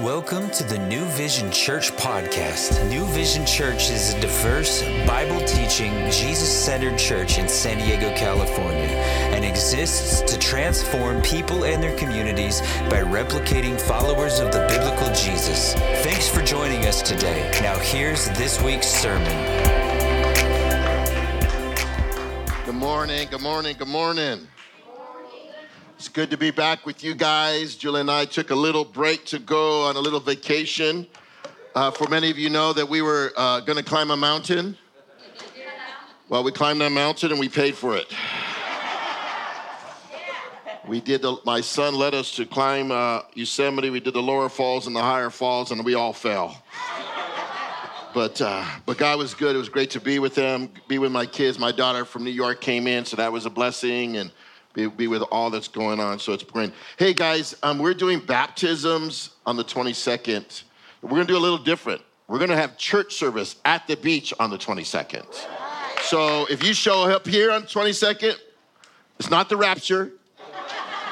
Welcome 0.00 0.50
to 0.50 0.62
the 0.62 0.76
New 0.76 1.06
Vision 1.06 1.50
Church 1.50 1.90
podcast. 1.92 2.86
New 2.90 3.06
Vision 3.06 3.46
Church 3.46 3.88
is 3.88 4.12
a 4.12 4.20
diverse, 4.20 4.82
Bible 5.06 5.40
teaching, 5.46 5.90
Jesus 6.10 6.52
centered 6.52 6.98
church 6.98 7.38
in 7.38 7.48
San 7.48 7.78
Diego, 7.78 8.14
California, 8.14 8.90
and 9.32 9.42
exists 9.42 10.20
to 10.30 10.38
transform 10.38 11.22
people 11.22 11.64
and 11.64 11.82
their 11.82 11.96
communities 11.96 12.60
by 12.90 13.00
replicating 13.00 13.80
followers 13.80 14.38
of 14.38 14.52
the 14.52 14.66
biblical 14.68 15.08
Jesus. 15.14 15.72
Thanks 16.04 16.28
for 16.28 16.42
joining 16.42 16.84
us 16.84 17.00
today. 17.00 17.50
Now, 17.62 17.78
here's 17.78 18.26
this 18.36 18.60
week's 18.60 18.88
sermon. 18.88 19.24
Good 22.66 22.74
morning, 22.74 23.28
good 23.30 23.40
morning, 23.40 23.76
good 23.78 23.88
morning. 23.88 24.46
Good 26.16 26.30
to 26.30 26.38
be 26.38 26.50
back 26.50 26.86
with 26.86 27.04
you 27.04 27.14
guys. 27.14 27.74
Julie 27.74 28.00
and 28.00 28.10
I 28.10 28.24
took 28.24 28.48
a 28.48 28.54
little 28.54 28.86
break 28.86 29.26
to 29.26 29.38
go 29.38 29.82
on 29.82 29.96
a 29.96 30.00
little 30.00 30.18
vacation. 30.18 31.06
Uh, 31.74 31.90
for 31.90 32.08
many 32.08 32.30
of 32.30 32.38
you 32.38 32.48
know 32.48 32.72
that 32.72 32.88
we 32.88 33.02
were 33.02 33.34
uh, 33.36 33.60
going 33.60 33.76
to 33.76 33.84
climb 33.84 34.10
a 34.10 34.16
mountain. 34.16 34.78
Well, 36.30 36.42
we 36.42 36.52
climbed 36.52 36.80
that 36.80 36.92
mountain 36.92 37.32
and 37.32 37.38
we 37.38 37.50
paid 37.50 37.74
for 37.74 37.98
it. 37.98 38.06
We 40.88 41.02
did. 41.02 41.20
The, 41.20 41.36
my 41.44 41.60
son 41.60 41.94
led 41.94 42.14
us 42.14 42.34
to 42.36 42.46
climb 42.46 42.90
uh, 42.90 43.20
Yosemite. 43.34 43.90
We 43.90 44.00
did 44.00 44.14
the 44.14 44.22
lower 44.22 44.48
falls 44.48 44.86
and 44.86 44.96
the 44.96 45.02
higher 45.02 45.28
falls, 45.28 45.70
and 45.70 45.84
we 45.84 45.92
all 45.96 46.14
fell. 46.14 46.62
But 48.14 48.40
uh, 48.40 48.64
but 48.86 48.96
God 48.96 49.18
was 49.18 49.34
good. 49.34 49.54
It 49.54 49.58
was 49.58 49.68
great 49.68 49.90
to 49.90 50.00
be 50.00 50.18
with 50.18 50.34
them, 50.34 50.70
be 50.88 50.98
with 50.98 51.12
my 51.12 51.26
kids. 51.26 51.58
My 51.58 51.72
daughter 51.72 52.06
from 52.06 52.24
New 52.24 52.30
York 52.30 52.62
came 52.62 52.86
in, 52.86 53.04
so 53.04 53.16
that 53.16 53.30
was 53.30 53.44
a 53.44 53.50
blessing, 53.50 54.16
and 54.16 54.32
be, 54.76 54.86
be 54.86 55.08
with 55.08 55.22
all 55.22 55.50
that's 55.50 55.68
going 55.68 55.98
on. 55.98 56.18
So 56.20 56.34
it's 56.34 56.44
great. 56.44 56.72
Hey 56.98 57.14
guys, 57.14 57.56
um, 57.62 57.78
we're 57.78 57.94
doing 57.94 58.20
baptisms 58.20 59.30
on 59.46 59.56
the 59.56 59.64
22nd. 59.64 60.62
We're 61.00 61.10
gonna 61.10 61.24
do 61.24 61.36
a 61.36 61.38
little 61.38 61.58
different. 61.58 62.02
We're 62.28 62.38
gonna 62.38 62.56
have 62.56 62.76
church 62.76 63.14
service 63.14 63.56
at 63.64 63.86
the 63.86 63.96
beach 63.96 64.34
on 64.38 64.50
the 64.50 64.58
22nd. 64.58 65.24
So 66.02 66.46
if 66.50 66.62
you 66.62 66.74
show 66.74 67.10
up 67.10 67.26
here 67.26 67.50
on 67.50 67.62
the 67.62 67.66
22nd, 67.66 68.36
it's 69.18 69.30
not 69.30 69.48
the 69.48 69.56
rapture. 69.56 70.12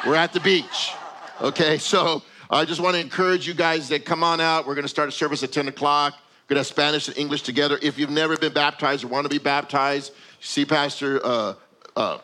We're 0.07 0.17
at 0.17 0.35
the 0.35 0.41
beach. 0.41 0.93
Okay, 1.41 1.79
so 1.79 2.23
I 2.51 2.67
just 2.67 2.81
want 2.81 2.95
to 2.95 3.01
encourage 3.01 3.49
you 3.49 3.55
guys 3.55 3.89
that 3.89 4.05
come 4.05 4.23
on 4.23 4.41
out. 4.41 4.67
We're 4.67 4.75
going 4.75 4.85
to 4.85 4.89
start 4.89 5.09
a 5.09 5.13
service 5.13 5.43
at 5.43 5.51
10 5.51 5.69
o'clock. 5.69 6.13
We're 6.13 6.55
going 6.55 6.57
to 6.57 6.61
have 6.61 6.67
Spanish 6.67 7.09
and 7.09 7.17
English 7.17 7.43
together. 7.43 7.79
If 7.81 7.99
you've 7.99 8.11
never 8.11 8.37
been 8.37 8.53
baptized 8.53 9.03
or 9.03 9.09
want 9.09 9.25
to 9.25 9.31
be 9.31 9.39
baptized, 9.39 10.13
see 10.41 10.67
Pastor 10.67 11.25
uh, 11.25 11.55
uh, 11.97 12.19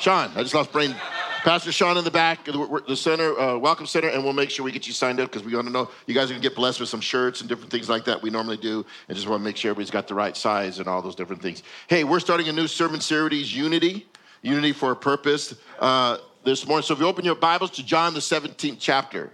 Sean. 0.00 0.30
I 0.36 0.42
just 0.42 0.54
lost 0.54 0.72
brain. 0.72 0.94
Pastor 1.42 1.70
Sean 1.70 1.96
in 1.96 2.04
the 2.04 2.10
back, 2.10 2.44
the, 2.44 2.82
the 2.86 2.96
center, 2.96 3.38
uh, 3.38 3.56
welcome 3.56 3.86
center, 3.86 4.08
and 4.08 4.24
we'll 4.24 4.32
make 4.32 4.50
sure 4.50 4.64
we 4.64 4.72
get 4.72 4.86
you 4.86 4.92
signed 4.92 5.20
up 5.20 5.30
because 5.30 5.46
we 5.46 5.54
want 5.54 5.66
to 5.66 5.72
know 5.72 5.88
you 6.06 6.14
guys 6.14 6.30
are 6.30 6.34
gonna 6.34 6.42
get 6.42 6.56
blessed 6.56 6.80
with 6.80 6.88
some 6.88 7.00
shirts 7.00 7.40
and 7.40 7.48
different 7.48 7.70
things 7.70 7.88
like 7.88 8.04
that 8.04 8.20
we 8.20 8.28
normally 8.28 8.56
do, 8.56 8.84
and 9.08 9.16
just 9.16 9.28
want 9.28 9.40
to 9.40 9.44
make 9.44 9.56
sure 9.56 9.70
everybody's 9.70 9.90
got 9.90 10.08
the 10.08 10.14
right 10.14 10.36
size 10.36 10.78
and 10.78 10.88
all 10.88 11.00
those 11.00 11.14
different 11.14 11.40
things. 11.40 11.62
Hey, 11.86 12.04
we're 12.04 12.20
starting 12.20 12.48
a 12.48 12.52
new 12.52 12.66
sermon 12.66 13.00
series, 13.00 13.54
Unity, 13.54 14.06
Unity 14.42 14.72
for 14.72 14.92
a 14.92 14.96
Purpose, 14.96 15.54
uh, 15.78 16.18
this 16.44 16.66
morning. 16.66 16.82
So 16.82 16.94
if 16.94 17.00
you 17.00 17.06
open 17.06 17.24
your 17.24 17.34
Bibles 17.34 17.70
to 17.72 17.84
John 17.84 18.14
the 18.14 18.20
17th 18.20 18.76
chapter, 18.80 19.30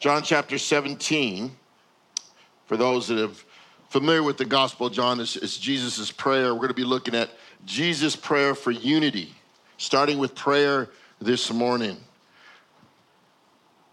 John 0.00 0.22
chapter 0.22 0.58
17, 0.58 1.54
for 2.66 2.76
those 2.76 3.08
that 3.08 3.18
are 3.18 3.34
familiar 3.88 4.22
with 4.22 4.38
the 4.38 4.44
Gospel, 4.44 4.90
John 4.90 5.20
is, 5.20 5.36
is 5.36 5.58
Jesus' 5.58 6.10
prayer. 6.10 6.54
We're 6.54 6.60
going 6.60 6.68
to 6.68 6.74
be 6.74 6.84
looking 6.84 7.14
at 7.14 7.30
Jesus' 7.64 8.16
prayer 8.16 8.54
for 8.54 8.70
unity, 8.70 9.34
starting 9.82 10.16
with 10.18 10.32
prayer 10.36 10.88
this 11.20 11.52
morning. 11.52 11.96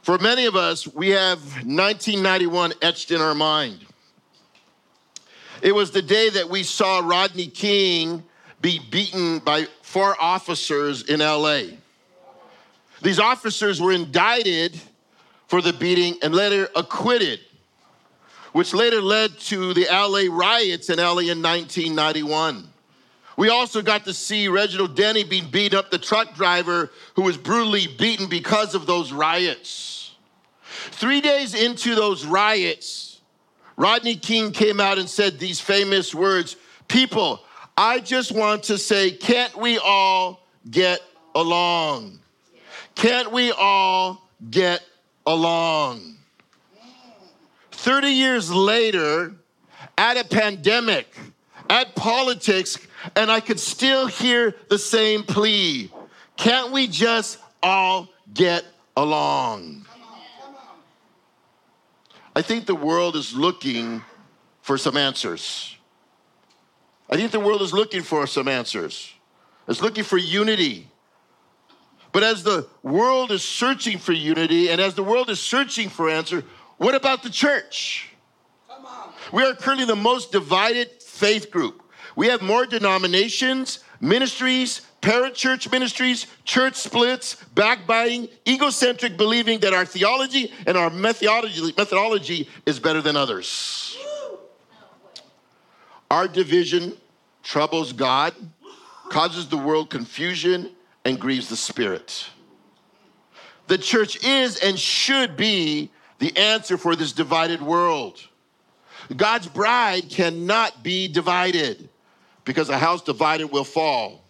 For 0.03 0.19
many 0.19 0.45
of 0.45 0.55
us, 0.55 0.87
we 0.87 1.09
have 1.09 1.39
1991 1.39 2.73
etched 2.83 3.09
in 3.09 3.19
our 3.19 3.33
mind. 3.33 3.79
It 5.63 5.73
was 5.73 5.89
the 5.89 6.03
day 6.03 6.29
that 6.29 6.47
we 6.47 6.61
saw 6.61 6.99
Rodney 6.99 7.47
King 7.47 8.23
be 8.61 8.79
beaten 8.91 9.39
by 9.39 9.65
four 9.81 10.15
officers 10.21 11.03
in 11.03 11.21
LA. 11.21 11.61
These 13.01 13.19
officers 13.19 13.81
were 13.81 13.91
indicted 13.91 14.79
for 15.47 15.59
the 15.59 15.73
beating 15.73 16.19
and 16.21 16.35
later 16.35 16.69
acquitted, 16.75 17.39
which 18.51 18.75
later 18.75 19.01
led 19.01 19.39
to 19.39 19.73
the 19.73 19.87
LA 19.91 20.31
riots 20.31 20.91
in 20.91 20.99
LA 20.99 21.29
in 21.31 21.41
1991. 21.41 22.69
We 23.39 23.47
also 23.47 23.81
got 23.81 24.03
to 24.03 24.13
see 24.13 24.49
Reginald 24.49 24.97
Denny 24.97 25.23
being 25.23 25.49
beat 25.49 25.73
up, 25.73 25.91
the 25.91 25.97
truck 25.97 26.35
driver 26.35 26.91
who 27.15 27.21
was 27.21 27.37
brutally 27.37 27.87
beaten 27.87 28.27
because 28.27 28.75
of 28.75 28.85
those 28.85 29.13
riots. 29.13 30.13
Three 30.91 31.21
days 31.21 31.53
into 31.53 31.95
those 31.95 32.25
riots, 32.25 33.21
Rodney 33.77 34.17
King 34.17 34.51
came 34.51 34.81
out 34.81 34.97
and 34.97 35.07
said 35.07 35.39
these 35.39 35.61
famous 35.61 36.13
words 36.13 36.57
People, 36.89 37.39
I 37.77 38.01
just 38.01 38.33
want 38.33 38.63
to 38.63 38.77
say, 38.77 39.09
can't 39.09 39.55
we 39.55 39.77
all 39.77 40.45
get 40.69 40.99
along? 41.33 42.19
Can't 42.93 43.31
we 43.31 43.53
all 43.53 44.29
get 44.49 44.83
along? 45.25 46.17
30 47.71 48.09
years 48.09 48.51
later, 48.51 49.33
at 49.97 50.17
a 50.17 50.25
pandemic, 50.25 51.15
at 51.69 51.95
politics, 51.95 52.77
and 53.15 53.31
I 53.31 53.39
could 53.39 53.59
still 53.59 54.07
hear 54.07 54.55
the 54.69 54.79
same 54.79 55.23
plea. 55.23 55.91
Can't 56.37 56.71
we 56.71 56.87
just 56.87 57.39
all 57.61 58.09
get 58.33 58.65
along? 58.95 59.85
I 62.35 62.41
think 62.41 62.65
the 62.65 62.75
world 62.75 63.15
is 63.15 63.35
looking 63.35 64.01
for 64.61 64.77
some 64.77 64.95
answers. 64.95 65.75
I 67.09 67.17
think 67.17 67.31
the 67.31 67.39
world 67.39 67.61
is 67.61 67.73
looking 67.73 68.03
for 68.03 68.27
some 68.27 68.47
answers. 68.47 69.13
It's 69.67 69.81
looking 69.81 70.03
for 70.03 70.17
unity. 70.17 70.87
But 72.11 72.23
as 72.23 72.43
the 72.43 72.67
world 72.81 73.31
is 73.31 73.43
searching 73.43 73.97
for 73.97 74.13
unity 74.13 74.69
and 74.69 74.79
as 74.81 74.95
the 74.95 75.03
world 75.03 75.29
is 75.29 75.39
searching 75.39 75.89
for 75.89 76.09
answer, 76.09 76.43
what 76.77 76.95
about 76.95 77.23
the 77.23 77.29
church? 77.29 78.09
We 79.31 79.43
are 79.43 79.53
currently 79.53 79.85
the 79.85 79.95
most 79.95 80.31
divided 80.31 81.01
faith 81.01 81.51
group. 81.51 81.83
We 82.19 82.27
have 82.27 82.41
more 82.41 82.65
denominations, 82.65 83.79
ministries, 84.01 84.81
parent 84.99 85.35
church 85.35 85.71
ministries, 85.71 86.27
church 86.43 86.75
splits, 86.75 87.35
backbiting, 87.55 88.27
egocentric 88.45 89.15
believing 89.15 89.61
that 89.61 89.73
our 89.73 89.85
theology 89.85 90.51
and 90.67 90.75
our 90.75 90.89
methodology, 90.89 91.73
methodology 91.77 92.49
is 92.65 92.77
better 92.77 93.01
than 93.01 93.15
others. 93.15 93.97
Our 96.11 96.27
division 96.27 96.97
troubles 97.41 97.93
God, 97.93 98.33
causes 99.07 99.47
the 99.47 99.55
world 99.55 99.89
confusion, 99.89 100.71
and 101.05 101.17
grieves 101.21 101.47
the 101.47 101.55
spirit. 101.55 102.27
The 103.67 103.77
church 103.77 104.21
is 104.25 104.57
and 104.57 104.77
should 104.77 105.37
be 105.37 105.89
the 106.17 106.35
answer 106.35 106.77
for 106.77 106.97
this 106.97 107.13
divided 107.13 107.61
world. 107.61 108.19
God's 109.15 109.47
bride 109.47 110.09
cannot 110.09 110.83
be 110.83 111.07
divided 111.07 111.88
because 112.49 112.69
a 112.69 112.79
house 112.79 113.03
divided 113.03 113.45
will 113.51 113.63
fall. 113.63 114.25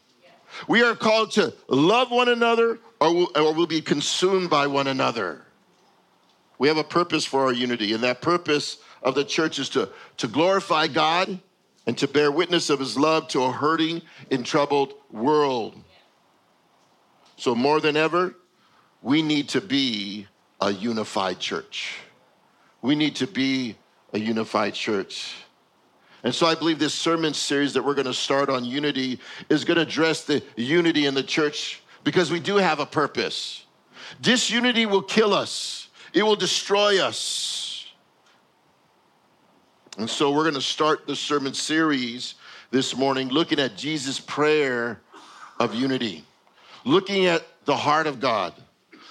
We 0.68 0.84
are 0.84 0.94
called 0.94 1.32
to 1.32 1.54
love 1.70 2.12
one 2.12 2.28
another 2.28 2.78
or 3.00 3.16
we'll, 3.16 3.32
or 3.34 3.54
we'll 3.54 3.66
be 3.66 3.80
consumed 3.80 4.50
by 4.50 4.68
one 4.68 4.88
another. 4.88 5.44
We 6.58 6.68
have 6.68 6.76
a 6.76 6.84
purpose 6.84 7.24
for 7.24 7.46
our 7.46 7.54
unity, 7.54 7.94
and 7.94 8.04
that 8.04 8.22
purpose 8.22 8.80
of 9.04 9.16
the 9.16 9.24
church 9.24 9.58
is 9.58 9.70
to, 9.70 9.88
to 10.18 10.28
glorify 10.28 10.88
God 10.88 11.40
and 11.88 11.98
to 11.98 12.10
bear 12.10 12.30
witness 12.30 12.70
of 12.70 12.82
his 12.82 12.98
love 12.98 13.30
to 13.30 13.44
a 13.44 13.54
hurting 13.54 14.02
and 14.30 14.46
troubled 14.46 14.96
world. 15.10 15.82
So, 17.38 17.56
more 17.56 17.80
than 17.80 17.96
ever, 17.96 18.36
we 19.02 19.22
need 19.22 19.48
to 19.48 19.62
be 19.62 20.28
a 20.60 20.72
unified 20.72 21.40
church. 21.40 21.96
We 22.82 22.96
need 22.96 23.16
to 23.16 23.28
be 23.28 23.78
a 24.12 24.20
unified 24.20 24.74
church. 24.74 25.36
And 26.24 26.36
so 26.36 26.46
I 26.46 26.56
believe 26.56 26.80
this 26.80 26.94
sermon 26.94 27.34
series 27.34 27.74
that 27.74 27.84
we're 27.84 27.94
going 27.94 28.06
to 28.06 28.14
start 28.14 28.50
on 28.50 28.66
unity 28.66 29.20
is 29.50 29.64
going 29.64 29.78
to 29.78 29.84
address 29.84 30.26
the 30.26 30.44
unity 30.56 31.06
in 31.06 31.14
the 31.14 31.24
church 31.24 31.82
because 32.04 32.32
we 32.32 32.40
do 32.40 32.58
have 32.58 32.80
a 32.80 32.86
purpose. 32.86 33.66
Disunity 34.22 34.86
will 34.86 35.02
kill 35.02 35.34
us, 35.34 35.90
it 36.14 36.24
will 36.24 36.36
destroy 36.36 37.02
us. 37.02 37.86
And 39.98 40.10
so 40.10 40.32
we're 40.32 40.44
going 40.44 40.56
to 40.56 40.62
start 40.62 41.08
the 41.08 41.16
sermon 41.16 41.54
series 41.54 42.36
this 42.72 42.96
morning 42.96 43.30
looking 43.30 43.60
at 43.60 43.76
Jesus' 43.76 44.20
prayer 44.20 45.02
of 45.60 45.76
unity, 45.76 46.24
looking 46.86 47.26
at 47.26 47.44
the 47.66 47.76
heart 47.76 48.08
of 48.08 48.20
God, 48.20 48.54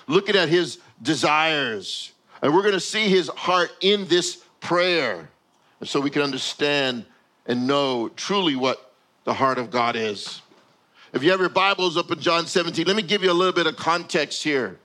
looking 0.07 0.35
at 0.35 0.49
his 0.49 0.79
desires. 1.03 2.13
And 2.41 2.55
we're 2.55 2.63
going 2.63 2.75
to 2.75 2.81
see 2.81 3.09
his 3.09 3.29
heart 3.29 3.71
in 3.81 4.07
this 4.07 4.43
prayer. 4.61 5.29
And 5.81 5.89
so 5.89 6.01
we 6.01 6.11
can 6.11 6.23
understand 6.23 7.05
and 7.47 7.67
know 7.67 8.09
truly 8.11 8.57
what 8.57 8.93
the 9.25 9.35
heart 9.35 9.59
of 9.59 9.71
God 9.71 9.97
is. 9.97 10.43
If 11.13 11.23
you 11.23 11.31
have 11.31 11.41
your 11.41 11.49
Bibles 11.49 11.97
up 11.97 12.11
in 12.11 12.21
John 12.21 12.47
17, 12.47 12.87
let 12.87 12.97
me 12.97 13.03
give 13.03 13.23
you 13.23 13.31
a 13.31 13.33
little 13.33 13.53
bit 13.53 13.67
of 13.67 13.77
context 13.77 14.43
here. 14.43 14.79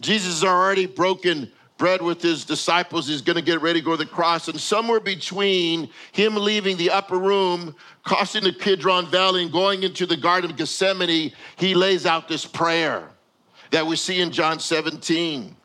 Jesus 0.00 0.40
has 0.40 0.44
already 0.44 0.86
broken 0.86 1.50
bread 1.76 2.00
with 2.00 2.22
his 2.22 2.44
disciples. 2.44 3.08
He's 3.08 3.22
going 3.22 3.36
to 3.36 3.42
get 3.42 3.60
ready 3.60 3.80
to 3.80 3.84
go 3.84 3.92
to 3.92 3.96
the 3.96 4.06
cross. 4.06 4.48
And 4.48 4.60
somewhere 4.60 5.00
between 5.00 5.88
him 6.12 6.36
leaving 6.36 6.76
the 6.76 6.90
upper 6.90 7.18
room, 7.18 7.74
crossing 8.04 8.44
the 8.44 8.52
Kidron 8.52 9.06
Valley, 9.10 9.42
and 9.42 9.52
going 9.52 9.82
into 9.82 10.06
the 10.06 10.16
Garden 10.16 10.50
of 10.50 10.56
Gethsemane, 10.56 11.32
he 11.56 11.74
lays 11.74 12.06
out 12.06 12.28
this 12.28 12.46
prayer 12.46 13.08
that 13.70 13.86
we 13.86 13.96
see 13.96 14.20
in 14.20 14.30
John 14.30 14.60
17. 14.60 15.56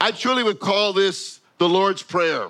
I 0.00 0.10
truly 0.12 0.42
would 0.42 0.60
call 0.60 0.94
this 0.94 1.40
the 1.58 1.68
Lord's 1.68 2.02
Prayer. 2.02 2.48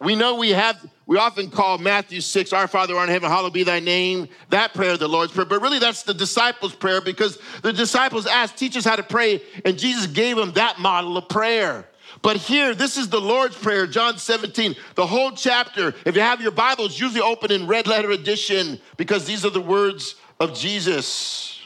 We 0.00 0.14
know 0.14 0.36
we 0.36 0.50
have, 0.50 0.84
we 1.06 1.18
often 1.18 1.50
call 1.50 1.78
Matthew 1.78 2.20
6, 2.20 2.52
Our 2.52 2.68
Father 2.68 2.96
in 2.96 3.08
heaven, 3.08 3.30
hallowed 3.30 3.52
be 3.52 3.64
thy 3.64 3.80
name, 3.80 4.28
that 4.50 4.74
prayer, 4.74 4.96
the 4.96 5.08
Lord's 5.08 5.32
Prayer. 5.32 5.46
But 5.46 5.62
really, 5.62 5.78
that's 5.78 6.02
the 6.02 6.14
disciples' 6.14 6.74
prayer 6.74 7.00
because 7.00 7.38
the 7.62 7.72
disciples 7.72 8.26
asked, 8.26 8.56
teach 8.56 8.76
us 8.76 8.84
how 8.84 8.96
to 8.96 9.02
pray, 9.02 9.42
and 9.64 9.78
Jesus 9.78 10.06
gave 10.06 10.36
them 10.36 10.52
that 10.52 10.78
model 10.78 11.16
of 11.16 11.28
prayer. 11.28 11.86
But 12.22 12.36
here, 12.36 12.74
this 12.74 12.96
is 12.96 13.08
the 13.08 13.20
Lord's 13.20 13.56
Prayer, 13.56 13.86
John 13.86 14.18
17, 14.18 14.76
the 14.94 15.06
whole 15.06 15.32
chapter. 15.32 15.94
If 16.06 16.14
you 16.14 16.22
have 16.22 16.40
your 16.40 16.52
Bibles, 16.52 16.98
usually 16.98 17.20
open 17.20 17.52
in 17.52 17.66
red 17.66 17.86
letter 17.86 18.10
edition 18.10 18.80
because 18.96 19.26
these 19.26 19.44
are 19.44 19.50
the 19.50 19.60
words 19.60 20.14
of 20.40 20.54
Jesus. 20.54 21.60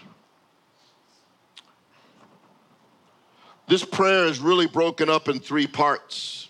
This 3.68 3.84
prayer 3.84 4.24
is 4.24 4.40
really 4.40 4.66
broken 4.66 5.10
up 5.10 5.28
in 5.28 5.38
three 5.38 5.66
parts. 5.66 6.47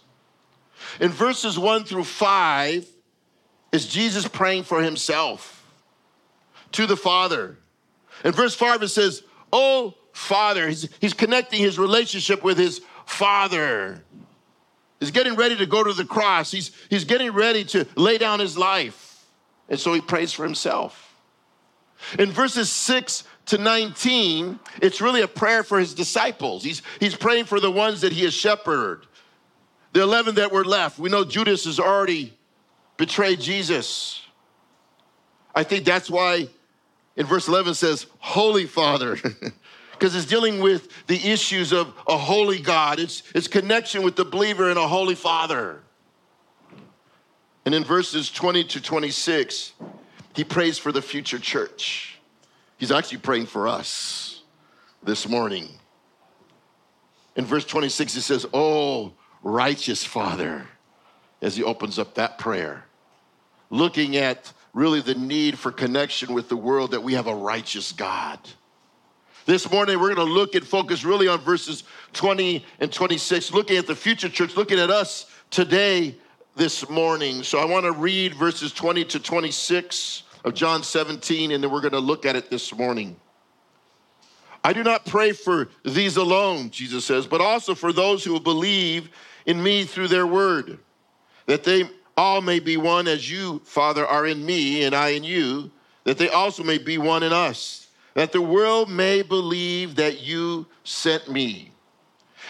In 1.00 1.10
verses 1.10 1.58
one 1.58 1.84
through 1.84 2.04
five, 2.04 2.86
is 3.72 3.86
Jesus 3.86 4.26
praying 4.26 4.64
for 4.64 4.82
himself 4.82 5.54
to 6.72 6.86
the 6.86 6.96
Father. 6.96 7.58
In 8.24 8.32
verse 8.32 8.54
five, 8.54 8.82
it 8.82 8.88
says, 8.88 9.22
Oh, 9.52 9.94
Father. 10.12 10.68
He's, 10.68 10.88
he's 11.00 11.14
connecting 11.14 11.60
his 11.60 11.78
relationship 11.78 12.42
with 12.42 12.58
his 12.58 12.80
Father. 13.06 14.02
He's 15.00 15.10
getting 15.10 15.36
ready 15.36 15.56
to 15.56 15.66
go 15.66 15.84
to 15.84 15.92
the 15.92 16.04
cross. 16.04 16.50
He's, 16.50 16.72
he's 16.90 17.04
getting 17.04 17.32
ready 17.32 17.64
to 17.66 17.86
lay 17.94 18.18
down 18.18 18.40
his 18.40 18.58
life. 18.58 19.24
And 19.68 19.78
so 19.78 19.94
he 19.94 20.00
prays 20.00 20.32
for 20.32 20.44
himself. 20.44 21.04
In 22.18 22.30
verses 22.30 22.70
6 22.70 23.24
to 23.46 23.58
19, 23.58 24.58
it's 24.82 25.00
really 25.00 25.22
a 25.22 25.28
prayer 25.28 25.62
for 25.62 25.78
his 25.78 25.94
disciples. 25.94 26.64
He's, 26.64 26.82
he's 27.00 27.16
praying 27.16 27.44
for 27.44 27.60
the 27.60 27.70
ones 27.70 28.00
that 28.00 28.12
he 28.12 28.24
has 28.24 28.34
shepherded 28.34 29.07
the 29.98 30.04
11 30.04 30.36
that 30.36 30.52
were 30.52 30.64
left. 30.64 31.00
We 31.00 31.10
know 31.10 31.24
Judas 31.24 31.64
has 31.64 31.80
already 31.80 32.32
betrayed 32.96 33.40
Jesus. 33.40 34.22
I 35.52 35.64
think 35.64 35.84
that's 35.84 36.08
why 36.08 36.46
in 37.16 37.26
verse 37.26 37.48
11 37.48 37.74
says, 37.74 38.06
Holy 38.20 38.64
Father, 38.64 39.16
because 39.90 40.14
it's 40.14 40.24
dealing 40.24 40.60
with 40.60 40.88
the 41.08 41.16
issues 41.16 41.72
of 41.72 41.92
a 42.06 42.16
holy 42.16 42.60
God, 42.60 43.00
it's, 43.00 43.24
it's 43.34 43.48
connection 43.48 44.04
with 44.04 44.14
the 44.14 44.24
believer 44.24 44.70
and 44.70 44.78
a 44.78 44.86
holy 44.86 45.16
Father. 45.16 45.80
And 47.64 47.74
in 47.74 47.82
verses 47.82 48.30
20 48.30 48.62
to 48.64 48.80
26, 48.80 49.72
he 50.36 50.44
prays 50.44 50.78
for 50.78 50.92
the 50.92 51.02
future 51.02 51.40
church. 51.40 52.20
He's 52.76 52.92
actually 52.92 53.18
praying 53.18 53.46
for 53.46 53.66
us 53.66 54.42
this 55.02 55.28
morning. 55.28 55.68
In 57.34 57.44
verse 57.44 57.64
26, 57.64 58.14
he 58.14 58.20
says, 58.20 58.46
Oh, 58.54 59.14
righteous 59.48 60.04
Father, 60.04 60.66
as 61.40 61.56
he 61.56 61.62
opens 61.62 61.98
up 61.98 62.14
that 62.14 62.38
prayer, 62.38 62.84
looking 63.70 64.16
at 64.16 64.52
really 64.74 65.00
the 65.00 65.14
need 65.14 65.58
for 65.58 65.72
connection 65.72 66.34
with 66.34 66.48
the 66.48 66.56
world 66.56 66.90
that 66.90 67.02
we 67.02 67.14
have 67.14 67.26
a 67.26 67.34
righteous 67.34 67.92
God. 67.92 68.38
This 69.46 69.70
morning, 69.70 69.98
we're 69.98 70.14
going 70.14 70.26
to 70.26 70.32
look 70.32 70.54
and 70.54 70.66
focus 70.66 71.04
really 71.04 71.26
on 71.26 71.40
verses 71.40 71.84
20 72.12 72.64
and 72.80 72.92
26, 72.92 73.52
looking 73.54 73.78
at 73.78 73.86
the 73.86 73.94
future 73.94 74.28
church, 74.28 74.56
looking 74.56 74.78
at 74.78 74.90
us 74.90 75.30
today, 75.50 76.14
this 76.54 76.88
morning. 76.90 77.42
So 77.42 77.58
I 77.58 77.64
want 77.64 77.86
to 77.86 77.92
read 77.92 78.34
verses 78.34 78.72
20 78.72 79.04
to 79.06 79.20
26 79.20 80.24
of 80.44 80.54
John 80.54 80.82
17, 80.82 81.52
and 81.52 81.64
then 81.64 81.70
we're 81.70 81.80
going 81.80 81.92
to 81.92 81.98
look 82.00 82.26
at 82.26 82.36
it 82.36 82.50
this 82.50 82.74
morning. 82.74 83.16
I 84.64 84.72
do 84.72 84.82
not 84.82 85.06
pray 85.06 85.32
for 85.32 85.68
these 85.84 86.16
alone, 86.16 86.70
Jesus 86.70 87.04
says, 87.04 87.26
but 87.26 87.40
also 87.40 87.74
for 87.74 87.92
those 87.92 88.24
who 88.24 88.38
believe 88.40 89.08
in 89.48 89.60
me 89.62 89.84
through 89.84 90.08
their 90.08 90.26
word, 90.26 90.78
that 91.46 91.64
they 91.64 91.88
all 92.18 92.42
may 92.42 92.60
be 92.60 92.76
one 92.76 93.08
as 93.08 93.28
you, 93.28 93.60
Father, 93.64 94.06
are 94.06 94.26
in 94.26 94.44
me 94.44 94.84
and 94.84 94.94
I 94.94 95.08
in 95.10 95.24
you, 95.24 95.70
that 96.04 96.18
they 96.18 96.28
also 96.28 96.62
may 96.62 96.76
be 96.76 96.98
one 96.98 97.22
in 97.22 97.32
us, 97.32 97.88
that 98.12 98.30
the 98.30 98.42
world 98.42 98.90
may 98.90 99.22
believe 99.22 99.96
that 99.96 100.20
you 100.20 100.66
sent 100.84 101.30
me. 101.30 101.72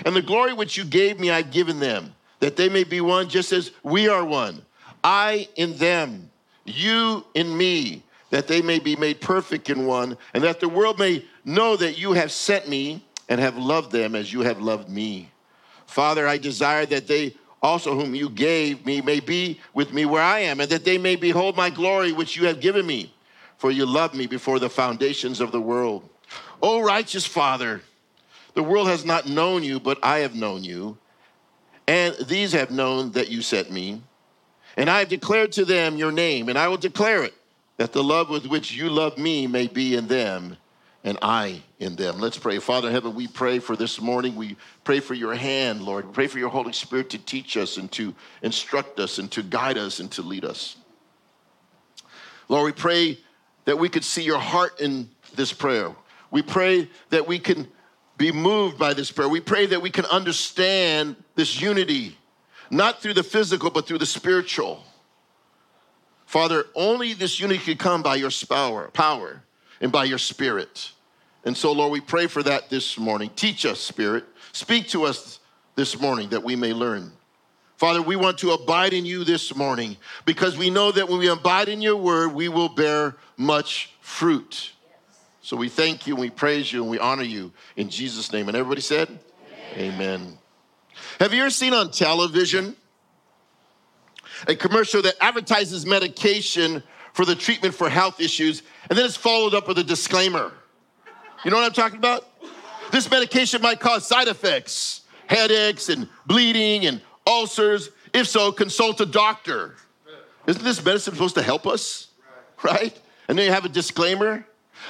And 0.05 0.15
the 0.15 0.23
glory 0.23 0.53
which 0.53 0.77
you 0.77 0.85
gave 0.85 1.21
me, 1.21 1.31
I've 1.31 1.53
given 1.53 1.79
them, 1.79 2.15
that 2.41 2.57
they 2.57 2.69
may 2.69 2.83
be 2.85 3.01
one 3.01 3.29
just 3.29 3.53
as 3.53 3.71
we 3.85 4.09
are 4.09 4.25
one. 4.25 4.61
I 5.05 5.49
in 5.55 5.77
them, 5.77 6.31
you 6.65 7.25
in 7.35 7.57
me, 7.57 8.03
that 8.31 8.49
they 8.49 8.61
may 8.61 8.81
be 8.81 8.97
made 8.97 9.21
perfect 9.21 9.71
in 9.71 9.87
one, 9.87 10.19
and 10.35 10.43
that 10.43 10.59
the 10.59 10.69
world 10.69 10.99
may 10.99 11.25
know 11.45 11.77
that 11.77 11.97
you 11.97 12.13
have 12.13 12.33
sent 12.33 12.69
me 12.69 13.05
and 13.29 13.41
have 13.41 13.57
loved 13.57 13.93
them 13.93 14.17
as 14.17 14.33
you 14.33 14.41
have 14.41 14.61
loved 14.61 14.89
me. 14.89 15.31
Father, 15.89 16.29
I 16.29 16.37
desire 16.37 16.87
that 16.87 17.09
they 17.09 17.35
also, 17.61 17.99
whom 17.99 18.15
you 18.15 18.31
gave 18.31 18.87
me, 18.87 19.01
may 19.01 19.19
be 19.19 19.59
with 19.75 19.93
me 19.93 20.05
where 20.05 20.23
I 20.23 20.41
am, 20.41 20.61
and 20.61 20.71
that 20.71 20.85
they 20.85 20.99
may 20.99 21.17
behold 21.17 21.57
my 21.57 21.71
glory 21.71 22.13
which 22.13 22.37
you 22.37 22.47
have 22.47 22.61
given 22.61 22.87
me. 22.87 23.13
For 23.57 23.73
you 23.73 23.85
loved 23.85 24.15
me 24.15 24.29
before 24.29 24.61
the 24.61 24.71
foundations 24.71 25.41
of 25.41 25.51
the 25.51 25.61
world. 25.61 26.09
O 26.63 26.81
righteous 26.81 27.27
Father, 27.27 27.81
the 28.55 28.63
world 28.63 28.87
has 28.87 29.05
not 29.05 29.27
known 29.27 29.65
you, 29.65 29.81
but 29.81 29.99
I 30.05 30.19
have 30.19 30.37
known 30.37 30.63
you. 30.63 30.97
And 31.89 32.15
these 32.27 32.53
have 32.53 32.71
known 32.71 33.11
that 33.13 33.31
you 33.31 33.43
sent 33.43 33.73
me. 33.73 34.01
And 34.77 34.89
I 34.89 35.01
have 35.01 35.09
declared 35.09 35.51
to 35.53 35.65
them 35.65 35.97
your 35.97 36.13
name, 36.13 36.49
and 36.49 36.59
I 36.59 36.69
will 36.69 36.77
declare 36.77 37.25
it, 37.25 37.35
that 37.79 37.93
the 37.93 38.05
love 38.05 38.31
with 38.31 38.47
which 38.47 38.73
you 38.73 38.91
love 38.91 39.19
me 39.19 39.49
may 39.49 39.67
be 39.67 39.97
in 39.97 40.07
them 40.07 40.57
and 41.03 41.19
I 41.23 41.63
in 41.81 41.95
them. 41.97 42.19
Let's 42.19 42.39
pray. 42.39 42.59
Father 42.59 42.89
in 42.89 42.95
heaven, 42.95 43.15
we 43.15 43.29
pray 43.29 43.59
for 43.59 43.77
this 43.77 44.01
morning. 44.01 44.35
We 44.35 44.57
pray 44.85 45.01
for 45.01 45.15
your 45.15 45.35
hand, 45.35 45.83
Lord. 45.83 46.07
We 46.07 46.13
pray 46.13 46.27
for 46.27 46.39
your 46.39 46.49
Holy 46.49 46.73
Spirit 46.73 47.11
to 47.11 47.19
teach 47.19 47.57
us 47.57 47.77
and 47.77 47.91
to 47.93 48.15
instruct 48.43 48.99
us 48.99 49.19
and 49.19 49.31
to 49.33 49.43
guide 49.43 49.79
us 49.79 50.01
and 50.01 50.11
to 50.13 50.23
lead 50.23 50.45
us. 50.45 50.77
Lord, 52.49 52.65
we 52.65 52.73
pray 52.73 53.19
that 53.65 53.79
we 53.79 53.89
could 53.89 54.05
see 54.05 54.23
your 54.23 54.39
heart 54.39 54.81
in 54.81 55.09
this 55.37 55.53
prayer. 55.53 55.95
We 56.31 56.43
pray 56.43 56.89
that 57.11 57.27
we 57.27 57.39
can 57.39 57.69
be 58.17 58.33
moved 58.33 58.79
by 58.79 58.95
this 58.95 59.13
prayer. 59.13 59.29
We 59.29 59.41
pray 59.41 59.67
that 59.67 59.81
we 59.81 59.91
can 59.91 60.05
understand 60.07 61.17
this 61.37 61.61
unity, 61.61 62.19
not 62.71 63.01
through 63.01 63.15
the 63.15 63.23
physical, 63.23 63.71
but 63.71 63.87
through 63.87 63.99
the 63.99 64.07
spiritual. 64.07 64.83
Father, 66.27 66.67
only 66.75 67.15
this 67.15 67.39
unity 67.39 67.61
can 67.61 67.77
come 67.77 68.03
by 68.03 68.17
your 68.17 68.31
power. 68.49 68.89
power 68.89 69.43
and 69.81 69.93
by 69.93 70.05
your 70.05 70.19
Spirit. 70.19 70.93
And 71.49 71.57
so, 71.57 71.73
Lord, 71.73 71.91
we 71.91 72.03
pray 72.03 72.27
for 72.27 72.43
that 72.43 72.69
this 72.69 72.99
morning. 72.99 73.31
Teach 73.35 73.65
us, 73.65 73.81
Spirit. 73.81 74.27
Speak 74.53 74.87
to 74.89 75.05
us 75.05 75.41
this 75.77 75.99
morning 75.99 76.29
that 76.29 76.45
we 76.45 76.57
may 76.57 76.75
learn. 76.75 77.11
Father, 77.79 78.03
we 78.03 78.17
want 78.17 78.37
to 78.41 78.51
abide 78.51 78.93
in 78.93 79.07
you 79.07 79.25
this 79.25 79.57
morning 79.57 79.97
because 80.27 80.59
we 80.59 80.69
know 80.69 80.93
that 80.93 81.09
when 81.09 81.19
we 81.19 81.29
abide 81.29 81.71
in 81.71 81.81
your 81.81 81.97
word, 81.97 82.35
we 82.35 82.51
will 82.51 82.69
bear 82.69 83.17
much 83.39 83.95
fruit. 84.03 84.73
So 85.41 85.57
we 85.57 85.71
thank 85.71 86.07
you 86.07 86.13
and 86.13 86.21
we 86.21 86.29
praise 86.29 86.71
you 86.71 86.83
and 86.83 86.91
we 86.91 86.99
honor 86.99 87.23
you 87.23 87.51
in 87.77 87.89
Jesus' 87.89 88.31
name. 88.31 88.49
And 88.49 88.57
everybody 88.57 88.83
said, 88.83 89.09
Amen. 89.73 89.95
Amen. 89.95 90.39
Have 91.19 91.33
you 91.33 91.41
ever 91.41 91.49
seen 91.49 91.73
on 91.73 91.91
television 91.91 92.77
a 94.47 94.55
commercial 94.55 95.01
that 95.01 95.15
advertises 95.19 95.87
medication 95.87 96.83
for 97.15 97.25
the 97.25 97.35
treatment 97.35 97.75
for 97.75 97.89
health 97.89 98.21
issues, 98.21 98.63
and 98.89 98.99
then 98.99 99.07
it's 99.07 99.17
followed 99.17 99.55
up 99.55 99.67
with 99.67 99.79
a 99.79 99.83
disclaimer. 99.83 100.53
You 101.45 101.51
know 101.51 101.57
what 101.57 101.67
I'm 101.67 101.73
talking 101.73 101.99
about? 101.99 102.27
This 102.91 103.11
medication 103.11 103.63
might 103.63 103.81
cause 103.81 104.07
side 104.07 104.29
effects, 104.29 105.03
headaches 105.27 105.89
and 105.89 106.09
bleeding 106.27 106.87
and 106.87 107.01
ulcers. 107.27 107.91
If 108.13 108.27
so, 108.27 108.51
consult 108.51 109.01
a 109.01 109.07
doctor. 109.07 109.77
Isn't 110.47 110.65
this 110.65 110.85
medicine 110.85 111.15
supposed 111.15 111.35
to 111.37 111.43
help 111.43 111.67
us? 111.67 112.09
Right? 112.63 112.99
And 113.29 113.39
then 113.39 113.47
you 113.47 113.53
have 113.53 113.65
a 113.65 113.69
disclaimer. 113.69 114.45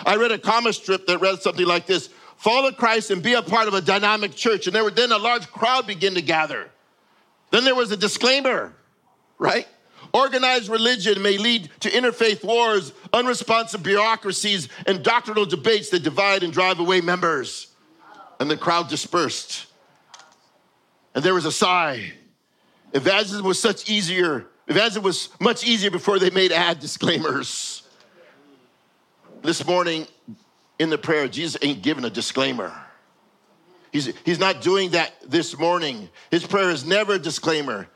I 0.06 0.16
read 0.16 0.32
a 0.32 0.38
comic 0.38 0.74
strip 0.74 1.06
that 1.06 1.18
read 1.18 1.42
something 1.42 1.66
like 1.66 1.86
this 1.86 2.08
Follow 2.38 2.70
Christ 2.70 3.10
and 3.10 3.20
be 3.20 3.34
a 3.34 3.42
part 3.42 3.66
of 3.66 3.74
a 3.74 3.80
dynamic 3.80 4.34
church. 4.34 4.66
And 4.68 4.74
there 4.74 4.84
were 4.84 4.92
then 4.92 5.10
a 5.10 5.18
large 5.18 5.48
crowd 5.48 5.88
began 5.88 6.14
to 6.14 6.22
gather. 6.22 6.70
Then 7.50 7.64
there 7.64 7.74
was 7.74 7.90
a 7.90 7.96
disclaimer, 7.96 8.72
right? 9.38 9.66
Organized 10.18 10.68
religion 10.68 11.22
may 11.22 11.38
lead 11.38 11.70
to 11.78 11.88
interfaith 11.88 12.42
wars, 12.42 12.92
unresponsive 13.12 13.84
bureaucracies, 13.84 14.68
and 14.84 15.04
doctrinal 15.04 15.46
debates 15.46 15.90
that 15.90 16.02
divide 16.02 16.42
and 16.42 16.52
drive 16.52 16.80
away 16.80 17.00
members. 17.00 17.68
And 18.40 18.50
the 18.50 18.56
crowd 18.56 18.88
dispersed. 18.88 19.66
And 21.14 21.22
there 21.22 21.34
was 21.34 21.44
a 21.44 21.52
sigh. 21.52 22.12
Evangelism 22.92 23.46
was 23.46 23.60
such 23.60 23.88
easier. 23.88 24.48
Evangelism 24.66 25.04
was 25.04 25.28
much 25.38 25.64
easier 25.64 25.92
before 25.92 26.18
they 26.18 26.30
made 26.30 26.50
ad 26.50 26.80
disclaimers. 26.80 27.84
This 29.42 29.64
morning 29.64 30.08
in 30.80 30.90
the 30.90 30.98
prayer, 30.98 31.28
Jesus 31.28 31.58
ain't 31.62 31.80
giving 31.80 32.04
a 32.04 32.10
disclaimer. 32.10 32.72
He's, 33.92 34.12
he's 34.24 34.40
not 34.40 34.62
doing 34.62 34.90
that 34.90 35.12
this 35.24 35.56
morning. 35.56 36.08
His 36.32 36.44
prayer 36.44 36.70
is 36.70 36.84
never 36.84 37.14
a 37.14 37.18
disclaimer. 37.20 37.86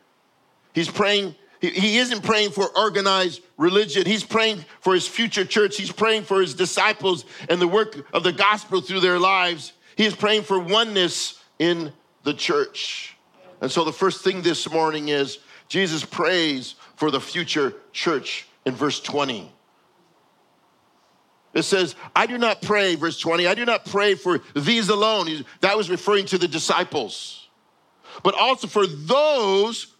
He's 0.73 0.89
praying, 0.89 1.35
he, 1.63 1.99
isn't 1.99 2.25
praying 2.25 2.51
for 2.51 2.77
organized 2.77 3.41
religion. 3.57 4.05
He's 4.05 4.25
praying 4.25 4.65
for 4.81 4.95
his 4.95 5.07
future 5.07 5.45
church. 5.45 5.77
He's 5.77 5.93
praying 5.93 6.25
for 6.25 6.41
his 6.41 6.55
disciples 6.55 7.25
and 7.49 7.61
the 7.61 7.69
work 7.69 8.05
of 8.13 8.25
the 8.25 8.33
gospel 8.33 8.81
through 8.81 9.01
their 9.01 9.21
lives. 9.21 9.73
He 9.97 10.05
is 10.05 10.15
praying 10.15 10.43
for 10.43 10.59
oneness 10.59 11.41
in 11.61 11.93
the 12.25 12.35
church. 12.35 13.17
And 13.61 13.71
so 13.71 13.85
the 13.85 13.93
first 13.93 14.25
thing 14.25 14.43
this 14.43 14.69
morning 14.69 15.09
is 15.09 15.39
Jesus 15.69 16.05
prays 16.05 16.75
for 16.97 17.13
the 17.13 17.21
future 17.21 17.75
church 17.93 18.49
in 18.67 18.75
verse 18.75 19.01
20. 19.01 19.53
It 21.55 21.63
says, 21.63 21.95
I 22.17 22.27
do 22.27 22.39
not 22.39 22.61
pray, 22.63 22.97
verse 22.97 23.21
20, 23.21 23.47
I 23.47 23.55
do 23.55 23.65
not 23.65 23.85
pray 23.85 24.15
for 24.15 24.41
these 24.57 24.89
alone. 24.89 25.45
That 25.61 25.77
was 25.77 25.91
referring 25.91 26.27
to 26.27 26.39
the 26.39 26.49
disciples, 26.49 27.49
but 28.25 28.35
also 28.35 28.67
for 28.67 28.87
those 28.87 29.92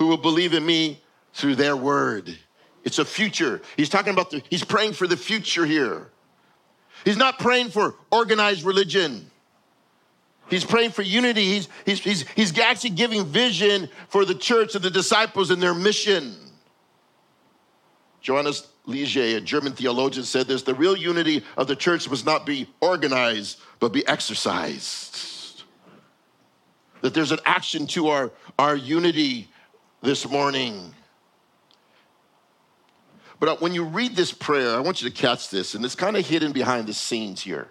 who 0.00 0.06
will 0.06 0.16
believe 0.16 0.54
in 0.54 0.64
me 0.64 0.98
through 1.34 1.54
their 1.54 1.76
word. 1.76 2.36
It's 2.84 2.98
a 2.98 3.04
future. 3.04 3.60
He's 3.76 3.90
talking 3.90 4.14
about 4.14 4.30
the, 4.30 4.42
he's 4.48 4.64
praying 4.64 4.94
for 4.94 5.06
the 5.06 5.16
future 5.16 5.66
here. 5.66 6.08
He's 7.04 7.18
not 7.18 7.38
praying 7.38 7.68
for 7.68 7.94
organized 8.10 8.64
religion. 8.64 9.30
He's 10.48 10.64
praying 10.64 10.92
for 10.92 11.02
unity. 11.02 11.44
He's, 11.44 11.68
he's, 11.84 12.00
he's, 12.00 12.28
he's 12.28 12.58
actually 12.58 12.90
giving 12.90 13.26
vision 13.26 13.90
for 14.08 14.24
the 14.24 14.34
church 14.34 14.74
and 14.74 14.82
the 14.82 14.90
disciples 14.90 15.50
and 15.50 15.62
their 15.62 15.74
mission. 15.74 16.34
Johannes 18.22 18.68
Liege, 18.86 19.18
a 19.18 19.40
German 19.42 19.74
theologian, 19.74 20.24
said 20.24 20.46
this 20.46 20.62
the 20.62 20.74
real 20.74 20.96
unity 20.96 21.44
of 21.58 21.66
the 21.66 21.76
church 21.76 22.08
must 22.08 22.24
not 22.24 22.46
be 22.46 22.66
organized, 22.80 23.60
but 23.80 23.92
be 23.92 24.06
exercised. 24.08 25.64
That 27.02 27.12
there's 27.12 27.32
an 27.32 27.40
action 27.44 27.86
to 27.88 28.08
our, 28.08 28.30
our 28.58 28.76
unity 28.76 29.49
this 30.02 30.28
morning. 30.28 30.94
But 33.38 33.60
when 33.60 33.72
you 33.72 33.84
read 33.84 34.16
this 34.16 34.32
prayer, 34.32 34.76
I 34.76 34.80
want 34.80 35.02
you 35.02 35.08
to 35.08 35.14
catch 35.14 35.48
this, 35.48 35.74
and 35.74 35.84
it's 35.84 35.94
kind 35.94 36.16
of 36.16 36.26
hidden 36.26 36.52
behind 36.52 36.86
the 36.86 36.94
scenes 36.94 37.40
here. 37.40 37.68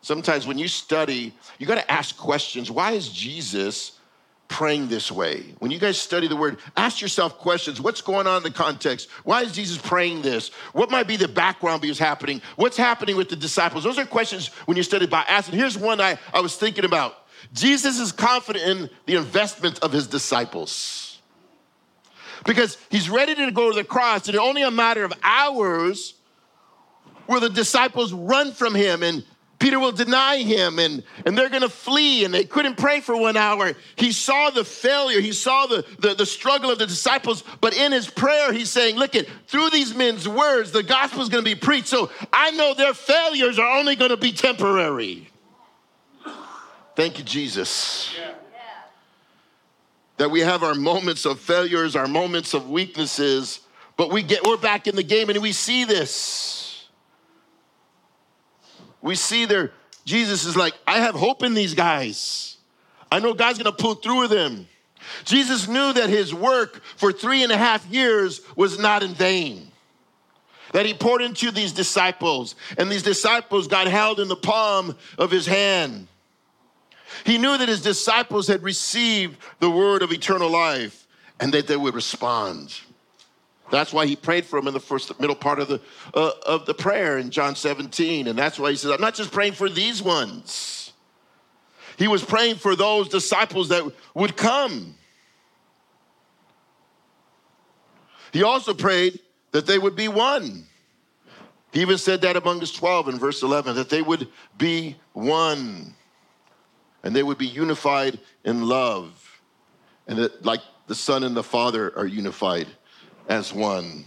Sometimes 0.00 0.46
when 0.46 0.58
you 0.58 0.68
study, 0.68 1.34
you 1.58 1.66
got 1.66 1.76
to 1.76 1.90
ask 1.90 2.16
questions. 2.16 2.70
Why 2.70 2.92
is 2.92 3.08
Jesus 3.08 3.98
praying 4.46 4.86
this 4.86 5.10
way? 5.10 5.54
When 5.58 5.72
you 5.72 5.80
guys 5.80 5.98
study 5.98 6.28
the 6.28 6.36
word, 6.36 6.58
ask 6.76 7.00
yourself 7.00 7.38
questions. 7.38 7.80
What's 7.80 8.00
going 8.00 8.28
on 8.28 8.36
in 8.36 8.42
the 8.44 8.52
context? 8.52 9.10
Why 9.24 9.42
is 9.42 9.50
Jesus 9.50 9.78
praying 9.78 10.22
this? 10.22 10.50
What 10.72 10.92
might 10.92 11.08
be 11.08 11.16
the 11.16 11.26
background 11.26 11.82
be 11.82 11.92
happening? 11.92 12.40
What's 12.54 12.76
happening 12.76 13.16
with 13.16 13.28
the 13.28 13.34
disciples? 13.34 13.82
Those 13.82 13.98
are 13.98 14.06
questions 14.06 14.48
when 14.66 14.76
you 14.76 14.84
study 14.84 15.06
by 15.06 15.24
asking. 15.26 15.58
Here's 15.58 15.76
one 15.76 16.00
I, 16.00 16.18
I 16.32 16.40
was 16.40 16.54
thinking 16.54 16.84
about. 16.84 17.16
Jesus 17.52 17.98
is 17.98 18.12
confident 18.12 18.64
in 18.64 18.90
the 19.06 19.16
investment 19.16 19.80
of 19.80 19.90
his 19.90 20.06
disciples. 20.06 21.05
Because 22.46 22.78
he's 22.90 23.10
ready 23.10 23.34
to 23.34 23.50
go 23.50 23.70
to 23.70 23.76
the 23.76 23.84
cross, 23.84 24.26
and 24.26 24.34
in 24.34 24.40
only 24.40 24.62
a 24.62 24.70
matter 24.70 25.04
of 25.04 25.12
hours 25.22 26.14
will 27.26 27.40
the 27.40 27.50
disciples 27.50 28.12
run 28.12 28.52
from 28.52 28.74
him 28.74 29.02
and 29.02 29.24
Peter 29.58 29.78
will 29.80 29.92
deny 29.92 30.38
him 30.38 30.78
and, 30.78 31.02
and 31.24 31.36
they're 31.36 31.48
to 31.62 31.68
flee 31.68 32.24
and 32.24 32.32
they 32.32 32.44
couldn't 32.44 32.76
pray 32.76 33.00
for 33.00 33.16
one 33.16 33.36
hour. 33.36 33.72
He 33.96 34.12
saw 34.12 34.50
the 34.50 34.64
failure. 34.64 35.20
He 35.20 35.32
saw 35.32 35.66
the, 35.66 35.84
the, 35.98 36.14
the 36.14 36.26
struggle 36.26 36.70
of 36.70 36.78
the 36.78 36.86
disciples. 36.86 37.42
But 37.60 37.74
in 37.74 37.90
his 37.90 38.08
prayer, 38.08 38.52
he's 38.52 38.70
saying, 38.70 38.96
look 38.96 39.16
at 39.16 39.26
through 39.46 39.70
these 39.70 39.94
men's 39.94 40.28
words, 40.28 40.72
the 40.72 40.82
gospel 40.82 41.22
is 41.22 41.30
to 41.42 41.50
be 41.50 41.54
preached. 41.54 41.88
So 41.88 42.10
I 42.32 42.50
know 42.50 42.74
their 42.74 42.94
failures 42.94 43.58
are 43.58 43.78
only 43.78 43.96
to 44.10 44.16
be 44.18 44.32
temporary. 44.32 45.30
Thank 46.94 47.18
you, 47.18 47.24
Jesus. 47.24 48.14
Yeah. 48.18 48.34
That 50.18 50.30
we 50.30 50.40
have 50.40 50.62
our 50.62 50.74
moments 50.74 51.26
of 51.26 51.40
failures, 51.40 51.94
our 51.94 52.08
moments 52.08 52.54
of 52.54 52.70
weaknesses, 52.70 53.60
but 53.96 54.10
we 54.10 54.22
get 54.22 54.46
we're 54.46 54.56
back 54.56 54.86
in 54.86 54.96
the 54.96 55.02
game 55.02 55.28
and 55.28 55.40
we 55.42 55.52
see 55.52 55.84
this. 55.84 56.88
We 59.02 59.14
see 59.14 59.44
there, 59.44 59.72
Jesus 60.04 60.44
is 60.44 60.56
like, 60.56 60.74
I 60.86 60.98
have 60.98 61.14
hope 61.14 61.42
in 61.42 61.54
these 61.54 61.74
guys. 61.74 62.56
I 63.10 63.20
know 63.20 63.34
God's 63.34 63.58
gonna 63.58 63.72
pull 63.72 63.94
through 63.94 64.20
with 64.20 64.30
them. 64.30 64.66
Jesus 65.24 65.68
knew 65.68 65.92
that 65.92 66.08
his 66.08 66.34
work 66.34 66.82
for 66.96 67.12
three 67.12 67.42
and 67.42 67.52
a 67.52 67.56
half 67.56 67.86
years 67.86 68.40
was 68.56 68.78
not 68.78 69.02
in 69.02 69.14
vain. 69.14 69.70
That 70.72 70.86
he 70.86 70.94
poured 70.94 71.22
into 71.22 71.50
these 71.50 71.72
disciples, 71.72 72.56
and 72.76 72.90
these 72.90 73.02
disciples 73.02 73.68
got 73.68 73.86
held 73.86 74.18
in 74.18 74.28
the 74.28 74.36
palm 74.36 74.96
of 75.16 75.30
his 75.30 75.46
hand. 75.46 76.08
He 77.24 77.38
knew 77.38 77.56
that 77.56 77.68
his 77.68 77.82
disciples 77.82 78.46
had 78.46 78.62
received 78.62 79.38
the 79.60 79.70
word 79.70 80.02
of 80.02 80.12
eternal 80.12 80.50
life 80.50 81.06
and 81.40 81.52
that 81.52 81.66
they 81.66 81.76
would 81.76 81.94
respond. 81.94 82.80
That's 83.70 83.92
why 83.92 84.06
he 84.06 84.16
prayed 84.16 84.46
for 84.46 84.60
them 84.60 84.68
in 84.68 84.74
the 84.74 84.80
first 84.80 85.18
middle 85.18 85.34
part 85.34 85.58
of 85.58 85.68
the 85.68 85.80
uh, 86.14 86.30
of 86.46 86.66
the 86.66 86.74
prayer 86.74 87.18
in 87.18 87.30
John 87.30 87.56
17, 87.56 88.28
and 88.28 88.38
that's 88.38 88.58
why 88.58 88.70
he 88.70 88.76
says, 88.76 88.92
"I'm 88.92 89.00
not 89.00 89.14
just 89.14 89.32
praying 89.32 89.54
for 89.54 89.68
these 89.68 90.02
ones." 90.02 90.92
He 91.98 92.08
was 92.08 92.24
praying 92.24 92.56
for 92.56 92.76
those 92.76 93.08
disciples 93.08 93.70
that 93.70 93.90
would 94.14 94.36
come. 94.36 94.94
He 98.32 98.42
also 98.42 98.74
prayed 98.74 99.18
that 99.52 99.66
they 99.66 99.78
would 99.78 99.96
be 99.96 100.08
one. 100.08 100.66
He 101.72 101.80
even 101.80 101.98
said 101.98 102.20
that 102.20 102.36
among 102.36 102.60
his 102.60 102.72
12 102.72 103.08
in 103.08 103.18
verse 103.18 103.42
11, 103.42 103.76
that 103.76 103.88
they 103.88 104.02
would 104.02 104.28
be 104.58 104.96
one 105.14 105.94
and 107.06 107.14
they 107.14 107.22
would 107.22 107.38
be 107.38 107.46
unified 107.46 108.18
in 108.44 108.66
love, 108.66 109.40
and 110.08 110.18
that 110.18 110.44
like 110.44 110.60
the 110.88 110.94
Son 110.94 111.22
and 111.22 111.36
the 111.36 111.42
Father 111.42 111.96
are 111.96 112.04
unified 112.04 112.66
as 113.28 113.52
one. 113.52 114.04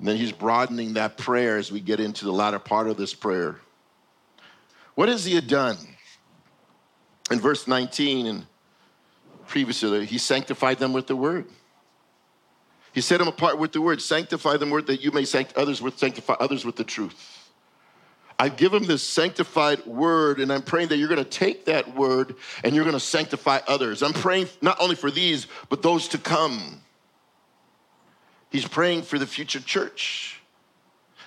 And 0.00 0.08
then 0.08 0.16
he's 0.16 0.32
broadening 0.32 0.94
that 0.94 1.16
prayer 1.16 1.56
as 1.56 1.70
we 1.70 1.78
get 1.78 2.00
into 2.00 2.24
the 2.24 2.32
latter 2.32 2.58
part 2.58 2.88
of 2.88 2.96
this 2.96 3.14
prayer. 3.14 3.60
What 4.96 5.08
has 5.08 5.24
he 5.24 5.40
done? 5.40 5.76
In 7.30 7.38
verse 7.38 7.68
19 7.68 8.26
and 8.26 8.46
previously, 9.46 10.06
he 10.06 10.18
sanctified 10.18 10.80
them 10.80 10.92
with 10.92 11.06
the 11.06 11.14
word. 11.14 11.46
He 12.92 13.00
set 13.00 13.18
them 13.18 13.28
apart 13.28 13.56
with 13.56 13.70
the 13.70 13.80
word, 13.80 14.02
sanctify 14.02 14.56
them 14.56 14.70
word 14.70 14.88
that 14.88 15.00
you 15.00 15.12
may 15.12 15.24
sanctify 15.24 15.60
others 15.60 15.80
with 15.80 15.96
sanctify 15.96 16.34
others 16.40 16.64
with 16.64 16.74
the 16.74 16.82
truth. 16.82 17.33
I 18.38 18.48
give 18.48 18.72
them 18.72 18.84
this 18.84 19.02
sanctified 19.02 19.86
word, 19.86 20.40
and 20.40 20.52
I'm 20.52 20.62
praying 20.62 20.88
that 20.88 20.96
you're 20.96 21.08
going 21.08 21.22
to 21.22 21.30
take 21.30 21.66
that 21.66 21.94
word 21.94 22.34
and 22.64 22.74
you're 22.74 22.84
going 22.84 22.94
to 22.94 23.00
sanctify 23.00 23.60
others. 23.68 24.02
I'm 24.02 24.12
praying 24.12 24.48
not 24.60 24.80
only 24.80 24.96
for 24.96 25.10
these, 25.10 25.46
but 25.68 25.82
those 25.82 26.08
to 26.08 26.18
come. 26.18 26.80
He's 28.50 28.66
praying 28.66 29.02
for 29.02 29.18
the 29.18 29.26
future 29.26 29.60
church. 29.60 30.40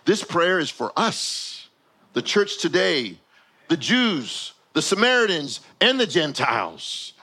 This 0.05 0.23
prayer 0.23 0.59
is 0.59 0.69
for 0.69 0.91
us, 0.97 1.67
the 2.13 2.21
church 2.21 2.59
today, 2.59 3.17
the 3.67 3.77
Jews, 3.77 4.53
the 4.73 4.81
Samaritans, 4.81 5.61
and 5.81 5.99
the 5.99 6.07
Gentiles. 6.07 7.13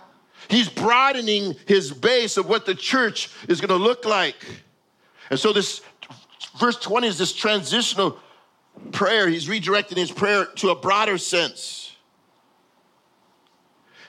He's 0.48 0.68
broadening 0.68 1.56
his 1.66 1.90
base 1.90 2.36
of 2.36 2.48
what 2.48 2.66
the 2.66 2.74
church 2.74 3.30
is 3.48 3.60
going 3.60 3.70
to 3.70 3.82
look 3.82 4.04
like. 4.04 4.36
And 5.30 5.40
so, 5.40 5.52
this 5.52 5.80
verse 6.58 6.78
20 6.78 7.06
is 7.06 7.18
this 7.18 7.32
transitional 7.32 8.18
prayer. 8.92 9.28
He's 9.28 9.48
redirecting 9.48 9.96
his 9.96 10.10
prayer 10.10 10.46
to 10.56 10.70
a 10.70 10.74
broader 10.74 11.18
sense. 11.18 11.96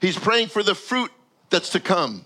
He's 0.02 0.18
praying 0.18 0.48
for 0.48 0.64
the 0.64 0.76
fruit 0.76 1.12
that's 1.50 1.70
to 1.72 1.80
come, 1.80 2.26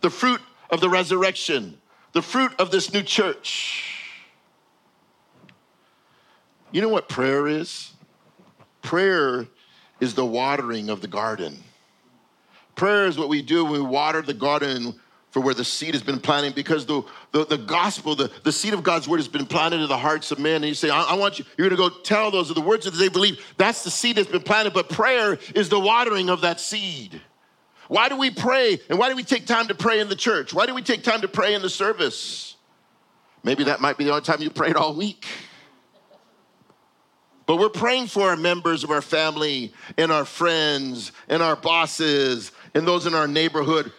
the 0.00 0.10
fruit 0.10 0.40
of 0.70 0.80
the 0.80 0.88
resurrection, 0.88 1.78
the 2.12 2.22
fruit 2.22 2.52
of 2.58 2.70
this 2.70 2.92
new 2.92 3.02
church. 3.02 4.02
You 6.70 6.80
know 6.80 6.88
what 6.88 7.08
prayer 7.08 7.46
is? 7.46 7.92
Prayer 8.80 9.46
is 10.00 10.14
the 10.14 10.24
watering 10.24 10.90
of 10.90 11.00
the 11.00 11.08
garden. 11.08 11.62
Prayer 12.74 13.06
is 13.06 13.18
what 13.18 13.28
we 13.28 13.42
do 13.42 13.64
when 13.64 13.74
we 13.74 13.80
water 13.80 14.22
the 14.22 14.34
garden 14.34 14.94
for 15.32 15.40
where 15.40 15.54
the 15.54 15.64
seed 15.64 15.94
has 15.94 16.02
been 16.02 16.20
planted 16.20 16.54
because 16.54 16.84
the, 16.84 17.02
the, 17.32 17.46
the, 17.46 17.56
gospel, 17.56 18.14
the, 18.14 18.30
the 18.44 18.52
seed 18.52 18.74
of 18.74 18.82
God's 18.82 19.08
word 19.08 19.16
has 19.16 19.28
been 19.28 19.46
planted 19.46 19.80
in 19.80 19.88
the 19.88 19.96
hearts 19.96 20.30
of 20.30 20.38
men. 20.38 20.56
And 20.56 20.66
you 20.66 20.74
say, 20.74 20.90
I, 20.90 21.02
I 21.04 21.14
want 21.14 21.38
you, 21.38 21.46
you're 21.56 21.70
gonna 21.70 21.88
go 21.88 21.88
tell 21.88 22.30
those 22.30 22.50
are 22.50 22.54
the 22.54 22.60
words 22.60 22.84
that 22.84 22.90
they 22.92 23.08
believe. 23.08 23.42
That's 23.56 23.82
the 23.82 23.90
seed 23.90 24.16
that's 24.16 24.28
been 24.28 24.42
planted, 24.42 24.74
but 24.74 24.90
prayer 24.90 25.38
is 25.54 25.70
the 25.70 25.80
watering 25.80 26.28
of 26.28 26.42
that 26.42 26.60
seed. 26.60 27.18
Why 27.88 28.10
do 28.10 28.16
we 28.16 28.30
pray? 28.30 28.78
And 28.90 28.98
why 28.98 29.08
do 29.08 29.16
we 29.16 29.24
take 29.24 29.46
time 29.46 29.68
to 29.68 29.74
pray 29.74 30.00
in 30.00 30.10
the 30.10 30.16
church? 30.16 30.52
Why 30.52 30.66
do 30.66 30.74
we 30.74 30.82
take 30.82 31.02
time 31.02 31.22
to 31.22 31.28
pray 31.28 31.54
in 31.54 31.62
the 31.62 31.70
service? 31.70 32.56
Maybe 33.42 33.64
that 33.64 33.80
might 33.80 33.96
be 33.96 34.04
the 34.04 34.10
only 34.10 34.22
time 34.22 34.42
you 34.42 34.50
prayed 34.50 34.76
all 34.76 34.94
week. 34.94 35.26
But 37.46 37.56
we're 37.56 37.70
praying 37.70 38.08
for 38.08 38.28
our 38.28 38.36
members 38.36 38.84
of 38.84 38.90
our 38.90 39.02
family 39.02 39.72
and 39.96 40.12
our 40.12 40.26
friends 40.26 41.12
and 41.28 41.42
our 41.42 41.56
bosses 41.56 42.52
and 42.74 42.86
those 42.86 43.06
in 43.06 43.14
our 43.14 43.26
neighborhood. 43.26 43.92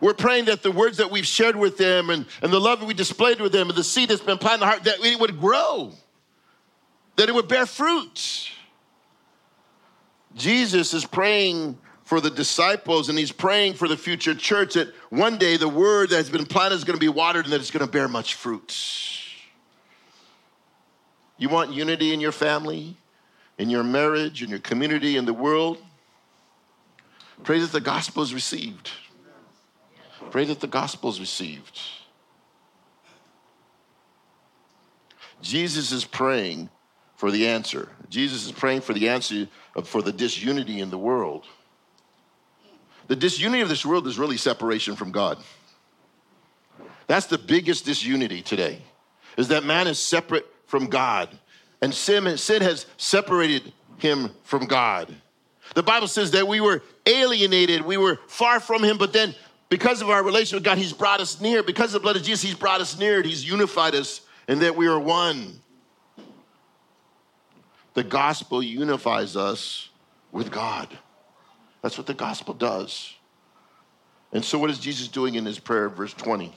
We're 0.00 0.14
praying 0.14 0.46
that 0.46 0.62
the 0.62 0.70
words 0.70 0.98
that 0.98 1.10
we've 1.10 1.26
shared 1.26 1.56
with 1.56 1.78
them 1.78 2.10
and, 2.10 2.26
and 2.42 2.52
the 2.52 2.60
love 2.60 2.80
that 2.80 2.86
we 2.86 2.94
displayed 2.94 3.40
with 3.40 3.52
them 3.52 3.68
and 3.68 3.76
the 3.76 3.84
seed 3.84 4.10
that's 4.10 4.20
been 4.20 4.38
planted 4.38 4.56
in 4.56 4.60
the 4.60 4.66
heart, 4.66 4.84
that 4.84 4.98
it 5.00 5.18
would 5.18 5.40
grow, 5.40 5.92
that 7.16 7.28
it 7.28 7.34
would 7.34 7.48
bear 7.48 7.66
fruit. 7.66 8.50
Jesus 10.34 10.92
is 10.92 11.06
praying 11.06 11.78
for 12.04 12.20
the 12.20 12.30
disciples 12.30 13.08
and 13.08 13.18
he's 13.18 13.32
praying 13.32 13.74
for 13.74 13.88
the 13.88 13.96
future 13.96 14.34
church 14.34 14.74
that 14.74 14.94
one 15.10 15.38
day 15.38 15.56
the 15.56 15.68
word 15.68 16.10
that 16.10 16.16
has 16.16 16.30
been 16.30 16.46
planted 16.46 16.76
is 16.76 16.84
going 16.84 16.96
to 16.96 17.00
be 17.00 17.08
watered 17.08 17.46
and 17.46 17.52
that 17.52 17.60
it's 17.60 17.70
going 17.70 17.84
to 17.84 17.90
bear 17.90 18.06
much 18.06 18.34
fruit. 18.34 18.72
You 21.38 21.48
want 21.48 21.72
unity 21.72 22.14
in 22.14 22.20
your 22.20 22.32
family, 22.32 22.96
in 23.58 23.70
your 23.70 23.82
marriage, 23.82 24.42
in 24.42 24.50
your 24.50 24.58
community, 24.58 25.16
in 25.16 25.24
the 25.24 25.34
world? 25.34 25.78
Pray 27.42 27.58
that 27.58 27.72
the 27.72 27.80
gospel 27.80 28.22
is 28.22 28.32
received. 28.32 28.90
Pray 30.30 30.44
that 30.44 30.60
the 30.60 30.66
gospel 30.66 31.10
is 31.10 31.20
received. 31.20 31.80
Jesus 35.40 35.92
is 35.92 36.04
praying 36.04 36.68
for 37.14 37.30
the 37.30 37.46
answer. 37.46 37.88
Jesus 38.08 38.46
is 38.46 38.52
praying 38.52 38.82
for 38.82 38.92
the 38.92 39.08
answer 39.08 39.48
for 39.84 40.02
the 40.02 40.12
disunity 40.12 40.80
in 40.80 40.90
the 40.90 40.98
world. 40.98 41.44
The 43.08 43.16
disunity 43.16 43.62
of 43.62 43.68
this 43.68 43.86
world 43.86 44.06
is 44.06 44.18
really 44.18 44.36
separation 44.36 44.96
from 44.96 45.12
God. 45.12 45.38
That's 47.06 47.26
the 47.26 47.38
biggest 47.38 47.84
disunity 47.84 48.42
today, 48.42 48.82
is 49.36 49.48
that 49.48 49.64
man 49.64 49.86
is 49.86 49.98
separate 49.98 50.46
from 50.66 50.86
God. 50.86 51.28
And 51.80 51.94
sin, 51.94 52.36
sin 52.36 52.62
has 52.62 52.86
separated 52.96 53.72
him 53.98 54.30
from 54.42 54.66
God. 54.66 55.14
The 55.74 55.82
Bible 55.82 56.08
says 56.08 56.30
that 56.32 56.46
we 56.48 56.60
were 56.60 56.82
alienated, 57.06 57.82
we 57.82 57.96
were 57.96 58.18
far 58.28 58.60
from 58.60 58.82
him, 58.82 58.98
but 58.98 59.12
then 59.12 59.34
because 59.68 60.00
of 60.00 60.10
our 60.10 60.22
relationship 60.22 60.58
with 60.58 60.64
God, 60.64 60.78
he's 60.78 60.92
brought 60.92 61.20
us 61.20 61.40
near. 61.40 61.62
Because 61.62 61.94
of 61.94 62.00
the 62.00 62.00
blood 62.00 62.16
of 62.16 62.22
Jesus, 62.22 62.42
he's 62.42 62.54
brought 62.54 62.80
us 62.80 62.98
near, 62.98 63.22
he's 63.22 63.48
unified 63.48 63.94
us, 63.94 64.20
and 64.46 64.62
that 64.62 64.76
we 64.76 64.86
are 64.86 64.98
one. 64.98 65.60
The 67.94 68.04
gospel 68.04 68.62
unifies 68.62 69.36
us 69.36 69.88
with 70.30 70.50
God. 70.50 70.88
That's 71.82 71.96
what 71.96 72.06
the 72.06 72.14
gospel 72.14 72.54
does. 72.54 73.14
And 74.32 74.44
so, 74.44 74.58
what 74.58 74.70
is 74.70 74.78
Jesus 74.78 75.08
doing 75.08 75.34
in 75.34 75.46
his 75.46 75.58
prayer, 75.58 75.88
verse 75.88 76.12
20? 76.12 76.52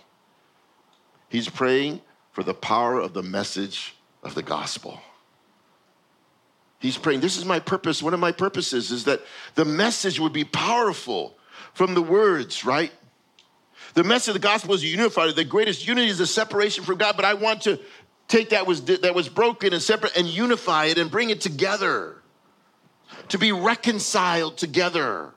He's 1.30 1.48
praying 1.48 2.02
for 2.32 2.44
the 2.44 2.54
power 2.54 3.00
of 3.00 3.14
the 3.14 3.24
message 3.24 3.96
of 4.24 4.36
the 4.36 4.44
gospel. 4.44 5.00
He's 6.80 6.98
praying, 6.98 7.22
This 7.22 7.38
is 7.38 7.46
my 7.46 7.60
purpose. 7.60 8.04
One 8.04 8.14
of 8.14 8.20
my 8.20 8.32
purposes 8.32 8.92
is 8.92 9.06
that 9.06 9.22
the 9.56 9.66
message 9.66 10.20
would 10.20 10.34
be 10.34 10.46
powerful 10.46 11.38
from 11.74 11.94
the 11.94 12.02
words, 12.02 12.66
right? 12.66 12.92
The 13.94 14.04
message 14.04 14.30
of 14.30 14.34
the 14.34 14.48
gospel 14.48 14.74
is 14.74 14.84
unified. 14.84 15.36
The 15.36 15.44
greatest 15.44 15.88
unity 15.88 16.10
is 16.10 16.18
the 16.18 16.28
separation 16.28 16.84
from 16.84 16.98
God, 16.98 17.16
but 17.16 17.26
I 17.26 17.34
want 17.34 17.62
to 17.64 17.80
take 18.28 18.50
that 18.50 18.68
was 18.68 18.84
that 18.84 19.16
was 19.16 19.30
broken 19.30 19.74
and 19.74 19.82
separate 19.82 20.16
and 20.16 20.28
unify 20.28 20.86
it 20.86 20.98
and 20.98 21.10
bring 21.10 21.30
it 21.30 21.42
together. 21.42 22.16
To 23.30 23.38
be 23.38 23.52
reconciled 23.52 24.58
together. 24.58 25.32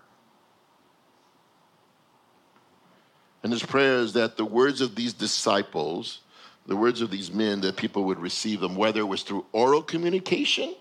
And 3.43 3.53
his 3.53 3.63
prayer 3.63 3.97
is 3.97 4.13
that 4.13 4.37
the 4.37 4.45
words 4.45 4.81
of 4.81 4.95
these 4.95 5.13
disciples, 5.13 6.21
the 6.67 6.77
words 6.77 7.01
of 7.01 7.11
these 7.11 7.33
men, 7.33 7.61
that 7.63 7.77
people 7.77 8.05
would 8.05 8.19
receive 8.19 8.61
them, 8.61 8.77
whether 8.77 9.01
it 9.01 9.05
was 9.05 9.23
through 9.23 9.45
oral 9.53 9.83
communication 9.83 10.75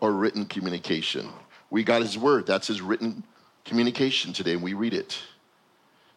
or 0.00 0.12
written 0.12 0.46
communication. 0.46 1.28
We 1.70 1.84
got 1.84 2.02
his 2.02 2.18
word. 2.18 2.46
That's 2.46 2.66
his 2.66 2.80
written 2.80 3.22
communication 3.64 4.32
today, 4.32 4.52
and 4.52 4.62
we 4.62 4.74
read 4.74 4.94
it, 4.94 5.18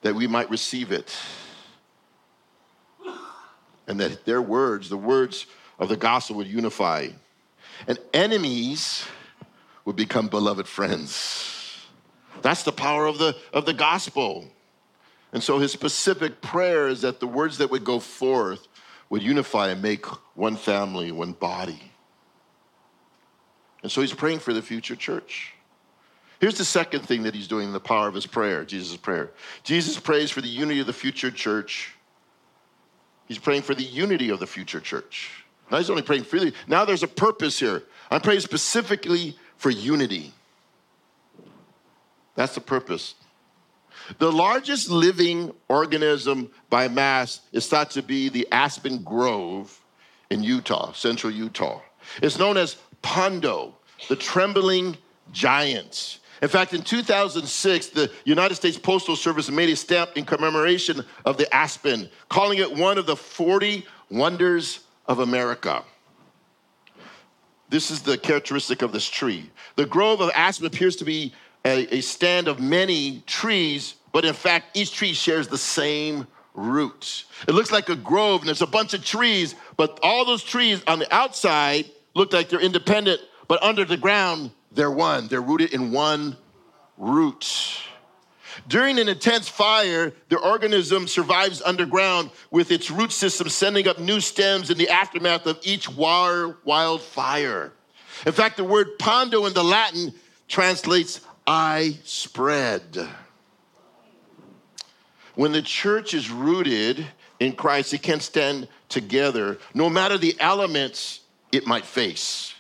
that 0.02 0.16
we 0.16 0.28
might 0.28 0.50
receive 0.50 0.92
it. 0.92 1.16
And 3.88 4.00
that 4.00 4.26
their 4.26 4.42
words, 4.42 4.90
the 4.90 4.98
words 4.98 5.48
of 5.80 5.90
the 5.90 5.98
gospel, 5.98 6.38
would 6.38 6.48
unify. 6.48 7.08
And 7.88 7.98
enemies 8.14 9.06
would 9.86 9.96
become 9.96 10.28
beloved 10.28 10.68
friends. 10.68 11.86
That's 12.42 12.64
the 12.64 12.72
power 12.72 13.06
of 13.06 13.18
the, 13.18 13.36
of 13.52 13.66
the 13.66 13.74
gospel. 13.74 14.48
And 15.34 15.44
so 15.44 15.60
his 15.60 15.72
specific 15.72 16.42
prayer 16.42 16.88
is 16.88 17.02
that 17.02 17.20
the 17.20 17.28
words 17.28 17.58
that 17.58 17.70
would 17.72 17.84
go 17.84 18.00
forth 18.00 18.68
would 19.10 19.24
unify 19.24 19.70
and 19.70 19.82
make 19.82 20.06
one 20.36 20.56
family, 20.56 21.12
one 21.12 21.34
body. 21.34 21.92
And 23.82 23.92
so 23.92 24.02
he's 24.02 24.14
praying 24.14 24.40
for 24.40 24.54
the 24.54 24.62
future 24.62 24.96
church. 24.96 25.54
Here's 26.40 26.58
the 26.58 26.66
second 26.66 27.02
thing 27.02 27.24
that 27.24 27.36
he's 27.36 27.48
doing 27.48 27.68
in 27.68 27.74
the 27.74 27.80
power 27.80 28.08
of 28.08 28.14
his 28.14 28.26
prayer, 28.26 28.64
Jesus' 28.64 28.96
prayer. 28.96 29.32
Jesus 29.64 30.00
prays 30.00 30.32
for 30.32 30.42
the 30.42 30.48
unity 30.48 30.80
of 30.80 30.88
the 30.88 30.94
future 30.94 31.32
church. 31.32 31.96
He's 33.28 33.38
praying 33.38 33.64
for 33.64 33.76
the 33.76 33.84
unity 33.84 34.30
of 34.30 34.40
the 34.40 34.48
future 34.48 34.80
church. 34.80 35.44
Now 35.70 35.78
he's 35.78 35.90
only 35.90 36.02
praying 36.02 36.24
freely. 36.24 36.54
Now 36.68 36.86
there's 36.86 37.04
a 37.04 37.08
purpose 37.08 37.60
here. 37.60 37.84
I'm 38.10 38.22
praying 38.22 38.40
specifically 38.40 39.38
for 39.58 39.70
unity. 39.70 40.34
That's 42.36 42.56
the 42.56 42.62
purpose. 42.62 43.16
The 44.18 44.32
largest 44.32 44.90
living 44.90 45.52
organism 45.68 46.50
by 46.70 46.88
mass 46.88 47.42
is 47.52 47.68
thought 47.68 47.92
to 47.92 48.02
be 48.02 48.30
the 48.30 48.48
aspen 48.52 49.04
grove 49.04 49.80
in 50.30 50.42
Utah, 50.42 50.94
central 50.94 51.32
Utah. 51.32 51.82
It's 52.22 52.40
known 52.40 52.58
as 52.58 52.78
Pando, 53.02 53.76
the 54.08 54.16
trembling 54.16 54.98
giant. 55.32 56.20
In 56.42 56.48
fact, 56.48 56.74
in 56.74 56.82
2006, 56.82 57.88
the 57.88 58.12
United 58.24 58.56
States 58.56 58.78
Postal 58.78 59.16
Service 59.16 59.50
made 59.50 59.70
a 59.70 59.76
stamp 59.76 60.12
in 60.16 60.26
commemoration 60.26 61.04
of 61.26 61.38
the 61.38 61.54
aspen, 61.54 62.10
calling 62.30 62.60
it 62.60 62.74
one 62.74 62.98
of 62.98 63.06
the 63.06 63.16
40 63.16 63.86
wonders 64.10 64.82
of 65.06 65.20
America. 65.20 65.84
This 67.70 67.92
is 67.92 68.02
the 68.02 68.18
characteristic 68.18 68.82
of 68.82 68.92
this 68.92 69.08
tree. 69.08 69.50
The 69.76 69.86
grove 69.86 70.22
of 70.22 70.32
aspen 70.34 70.66
appears 70.66 70.96
to 70.98 71.06
be 71.06 71.34
a, 71.66 71.98
a 71.98 72.02
stand 72.02 72.48
of 72.48 72.60
many 72.60 73.22
trees, 73.28 73.96
but 74.12 74.26
in 74.26 74.34
fact, 74.34 74.78
each 74.78 74.94
tree 74.94 75.14
shares 75.14 75.48
the 75.48 75.58
same 75.58 76.26
roots. 76.54 77.26
It 77.48 77.54
looks 77.54 77.72
like 77.72 77.90
a 77.90 77.96
grove, 77.96 78.42
and 78.42 78.48
there's 78.48 78.62
a 78.62 78.68
bunch 78.68 78.94
of 78.94 79.04
trees, 79.04 79.56
but 79.78 80.00
all 80.02 80.26
those 80.26 80.44
trees 80.44 80.82
on 80.88 81.00
the 81.00 81.14
outside 81.14 81.86
look 82.16 82.34
like 82.34 82.50
they're 82.50 82.60
independent, 82.60 83.22
but 83.48 83.62
under 83.62 83.86
the 83.86 83.98
ground, 83.98 84.52
they're 84.72 84.92
one. 84.92 85.28
They're 85.28 85.42
rooted 85.42 85.74
in 85.74 85.92
one 85.92 86.38
root. 86.98 87.82
During 88.68 89.00
an 89.00 89.08
intense 89.08 89.48
fire, 89.48 90.14
the 90.28 90.38
organism 90.38 91.08
survives 91.08 91.62
underground 91.62 92.30
with 92.52 92.72
its 92.72 92.92
root 92.92 93.12
system 93.12 93.50
sending 93.50 93.88
up 93.88 94.00
new 94.00 94.20
stems 94.20 94.70
in 94.70 94.78
the 94.78 94.90
aftermath 94.90 95.46
of 95.46 95.60
each 95.64 95.90
wildfire. 95.90 97.74
In 98.26 98.34
fact, 98.34 98.58
the 98.58 98.64
word 98.64 99.00
pando 99.00 99.46
in 99.46 99.54
the 99.54 99.64
Latin 99.64 100.14
translates 100.48 101.22
I 101.48 101.98
spread. 102.04 103.08
When 105.36 105.52
the 105.54 105.62
church 105.62 106.14
is 106.14 106.30
rooted 106.30 107.08
in 107.40 107.54
Christ, 107.54 107.94
it 107.94 108.02
can 108.02 108.20
stand 108.20 108.68
together 108.90 109.58
no 109.74 109.90
matter 109.90 110.18
the 110.18 110.36
elements 110.40 111.22
it 111.52 111.66
might 111.66 111.86
face. 111.86 112.54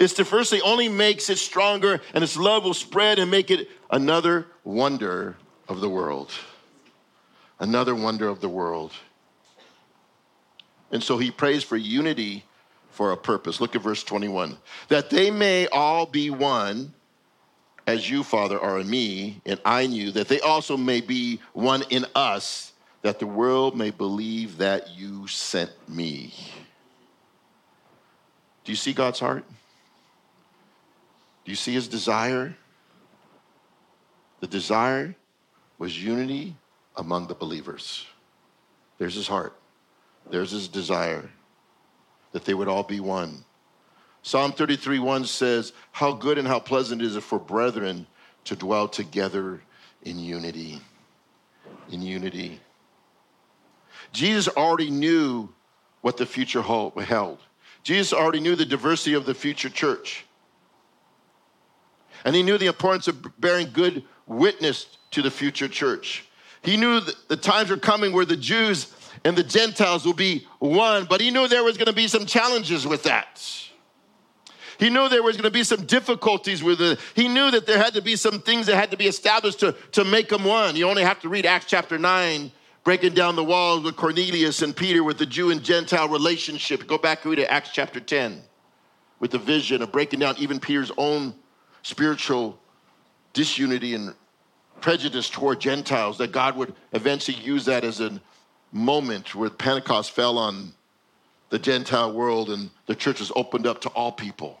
It's 0.00 0.14
thing 0.14 0.60
only 0.62 0.88
makes 0.88 1.30
it 1.30 1.38
stronger, 1.38 2.00
and 2.12 2.24
its 2.24 2.36
love 2.36 2.64
will 2.64 2.74
spread 2.74 3.18
and 3.18 3.30
make 3.30 3.50
it 3.50 3.68
another 3.90 4.46
wonder 4.64 5.36
of 5.68 5.80
the 5.80 5.88
world. 5.88 6.30
Another 7.60 7.94
wonder 7.94 8.28
of 8.28 8.40
the 8.40 8.48
world. 8.48 8.92
And 10.90 11.02
so 11.02 11.18
he 11.18 11.30
prays 11.30 11.62
for 11.64 11.76
unity 11.76 12.44
for 12.90 13.12
a 13.12 13.16
purpose. 13.16 13.60
Look 13.60 13.74
at 13.74 13.82
verse 13.82 14.04
21. 14.04 14.56
That 14.88 15.10
they 15.10 15.30
may 15.30 15.66
all 15.68 16.06
be 16.06 16.30
one, 16.30 16.94
as 17.86 18.08
you, 18.08 18.22
Father, 18.22 18.58
are 18.58 18.80
in 18.80 18.88
me, 18.88 19.40
and 19.44 19.60
I 19.64 19.82
in 19.82 19.92
you, 19.92 20.10
that 20.12 20.28
they 20.28 20.40
also 20.40 20.76
may 20.76 21.00
be 21.00 21.40
one 21.52 21.82
in 21.90 22.06
us, 22.14 22.72
that 23.02 23.18
the 23.18 23.26
world 23.26 23.76
may 23.76 23.90
believe 23.90 24.58
that 24.58 24.90
you 24.90 25.26
sent 25.26 25.70
me. 25.88 26.32
Do 28.64 28.72
you 28.72 28.76
see 28.76 28.92
God's 28.92 29.20
heart? 29.20 29.44
Do 31.44 31.52
you 31.52 31.56
see 31.56 31.72
his 31.72 31.88
desire? 31.88 32.56
The 34.40 34.46
desire 34.46 35.14
was 35.78 36.02
unity 36.02 36.56
among 36.96 37.26
the 37.26 37.34
believers. 37.34 38.06
There's 38.98 39.14
his 39.14 39.28
heart. 39.28 39.54
There's 40.30 40.50
his 40.50 40.68
desire 40.68 41.28
that 42.32 42.44
they 42.44 42.54
would 42.54 42.68
all 42.68 42.82
be 42.82 43.00
one. 43.00 43.44
Psalm 44.22 44.52
33 44.52 44.98
1 44.98 45.26
says, 45.26 45.72
How 45.92 46.12
good 46.12 46.38
and 46.38 46.48
how 46.48 46.58
pleasant 46.58 47.02
is 47.02 47.16
it 47.16 47.22
for 47.22 47.38
brethren 47.38 48.06
to 48.44 48.56
dwell 48.56 48.88
together 48.88 49.60
in 50.02 50.18
unity. 50.18 50.80
In 51.90 52.00
unity. 52.00 52.60
Jesus 54.12 54.48
already 54.48 54.90
knew 54.90 55.48
what 56.00 56.16
the 56.16 56.26
future 56.26 56.62
held. 56.62 57.38
Jesus 57.82 58.12
already 58.12 58.40
knew 58.40 58.56
the 58.56 58.64
diversity 58.64 59.14
of 59.14 59.26
the 59.26 59.34
future 59.34 59.68
church. 59.68 60.24
And 62.24 62.34
he 62.34 62.42
knew 62.42 62.58
the 62.58 62.66
importance 62.66 63.08
of 63.08 63.40
bearing 63.40 63.70
good 63.72 64.04
witness 64.26 64.96
to 65.12 65.22
the 65.22 65.30
future 65.30 65.68
church. 65.68 66.26
He 66.62 66.76
knew 66.76 67.00
the 67.28 67.36
times 67.36 67.70
were 67.70 67.76
coming 67.76 68.12
where 68.12 68.24
the 68.24 68.36
Jews 68.36 68.94
and 69.24 69.36
the 69.36 69.42
Gentiles 69.42 70.06
will 70.06 70.14
be 70.14 70.46
one, 70.58 71.04
but 71.04 71.20
he 71.20 71.30
knew 71.30 71.46
there 71.46 71.62
was 71.62 71.76
going 71.76 71.86
to 71.86 71.92
be 71.92 72.08
some 72.08 72.26
challenges 72.26 72.86
with 72.86 73.02
that. 73.04 73.42
He 74.78 74.90
knew 74.90 75.08
there 75.08 75.22
was 75.22 75.36
going 75.36 75.44
to 75.44 75.50
be 75.50 75.62
some 75.62 75.86
difficulties 75.86 76.62
with 76.62 76.80
it. 76.80 76.98
He 77.14 77.28
knew 77.28 77.50
that 77.50 77.66
there 77.66 77.78
had 77.78 77.94
to 77.94 78.02
be 78.02 78.16
some 78.16 78.40
things 78.40 78.66
that 78.66 78.76
had 78.76 78.90
to 78.90 78.96
be 78.96 79.06
established 79.06 79.60
to, 79.60 79.72
to 79.92 80.04
make 80.04 80.28
them 80.28 80.44
one. 80.44 80.74
You 80.74 80.88
only 80.88 81.04
have 81.04 81.20
to 81.20 81.28
read 81.28 81.46
Acts 81.46 81.66
chapter 81.66 81.96
9, 81.96 82.50
breaking 82.82 83.14
down 83.14 83.36
the 83.36 83.44
walls 83.44 83.84
with 83.84 83.96
Cornelius 83.96 84.62
and 84.62 84.74
Peter 84.74 85.04
with 85.04 85.18
the 85.18 85.26
Jew 85.26 85.50
and 85.50 85.62
Gentile 85.62 86.08
relationship. 86.08 86.86
Go 86.86 86.98
back 86.98 87.24
and 87.24 87.36
read 87.36 87.46
Acts 87.46 87.70
chapter 87.72 88.00
10 88.00 88.42
with 89.20 89.30
the 89.30 89.38
vision 89.38 89.80
of 89.80 89.92
breaking 89.92 90.20
down 90.20 90.34
even 90.38 90.58
Peter's 90.58 90.90
own 90.98 91.34
spiritual 91.84 92.58
disunity 93.34 93.94
and 93.94 94.14
prejudice 94.80 95.30
toward 95.30 95.60
Gentiles, 95.60 96.18
that 96.18 96.32
God 96.32 96.56
would 96.56 96.74
eventually 96.92 97.36
use 97.36 97.66
that 97.66 97.84
as 97.84 98.00
a 98.00 98.20
moment 98.72 99.34
where 99.34 99.50
Pentecost 99.50 100.10
fell 100.10 100.36
on 100.38 100.72
the 101.50 101.58
Gentile 101.58 102.12
world 102.12 102.50
and 102.50 102.70
the 102.86 102.94
church 102.94 103.20
was 103.20 103.30
opened 103.36 103.66
up 103.66 103.82
to 103.82 103.88
all 103.90 104.10
people. 104.10 104.58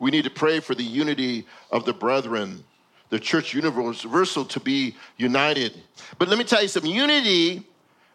We 0.00 0.10
need 0.10 0.24
to 0.24 0.30
pray 0.30 0.58
for 0.58 0.74
the 0.74 0.82
unity 0.82 1.46
of 1.70 1.84
the 1.84 1.92
brethren, 1.92 2.64
the 3.10 3.20
church 3.20 3.54
universal 3.54 4.44
to 4.46 4.58
be 4.58 4.96
united. 5.16 5.80
But 6.18 6.28
let 6.28 6.38
me 6.38 6.44
tell 6.44 6.62
you 6.62 6.68
something 6.68 6.90
unity 6.90 7.64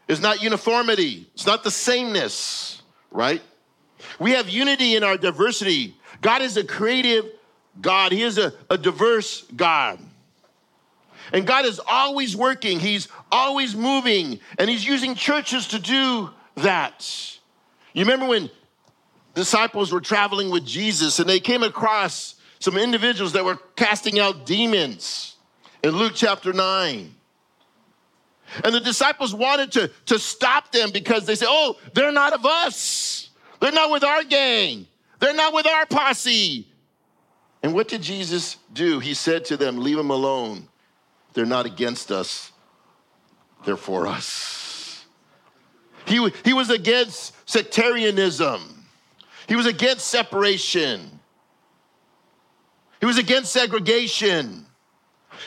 is 0.07 0.19
not 0.19 0.41
uniformity, 0.41 1.29
it's 1.33 1.45
not 1.45 1.63
the 1.63 1.71
sameness, 1.71 2.81
right? 3.11 3.41
We 4.19 4.31
have 4.31 4.49
unity 4.49 4.95
in 4.95 5.03
our 5.03 5.17
diversity. 5.17 5.95
God 6.21 6.41
is 6.41 6.57
a 6.57 6.63
creative 6.63 7.25
God, 7.81 8.11
He 8.11 8.23
is 8.23 8.37
a, 8.37 8.53
a 8.69 8.77
diverse 8.77 9.43
God. 9.55 9.99
And 11.33 11.45
God 11.45 11.65
is 11.65 11.81
always 11.85 12.35
working, 12.35 12.79
He's 12.79 13.07
always 13.31 13.75
moving, 13.75 14.39
and 14.57 14.69
He's 14.69 14.85
using 14.85 15.15
churches 15.15 15.67
to 15.69 15.79
do 15.79 16.29
that. 16.55 17.37
You 17.93 18.03
remember 18.03 18.27
when 18.27 18.49
disciples 19.33 19.91
were 19.91 20.01
traveling 20.01 20.49
with 20.49 20.65
Jesus 20.65 21.19
and 21.19 21.29
they 21.29 21.39
came 21.39 21.63
across 21.63 22.35
some 22.59 22.77
individuals 22.77 23.33
that 23.33 23.45
were 23.45 23.57
casting 23.75 24.19
out 24.19 24.45
demons 24.45 25.35
in 25.83 25.91
Luke 25.91 26.13
chapter 26.15 26.53
9. 26.53 27.13
And 28.63 28.73
the 28.73 28.79
disciples 28.79 29.35
wanted 29.35 29.71
to, 29.73 29.91
to 30.05 30.17
stop 30.17 30.71
them 30.71 30.91
because 30.91 31.25
they 31.25 31.35
said, 31.35 31.47
Oh, 31.49 31.75
they're 31.93 32.11
not 32.11 32.33
of 32.33 32.45
us. 32.45 33.29
They're 33.59 33.71
not 33.71 33.91
with 33.91 34.03
our 34.03 34.23
gang. 34.23 34.87
They're 35.19 35.33
not 35.33 35.53
with 35.53 35.67
our 35.67 35.85
posse. 35.85 36.67
And 37.63 37.73
what 37.73 37.87
did 37.87 38.01
Jesus 38.01 38.57
do? 38.73 38.99
He 38.99 39.13
said 39.13 39.45
to 39.45 39.57
them, 39.57 39.77
Leave 39.77 39.97
them 39.97 40.11
alone. 40.11 40.67
They're 41.33 41.45
not 41.45 41.65
against 41.67 42.11
us, 42.11 42.51
they're 43.63 43.77
for 43.77 44.07
us. 44.07 45.05
He, 46.07 46.27
he 46.43 46.53
was 46.53 46.69
against 46.69 47.33
sectarianism, 47.47 48.87
he 49.47 49.55
was 49.55 49.67
against 49.67 50.07
separation, 50.07 51.19
he 52.99 53.05
was 53.05 53.19
against 53.19 53.53
segregation, 53.53 54.65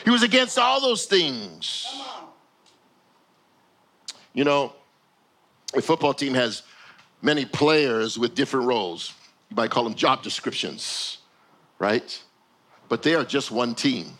he 0.05 0.09
was 0.09 0.23
against 0.23 0.57
all 0.57 0.79
those 0.79 1.05
things. 1.05 1.85
You 4.33 4.45
know, 4.45 4.73
a 5.73 5.81
football 5.81 6.13
team 6.13 6.33
has 6.35 6.63
many 7.21 7.43
players 7.43 8.17
with 8.17 8.33
different 8.33 8.65
roles. 8.65 9.13
You 9.51 9.55
might 9.55 9.69
call 9.69 9.83
them 9.83 9.93
job 9.93 10.23
descriptions 10.23 11.19
right? 11.81 12.21
But 12.87 13.01
they 13.01 13.15
are 13.15 13.25
just 13.25 13.51
one 13.51 13.73
team. 13.73 14.13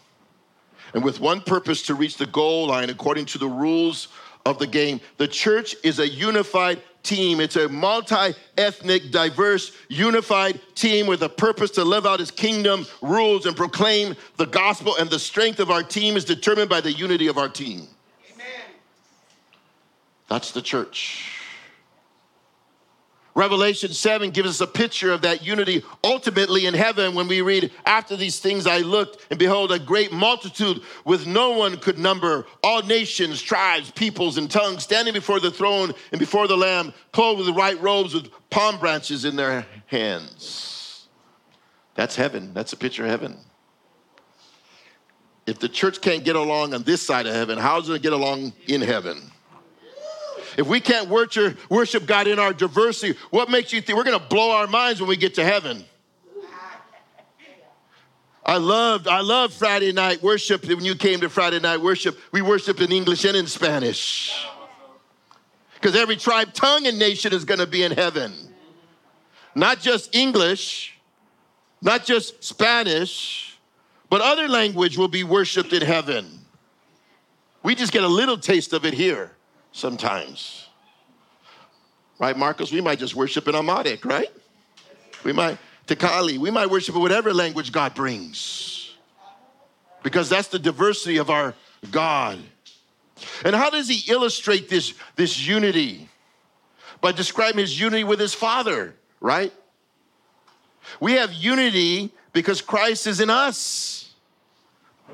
And 0.94 1.04
with 1.04 1.22
one 1.22 1.42
purpose 1.42 1.84
to 1.84 1.94
reach 1.94 2.18
the 2.18 2.26
goal 2.26 2.68
line 2.68 2.90
according 2.90 3.28
to 3.28 3.38
the 3.38 3.48
rules 3.48 4.10
of 4.46 4.58
the 4.58 4.66
game. 4.66 5.00
The 5.18 5.28
church 5.28 5.76
is 5.84 6.00
a 6.00 6.10
unified 6.10 6.82
team. 7.04 7.40
It's 7.40 7.56
a 7.56 7.70
multi 7.70 8.34
ethnic, 8.58 9.12
diverse, 9.12 9.72
unified 9.88 10.60
team 10.74 11.06
with 11.06 11.22
a 11.22 11.30
purpose 11.30 11.70
to 11.72 11.84
live 11.84 12.08
out 12.08 12.20
his 12.20 12.32
kingdom 12.32 12.88
rules 13.04 13.46
and 13.46 13.56
proclaim 13.56 14.16
the 14.38 14.48
gospel. 14.48 14.96
And 15.00 15.10
the 15.10 15.20
strength 15.20 15.60
of 15.60 15.70
our 15.70 15.84
team 15.84 16.18
is 16.18 16.26
determined 16.26 16.70
by 16.70 16.82
the 16.82 16.92
unity 16.92 17.28
of 17.28 17.38
our 17.38 17.50
team. 17.50 17.88
Amen. 18.34 18.48
That's 20.28 20.52
the 20.52 20.62
church. 20.64 21.41
Revelation 23.34 23.94
7 23.94 24.32
gives 24.32 24.50
us 24.50 24.62
a 24.62 24.68
picture 24.68 25.12
of 25.12 25.22
that 25.22 25.46
unity 25.46 25.84
ultimately 26.04 26.66
in 26.66 26.74
heaven 26.74 27.16
when 27.16 27.28
we 27.28 27.42
read, 27.42 27.72
After 27.86 28.18
these 28.18 28.40
things 28.40 28.68
I 28.68 28.80
looked, 28.80 29.26
and 29.30 29.40
behold, 29.40 29.72
a 29.72 29.80
great 29.80 30.12
multitude 30.12 30.82
with 31.06 31.26
no 31.26 31.52
one 31.52 31.78
could 31.78 31.98
number, 31.98 32.46
all 32.62 32.82
nations, 32.84 33.42
tribes, 33.42 33.90
peoples, 33.92 34.38
and 34.38 34.52
tongues, 34.52 34.84
standing 34.84 35.14
before 35.14 35.40
the 35.40 35.52
throne 35.52 35.94
and 36.12 36.20
before 36.20 36.48
the 36.48 36.58
Lamb, 36.58 36.94
clothed 37.14 37.40
with 37.40 37.56
white 37.56 37.82
robes 37.82 38.14
with 38.14 38.30
palm 38.50 38.78
branches 38.80 39.24
in 39.24 39.38
their 39.38 39.66
hands. 39.86 41.08
That's 41.96 42.16
heaven. 42.16 42.54
That's 42.54 42.74
a 42.74 42.78
picture 42.78 43.06
of 43.06 43.12
heaven. 43.12 43.38
If 45.48 45.60
the 45.60 45.70
church 45.70 46.02
can't 46.02 46.24
get 46.24 46.36
along 46.36 46.74
on 46.74 46.84
this 46.84 47.02
side 47.02 47.26
of 47.26 47.34
heaven, 47.34 47.58
how's 47.58 47.86
it 47.86 47.88
going 47.88 48.00
to 48.00 48.04
get 48.04 48.14
along 48.14 48.54
in 48.68 48.82
heaven? 48.82 49.32
If 50.58 50.68
we 50.68 50.80
can't 50.80 51.08
worship, 51.10 52.06
God 52.06 52.28
in 52.28 52.40
our 52.40 52.54
diversity, 52.54 53.18
what 53.30 53.50
makes 53.50 53.72
you 53.72 53.82
think 53.82 53.98
we're 53.98 54.04
going 54.04 54.20
to 54.20 54.26
blow 54.26 54.52
our 54.52 54.68
minds 54.68 55.00
when 55.00 55.08
we 55.10 55.18
get 55.18 55.36
to 55.36 55.44
heaven? 55.44 55.86
I 58.44 58.58
loved, 58.58 59.08
I 59.08 59.22
loved 59.22 59.54
Friday 59.54 59.92
night 59.92 60.22
worship. 60.24 60.66
When 60.66 60.84
you 60.84 60.96
came 60.96 61.22
to 61.22 61.30
Friday 61.30 61.60
night 61.60 61.80
worship, 61.80 62.20
we 62.32 62.42
worshiped 62.42 62.82
in 62.82 62.92
English 62.92 63.24
and 63.24 63.38
in 63.38 63.48
Spanish. 63.48 64.46
Because 65.76 65.96
every 65.96 66.16
tribe, 66.16 66.54
tongue, 66.54 66.88
and 66.88 66.98
nation 66.98 67.34
is 67.34 67.46
going 67.46 67.60
to 67.60 67.68
be 67.68 67.84
in 67.84 67.92
heaven. 67.92 68.34
Not 69.54 69.80
just 69.80 70.16
English, 70.16 70.98
not 71.82 72.04
just 72.04 72.44
Spanish, 72.44 73.58
but 74.10 74.22
other 74.22 74.48
language 74.48 74.98
will 74.98 75.08
be 75.08 75.24
worshiped 75.24 75.72
in 75.72 75.82
heaven. 75.82 76.40
We 77.64 77.76
just 77.76 77.92
get 77.94 78.04
a 78.04 78.08
little 78.08 78.38
taste 78.38 78.74
of 78.74 78.86
it 78.86 78.94
here 78.94 79.32
sometimes. 79.72 80.68
Right, 82.20 82.38
Marcos? 82.38 82.72
We 82.72 82.82
might 82.82 83.00
just 83.00 83.16
worship 83.16 83.48
in 83.48 83.56
Amharic, 83.56 84.06
right? 84.06 84.30
We 85.24 85.34
might, 85.34 85.58
Tikali, 85.88 86.38
we 86.38 86.52
might 86.52 86.70
worship 86.70 86.96
in 86.96 87.02
whatever 87.02 87.34
language 87.34 87.72
God 87.72 87.96
brings. 87.96 88.94
Because 90.04 90.30
that's 90.30 90.48
the 90.48 90.60
diversity 90.60 91.18
of 91.18 91.30
our 91.30 91.56
God. 91.90 92.40
And 93.44 93.56
how 93.56 93.70
does 93.70 93.88
he 93.88 94.12
illustrate 94.12 94.70
this, 94.70 94.94
this 95.16 95.46
unity? 95.46 96.10
By 97.02 97.12
describing 97.12 97.60
his 97.60 97.80
unity 97.80 98.04
with 98.04 98.20
his 98.20 98.34
Father, 98.34 98.96
right? 99.20 99.52
We 101.00 101.14
have 101.14 101.34
unity 101.34 102.12
because 102.34 102.62
Christ 102.62 103.08
is 103.08 103.20
in 103.20 103.30
us. 103.30 104.14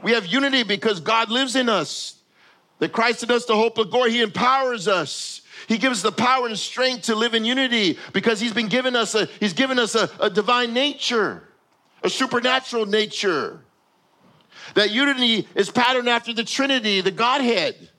We 0.03 0.11
have 0.11 0.25
unity 0.25 0.63
because 0.63 0.99
God 0.99 1.29
lives 1.29 1.55
in 1.55 1.69
us. 1.69 2.16
That 2.79 2.91
Christ 2.91 3.23
in 3.23 3.31
us, 3.31 3.45
the 3.45 3.55
hope 3.55 3.77
of 3.77 3.89
glory, 3.89 4.11
He 4.11 4.21
empowers 4.21 4.87
us. 4.87 5.41
He 5.67 5.77
gives 5.77 6.01
the 6.01 6.11
power 6.11 6.47
and 6.47 6.57
strength 6.57 7.03
to 7.03 7.15
live 7.15 7.33
in 7.33 7.43
unity 7.43 7.97
because 8.13 8.39
He's 8.39 8.53
been 8.53 8.67
given 8.67 8.95
us 8.95 9.15
a, 9.15 9.25
He's 9.39 9.53
given 9.53 9.79
us 9.79 9.95
a, 9.95 10.09
a 10.19 10.29
divine 10.29 10.73
nature, 10.73 11.43
a 12.03 12.09
supernatural 12.09 12.85
nature. 12.85 13.61
That 14.75 14.91
unity 14.91 15.47
is 15.55 15.71
patterned 15.71 16.09
after 16.09 16.33
the 16.33 16.43
Trinity, 16.43 17.01
the 17.01 17.11
Godhead. 17.11 17.89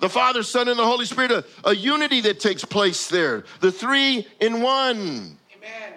The 0.00 0.08
Father, 0.08 0.44
Son, 0.44 0.68
and 0.68 0.78
the 0.78 0.84
Holy 0.84 1.06
Spirit, 1.06 1.32
a, 1.32 1.44
a 1.64 1.74
unity 1.74 2.20
that 2.20 2.38
takes 2.38 2.64
place 2.64 3.08
there. 3.08 3.44
The 3.60 3.72
three 3.72 4.26
in 4.40 4.62
one. 4.62 5.38
Amen. 5.56 5.94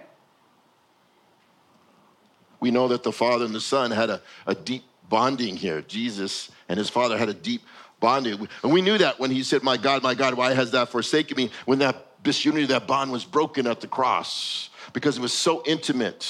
We 2.59 2.71
know 2.71 2.87
that 2.87 3.03
the 3.03 3.11
Father 3.11 3.45
and 3.45 3.53
the 3.53 3.61
Son 3.61 3.91
had 3.91 4.09
a, 4.09 4.21
a 4.47 4.55
deep 4.55 4.83
bonding 5.07 5.55
here. 5.55 5.81
Jesus 5.81 6.49
and 6.67 6.79
his 6.79 6.89
Father 6.89 7.17
had 7.17 7.29
a 7.29 7.33
deep 7.33 7.61
bonding. 8.01 8.49
And 8.63 8.73
we 8.73 8.81
knew 8.81 8.97
that 8.97 9.17
when 9.17 9.31
he 9.31 9.43
said, 9.43 9.63
My 9.63 9.77
God, 9.77 10.03
my 10.03 10.13
God, 10.13 10.33
why 10.33 10.53
has 10.53 10.71
that 10.71 10.89
forsaken 10.89 11.37
me? 11.37 11.51
When 11.63 11.79
that 11.79 12.21
disunity, 12.21 12.65
that 12.65 12.85
bond 12.85 13.13
was 13.13 13.23
broken 13.23 13.65
at 13.65 13.79
the 13.79 13.87
cross 13.87 14.69
because 14.91 15.17
it 15.17 15.21
was 15.21 15.31
so 15.31 15.63
intimate. 15.65 16.27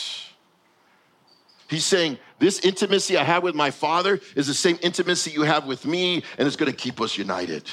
He's 1.68 1.86
saying, 1.86 2.20
This 2.38 2.60
intimacy 2.60 3.18
I 3.18 3.24
have 3.24 3.42
with 3.42 3.56
my 3.56 3.72
Father 3.72 4.20
is 4.36 4.46
the 4.46 4.54
same 4.54 4.78
intimacy 4.84 5.32
you 5.32 5.42
have 5.42 5.66
with 5.66 5.88
me, 5.88 6.24
and 6.38 6.48
it's 6.48 6.58
gonna 6.58 6.72
keep 6.72 7.02
us 7.02 7.18
united. 7.18 7.68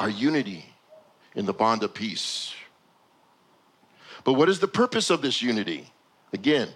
Our 0.00 0.08
unity 0.08 0.64
in 1.34 1.44
the 1.44 1.52
bond 1.52 1.82
of 1.82 1.92
peace. 1.92 2.54
But 4.22 4.34
what 4.34 4.48
is 4.48 4.60
the 4.60 4.68
purpose 4.68 5.10
of 5.10 5.20
this 5.20 5.42
unity? 5.42 5.92
Again, 6.32 6.68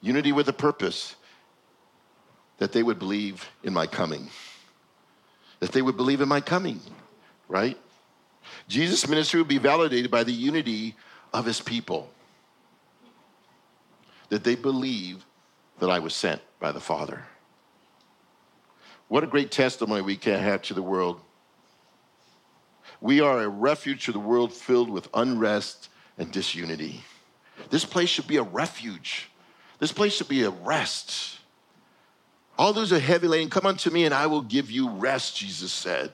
unity 0.00 0.32
with 0.32 0.48
a 0.48 0.52
purpose 0.52 1.16
that 2.58 2.72
they 2.72 2.82
would 2.82 2.98
believe 2.98 3.48
in 3.62 3.72
my 3.72 3.86
coming 3.86 4.30
that 5.60 5.72
they 5.72 5.82
would 5.82 5.96
believe 5.96 6.20
in 6.20 6.28
my 6.28 6.40
coming, 6.40 6.80
right? 7.48 7.76
Jesus' 8.68 9.08
ministry 9.08 9.40
would 9.40 9.48
be 9.48 9.58
validated 9.58 10.10
by 10.10 10.24
the 10.24 10.32
unity 10.32 10.94
of 11.32 11.44
his 11.44 11.60
people, 11.60 12.10
that 14.28 14.44
they 14.44 14.54
believe 14.54 15.24
that 15.78 15.90
I 15.90 15.98
was 15.98 16.14
sent 16.14 16.40
by 16.60 16.72
the 16.72 16.80
Father. 16.80 17.24
What 19.08 19.24
a 19.24 19.26
great 19.26 19.50
testimony 19.50 20.02
we 20.02 20.16
can 20.16 20.38
have 20.38 20.62
to 20.62 20.74
the 20.74 20.82
world. 20.82 21.20
We 23.00 23.20
are 23.20 23.42
a 23.42 23.48
refuge 23.48 24.04
to 24.06 24.12
the 24.12 24.18
world 24.18 24.52
filled 24.52 24.90
with 24.90 25.08
unrest 25.14 25.88
and 26.18 26.30
disunity. 26.30 27.02
This 27.70 27.84
place 27.84 28.08
should 28.08 28.26
be 28.26 28.36
a 28.36 28.42
refuge. 28.42 29.30
This 29.78 29.92
place 29.92 30.14
should 30.14 30.28
be 30.28 30.42
a 30.42 30.50
rest. 30.50 31.37
All 32.58 32.72
those 32.72 32.92
are 32.92 32.98
heavy 32.98 33.28
laden, 33.28 33.48
come 33.48 33.66
unto 33.66 33.88
me 33.88 34.04
and 34.04 34.12
I 34.12 34.26
will 34.26 34.42
give 34.42 34.70
you 34.70 34.90
rest, 34.90 35.36
Jesus 35.36 35.72
said. 35.72 36.10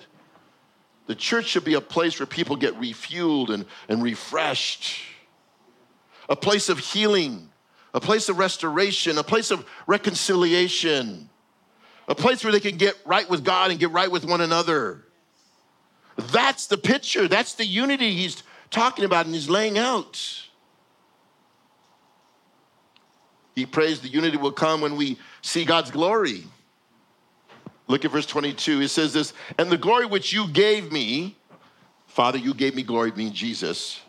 The 1.07 1.15
church 1.15 1.47
should 1.47 1.65
be 1.65 1.75
a 1.75 1.81
place 1.81 2.21
where 2.21 2.27
people 2.27 2.57
get 2.57 2.79
refueled 2.79 3.49
and, 3.49 3.65
and 3.89 4.03
refreshed, 4.03 5.01
a 6.29 6.37
place 6.37 6.69
of 6.69 6.79
healing, 6.79 7.49
a 7.95 8.01
place 8.01 8.29
of 8.29 8.39
restoration, 8.39 9.17
a 9.19 9.23
place 9.23 9.51
of 9.51 9.67
reconciliation, 9.87 11.29
a 12.09 12.15
place 12.15 12.45
where 12.45 12.53
they 12.53 12.61
can 12.61 12.77
get 12.77 12.97
right 13.07 13.29
with 13.29 13.45
God 13.45 13.71
and 13.71 13.81
get 13.81 13.91
right 13.91 14.11
with 14.11 14.25
one 14.25 14.41
another. 14.43 15.05
That's 16.17 16.67
the 16.67 16.79
picture, 16.79 17.27
that's 17.27 17.55
the 17.55 17.67
unity 17.67 18.13
he's 18.15 18.43
talking 18.71 19.05
about 19.05 19.27
and 19.27 19.35
he's 19.35 19.49
laying 19.49 19.79
out. 19.79 20.21
He 23.55 23.67
prays 23.67 24.01
the 24.01 24.09
unity 24.09 24.37
will 24.37 24.53
come 24.53 24.81
when 24.81 24.97
we 24.97 25.19
see 25.45 25.65
God's 25.65 25.91
glory. 25.91 26.45
Look 27.87 28.05
at 28.05 28.11
verse 28.11 28.27
22. 28.27 28.81
It 28.81 28.89
says 28.89 29.13
this, 29.13 29.35
and 29.59 29.71
the 29.71 29.77
glory 29.77 30.07
which 30.07 30.33
you 30.33 30.49
gave 30.49 30.91
me, 30.91 31.37
Father, 32.07 32.39
you 32.39 32.55
gave 32.55 32.75
me 32.75 32.83
glory, 32.83 33.13
mean 33.13 33.33
Jesus. 33.35 34.01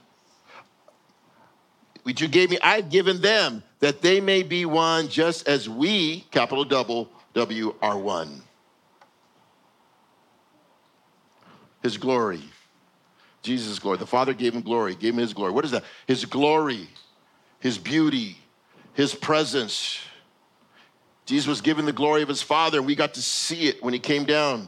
Which 2.03 2.21
you 2.21 2.29
gave 2.29 2.49
me, 2.49 2.57
I've 2.63 2.89
given 2.89 3.19
them 3.19 3.63
that 3.79 4.01
they 4.01 4.21
may 4.21 4.43
be 4.43 4.65
one 4.65 5.09
just 5.09 5.47
as 5.47 5.67
we, 5.67 6.21
capital 6.31 6.63
double 6.63 7.09
W, 7.33 7.75
are 7.81 7.97
one. 7.97 8.41
His 11.83 11.97
glory. 11.97 12.41
Jesus' 13.41 13.77
glory. 13.77 13.97
The 13.97 14.07
Father 14.07 14.33
gave 14.33 14.55
him 14.55 14.61
glory, 14.61 14.95
gave 14.95 15.13
him 15.13 15.19
his 15.19 15.33
glory. 15.33 15.51
What 15.51 15.65
is 15.65 15.71
that? 15.71 15.83
His 16.07 16.23
glory, 16.23 16.87
his 17.59 17.77
beauty, 17.77 18.37
his 18.93 19.13
presence. 19.13 19.99
Jesus 21.25 21.47
was 21.47 21.61
given 21.61 21.85
the 21.85 21.93
glory 21.93 22.21
of 22.21 22.29
his 22.29 22.41
Father, 22.41 22.77
and 22.77 22.87
we 22.87 22.95
got 22.95 23.15
to 23.15 23.21
see 23.21 23.67
it 23.67 23.83
when 23.83 23.93
he 23.93 23.99
came 23.99 24.25
down. 24.25 24.67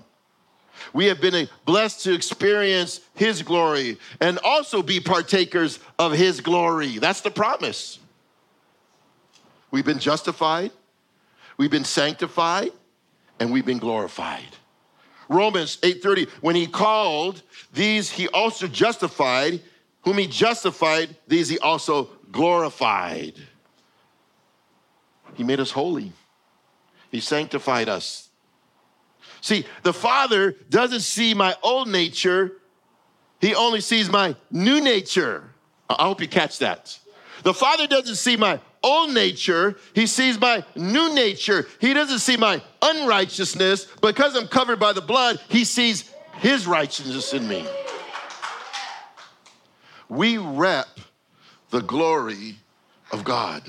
We 0.94 1.06
have 1.06 1.22
been 1.22 1.48
blessed 1.66 2.04
to 2.04 2.14
experience 2.14 3.02
his 3.16 3.42
glory 3.42 3.98
and 4.20 4.40
also 4.44 4.82
be 4.82 5.00
partakers 5.00 5.80
of 6.00 6.14
his 6.14 6.42
glory. 6.42 6.98
That's 6.98 7.22
the 7.22 7.32
promise. 7.32 8.00
We've 9.70 9.86
been 9.86 10.00
justified, 10.00 10.72
we've 11.58 11.72
been 11.72 11.84
sanctified, 11.84 12.72
and 13.40 13.52
we've 13.52 13.66
been 13.66 13.80
glorified. 13.80 14.56
Romans 15.30 15.78
8:30 15.84 16.30
when 16.42 16.56
he 16.56 16.68
called 16.68 17.42
these 17.74 18.10
he 18.10 18.30
also 18.30 18.66
justified 18.66 19.62
whom 20.04 20.18
he 20.18 20.26
justified 20.26 21.16
these 21.28 21.50
he 21.50 21.60
also 21.60 22.06
glorified. 22.32 23.34
He 25.34 25.44
made 25.44 25.60
us 25.60 25.72
holy. 25.72 26.14
He 27.12 27.20
sanctified 27.20 27.90
us. 27.90 28.30
See, 29.42 29.66
the 29.84 29.94
Father 29.94 30.56
doesn't 30.70 31.02
see 31.02 31.34
my 31.34 31.56
old 31.64 31.88
nature, 31.88 32.54
He 33.40 33.56
only 33.56 33.82
sees 33.82 34.10
my 34.10 34.36
new 34.52 34.82
nature. 34.82 35.50
I 35.90 36.04
hope 36.04 36.22
you 36.22 36.28
catch 36.28 36.60
that. 36.60 37.00
The 37.44 37.54
Father 37.54 37.88
doesn't 37.88 38.16
see 38.16 38.36
my 38.36 38.60
old 38.84 39.14
nature, 39.14 39.78
He 39.94 40.08
sees 40.08 40.40
my 40.40 40.64
new 40.76 41.14
nature. 41.14 41.68
He 41.80 41.94
doesn't 41.94 42.20
see 42.20 42.38
my 42.38 42.62
unrighteousness. 42.82 43.86
Because 44.02 44.36
I'm 44.36 44.48
covered 44.48 44.80
by 44.80 44.94
the 44.94 45.02
blood, 45.02 45.40
He 45.50 45.64
sees 45.64 46.12
His 46.40 46.68
righteousness 46.68 47.34
in 47.34 47.48
me. 47.48 47.66
We 50.10 50.38
rep 50.38 50.88
the 51.70 51.82
glory 51.82 52.58
of 53.12 53.24
God. 53.24 53.64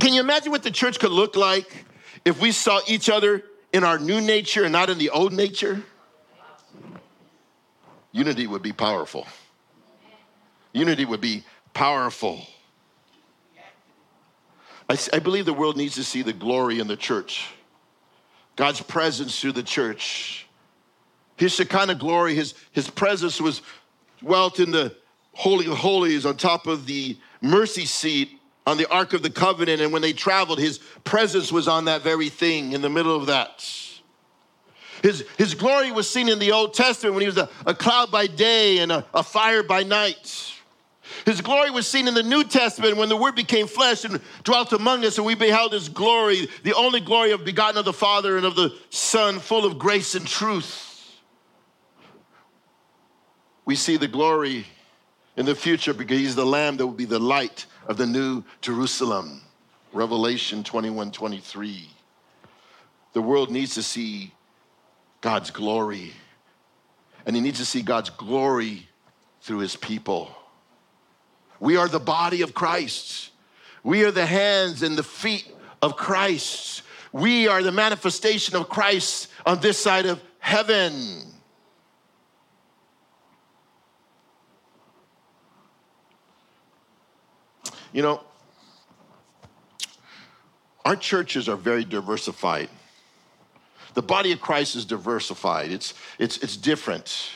Can 0.00 0.12
you 0.12 0.20
imagine 0.20 0.52
what 0.52 0.62
the 0.62 0.70
church 0.70 0.98
could 1.00 1.10
look 1.10 1.36
like 1.36 1.84
if 2.24 2.40
we 2.40 2.52
saw 2.52 2.80
each 2.86 3.08
other 3.08 3.42
in 3.72 3.84
our 3.84 3.98
new 3.98 4.20
nature 4.20 4.64
and 4.64 4.72
not 4.72 4.90
in 4.90 4.98
the 4.98 5.10
old 5.10 5.32
nature? 5.32 5.82
Unity 8.12 8.46
would 8.46 8.62
be 8.62 8.72
powerful. 8.72 9.26
Unity 10.72 11.04
would 11.04 11.20
be 11.20 11.44
powerful. 11.74 12.46
I, 14.88 14.96
I, 15.12 15.18
believe 15.18 15.44
the 15.44 15.52
world 15.52 15.76
needs 15.76 15.96
to 15.96 16.04
see 16.04 16.22
the 16.22 16.32
glory 16.32 16.80
in 16.80 16.86
the 16.86 16.96
church, 16.96 17.50
God's 18.56 18.80
presence 18.80 19.38
through 19.38 19.52
the 19.52 19.62
church. 19.62 20.46
His 21.36 21.54
Shekinah 21.54 21.96
glory, 21.96 22.34
his, 22.34 22.54
his 22.72 22.88
presence 22.88 23.40
was 23.40 23.60
dwelt 24.20 24.60
in 24.60 24.70
the 24.70 24.96
Holy 25.34 25.66
of 25.66 25.76
Holies 25.76 26.24
on 26.24 26.36
top 26.36 26.66
of 26.66 26.86
the 26.86 27.18
mercy 27.42 27.84
seat 27.84 28.37
on 28.68 28.76
the 28.76 28.86
Ark 28.90 29.14
of 29.14 29.22
the 29.22 29.30
Covenant, 29.30 29.80
and 29.80 29.94
when 29.94 30.02
they 30.02 30.12
traveled, 30.12 30.58
his 30.58 30.78
presence 31.02 31.50
was 31.50 31.68
on 31.68 31.86
that 31.86 32.02
very 32.02 32.28
thing 32.28 32.72
in 32.72 32.82
the 32.82 32.90
middle 32.90 33.16
of 33.16 33.26
that. 33.26 33.66
His, 35.02 35.24
his 35.38 35.54
glory 35.54 35.90
was 35.90 36.08
seen 36.08 36.28
in 36.28 36.38
the 36.38 36.52
Old 36.52 36.74
Testament 36.74 37.14
when 37.14 37.22
he 37.22 37.28
was 37.28 37.38
a, 37.38 37.48
a 37.64 37.74
cloud 37.74 38.10
by 38.10 38.26
day 38.26 38.80
and 38.80 38.92
a, 38.92 39.06
a 39.14 39.22
fire 39.22 39.62
by 39.62 39.84
night. 39.84 40.52
His 41.24 41.40
glory 41.40 41.70
was 41.70 41.86
seen 41.88 42.08
in 42.08 42.14
the 42.14 42.22
New 42.22 42.44
Testament 42.44 42.98
when 42.98 43.08
the 43.08 43.16
Word 43.16 43.34
became 43.34 43.68
flesh 43.68 44.04
and 44.04 44.20
dwelt 44.44 44.74
among 44.74 45.02
us, 45.02 45.16
and 45.16 45.26
we 45.26 45.34
beheld 45.34 45.72
His 45.72 45.88
glory, 45.88 46.46
the 46.62 46.74
only 46.74 47.00
glory 47.00 47.30
of 47.30 47.46
begotten 47.46 47.78
of 47.78 47.86
the 47.86 47.92
Father 47.94 48.36
and 48.36 48.44
of 48.44 48.54
the 48.54 48.76
Son, 48.90 49.38
full 49.38 49.64
of 49.64 49.78
grace 49.78 50.14
and 50.14 50.26
truth. 50.26 51.16
We 53.64 53.76
see 53.76 53.96
the 53.96 54.08
glory 54.08 54.66
in 55.38 55.46
the 55.46 55.54
future 55.54 55.94
because 55.94 56.18
He's 56.18 56.36
the 56.36 56.44
Lamb 56.44 56.76
that 56.76 56.86
will 56.86 56.92
be 56.92 57.06
the 57.06 57.18
light 57.18 57.64
of 57.88 57.96
the 57.96 58.06
new 58.06 58.44
Jerusalem. 58.60 59.40
Revelation 59.92 60.62
21 60.62 61.10
23. 61.10 61.88
The 63.14 63.22
world 63.22 63.50
needs 63.50 63.74
to 63.74 63.82
see 63.82 64.32
God's 65.22 65.50
glory, 65.50 66.12
and 67.26 67.34
he 67.34 67.42
needs 67.42 67.58
to 67.58 67.64
see 67.64 67.82
God's 67.82 68.10
glory 68.10 68.86
through 69.40 69.58
his 69.58 69.74
people. 69.74 70.30
We 71.58 71.76
are 71.76 71.88
the 71.88 71.98
body 71.98 72.42
of 72.42 72.54
Christ. 72.54 73.30
We 73.82 74.04
are 74.04 74.10
the 74.10 74.26
hands 74.26 74.82
and 74.82 74.96
the 74.96 75.02
feet 75.02 75.50
of 75.80 75.96
Christ. 75.96 76.82
We 77.12 77.48
are 77.48 77.62
the 77.62 77.72
manifestation 77.72 78.54
of 78.54 78.68
Christ 78.68 79.28
on 79.46 79.60
this 79.60 79.78
side 79.78 80.04
of 80.06 80.20
heaven. 80.38 81.22
You 87.92 88.02
know, 88.02 88.22
our 90.84 90.96
churches 90.96 91.48
are 91.48 91.56
very 91.56 91.84
diversified. 91.84 92.68
The 93.94 94.02
body 94.02 94.32
of 94.32 94.40
Christ 94.40 94.76
is 94.76 94.84
diversified, 94.84 95.70
it's, 95.70 95.94
it's, 96.18 96.38
it's 96.38 96.56
different. 96.56 97.30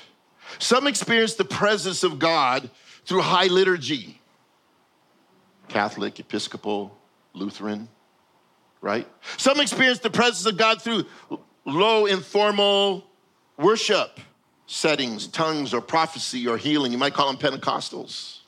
Some 0.59 0.87
experience 0.87 1.35
the 1.35 1.45
presence 1.45 2.03
of 2.05 2.19
God 2.19 2.71
through 3.05 3.23
high 3.23 3.47
liturgy 3.47 4.21
Catholic, 5.69 6.21
Episcopal, 6.21 6.97
Lutheran, 7.33 7.89
right? 8.83 9.09
Some 9.39 9.59
experience 9.59 10.01
the 10.01 10.11
presence 10.11 10.45
of 10.45 10.59
God 10.59 10.83
through 10.83 11.07
low, 11.65 12.07
informal 12.07 13.07
worship 13.57 14.21
settings, 14.67 15.27
tongues, 15.27 15.73
or 15.73 15.81
prophecy, 15.81 16.47
or 16.47 16.57
healing. 16.59 16.93
You 16.93 16.99
might 16.99 17.15
call 17.15 17.33
them 17.33 17.37
Pentecostals. 17.37 18.42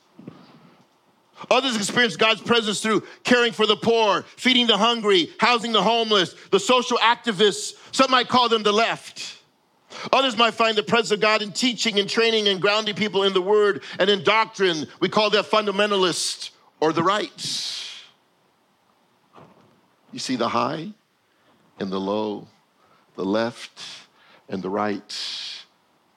Others 1.50 1.76
experience 1.76 2.16
God's 2.16 2.40
presence 2.40 2.80
through 2.80 3.02
caring 3.22 3.52
for 3.52 3.66
the 3.66 3.76
poor, 3.76 4.22
feeding 4.36 4.66
the 4.66 4.76
hungry, 4.76 5.30
housing 5.38 5.72
the 5.72 5.82
homeless, 5.82 6.34
the 6.50 6.60
social 6.60 6.98
activists. 6.98 7.74
Some 7.92 8.10
might 8.10 8.28
call 8.28 8.48
them 8.48 8.62
the 8.62 8.72
left. 8.72 9.38
Others 10.12 10.36
might 10.36 10.54
find 10.54 10.76
the 10.76 10.82
presence 10.82 11.12
of 11.12 11.20
God 11.20 11.42
in 11.42 11.52
teaching 11.52 11.98
and 11.98 12.08
training 12.08 12.48
and 12.48 12.60
grounding 12.60 12.94
people 12.94 13.22
in 13.22 13.32
the 13.32 13.42
word 13.42 13.82
and 13.98 14.10
in 14.10 14.24
doctrine. 14.24 14.86
We 15.00 15.08
call 15.08 15.30
that 15.30 15.44
fundamentalist 15.46 16.50
or 16.80 16.92
the 16.92 17.02
right. 17.02 17.80
You 20.12 20.18
see 20.18 20.36
the 20.36 20.48
high 20.48 20.92
and 21.78 21.90
the 21.90 22.00
low, 22.00 22.46
the 23.16 23.24
left 23.24 23.82
and 24.48 24.62
the 24.62 24.70
right. 24.70 25.02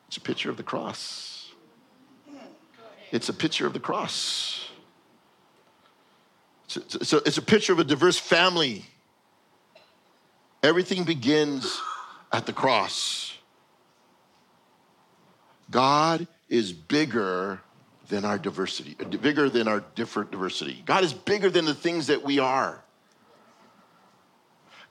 It's 0.07 0.17
a 0.17 0.21
picture 0.21 0.49
of 0.49 0.57
the 0.57 0.63
cross. 0.63 1.51
It's 3.11 3.29
a 3.29 3.33
picture 3.33 3.65
of 3.65 3.73
the 3.73 3.79
cross. 3.79 4.56
A, 6.75 7.17
it's 7.25 7.37
a 7.37 7.41
picture 7.41 7.73
of 7.73 7.79
a 7.79 7.83
diverse 7.83 8.17
family. 8.17 8.85
Everything 10.61 11.03
begins 11.03 11.79
at 12.31 12.45
the 12.45 12.53
cross. 12.53 13.33
God 15.69 16.27
is 16.49 16.73
bigger 16.73 17.61
than 18.09 18.25
our 18.25 18.37
diversity, 18.37 18.95
uh, 18.99 19.05
bigger 19.05 19.49
than 19.49 19.67
our 19.67 19.83
different 19.95 20.31
diversity. 20.31 20.81
God 20.85 21.03
is 21.03 21.13
bigger 21.13 21.49
than 21.49 21.65
the 21.65 21.73
things 21.73 22.07
that 22.07 22.23
we 22.23 22.39
are. 22.39 22.81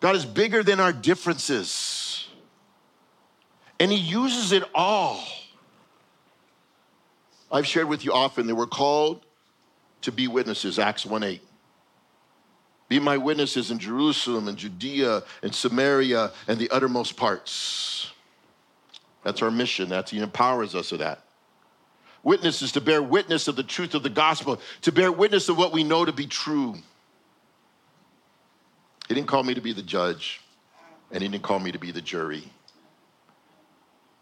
God 0.00 0.16
is 0.16 0.26
bigger 0.26 0.62
than 0.62 0.80
our 0.80 0.92
differences. 0.92 2.28
And 3.80 3.90
He 3.90 3.98
uses 3.98 4.52
it 4.52 4.64
all. 4.74 5.24
I've 7.50 7.66
shared 7.66 7.88
with 7.88 8.04
you 8.04 8.12
often 8.12 8.46
that 8.46 8.54
we're 8.54 8.66
called 8.66 9.24
to 10.02 10.12
be 10.12 10.28
witnesses, 10.28 10.78
Acts 10.78 11.06
1 11.06 11.22
8. 11.22 11.45
Be 12.88 13.00
my 13.00 13.16
witnesses 13.16 13.70
in 13.70 13.78
Jerusalem 13.78 14.46
and 14.48 14.56
Judea 14.56 15.22
and 15.42 15.54
Samaria 15.54 16.32
and 16.46 16.58
the 16.58 16.70
uttermost 16.70 17.16
parts. 17.16 18.12
That's 19.24 19.42
our 19.42 19.50
mission. 19.50 19.88
That's 19.88 20.12
He 20.12 20.20
empowers 20.20 20.74
us 20.74 20.92
of 20.92 21.00
that. 21.00 21.22
Witnesses 22.22 22.72
to 22.72 22.80
bear 22.80 23.02
witness 23.02 23.48
of 23.48 23.56
the 23.56 23.62
truth 23.62 23.94
of 23.94 24.02
the 24.02 24.10
gospel, 24.10 24.60
to 24.82 24.92
bear 24.92 25.10
witness 25.10 25.48
of 25.48 25.58
what 25.58 25.72
we 25.72 25.82
know 25.82 26.04
to 26.04 26.12
be 26.12 26.26
true. 26.26 26.76
He 29.08 29.14
didn't 29.14 29.28
call 29.28 29.42
me 29.42 29.54
to 29.54 29.60
be 29.60 29.72
the 29.72 29.82
judge, 29.82 30.40
and 31.10 31.22
He 31.22 31.28
didn't 31.28 31.44
call 31.44 31.58
me 31.58 31.72
to 31.72 31.78
be 31.78 31.90
the 31.90 32.00
jury. 32.00 32.44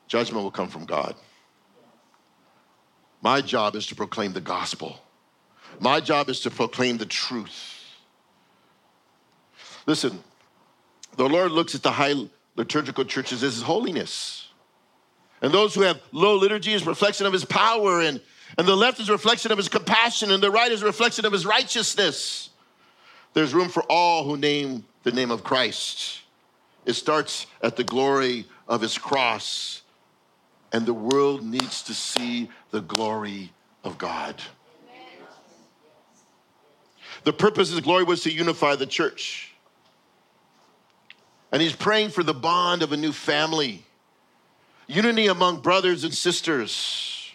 Judgment 0.07 0.43
will 0.43 0.51
come 0.51 0.69
from 0.69 0.85
God. 0.85 1.15
My 3.23 3.41
job 3.41 3.75
is 3.75 3.87
to 3.87 3.95
proclaim 3.95 4.35
the 4.35 4.41
gospel. 4.41 5.01
My 5.81 6.01
job 6.01 6.29
is 6.29 6.41
to 6.41 6.51
proclaim 6.51 6.99
the 6.99 7.07
truth. 7.07 7.74
Listen, 9.87 10.23
the 11.17 11.29
Lord 11.29 11.53
looks 11.53 11.75
at 11.75 11.83
the 11.83 11.93
high 11.93 12.15
liturgical 12.57 13.05
churches 13.05 13.43
as 13.43 13.55
his 13.55 13.63
holiness. 13.63 14.49
And 15.43 15.53
those 15.53 15.75
who 15.75 15.83
have 15.83 16.01
low 16.13 16.37
liturgy 16.37 16.73
is 16.73 16.87
reflection 16.87 17.27
of 17.27 17.33
his 17.33 17.45
power, 17.45 18.01
and, 18.01 18.21
and 18.57 18.67
the 18.67 18.77
left 18.77 19.01
is 19.01 19.11
reflection 19.11 19.53
of 19.53 19.59
his 19.59 19.69
compassion, 19.69 20.31
and 20.31 20.43
the 20.43 20.51
right 20.51 20.73
is 20.73 20.83
reflection 20.83 21.27
of 21.27 21.33
his 21.33 21.45
righteousness. 21.45 22.51
There's 23.35 23.53
room 23.53 23.69
for 23.69 23.83
all 23.85 24.25
who 24.25 24.37
name 24.37 24.85
the 25.03 25.13
name 25.13 25.31
of 25.31 25.45
Christ. 25.45 26.23
It 26.87 26.95
starts 26.95 27.47
at 27.63 27.77
the 27.77 27.85
glory 27.85 28.47
of 28.69 28.81
his 28.81 28.97
cross, 28.97 29.83
and 30.73 30.87
the 30.87 30.95
world 30.95 31.45
needs 31.45 31.83
to 31.83 31.95
see 31.95 32.49
the 32.71 32.81
glory 32.81 33.53
of 33.83 33.99
God. 33.99 34.41
The 37.25 37.33
purpose 37.33 37.69
of 37.69 37.77
his 37.77 37.85
glory 37.85 38.05
was 38.05 38.23
to 38.23 38.33
unify 38.33 38.77
the 38.77 38.87
church. 38.87 39.54
And 41.55 41.63
he's 41.63 41.77
praying 41.77 42.11
for 42.11 42.25
the 42.25 42.35
bond 42.35 42.83
of 42.83 42.91
a 42.91 42.97
new 42.97 43.13
family, 43.13 43.85
unity 44.89 45.29
among 45.29 45.61
brothers 45.61 46.03
and 46.03 46.13
sisters. 46.13 47.31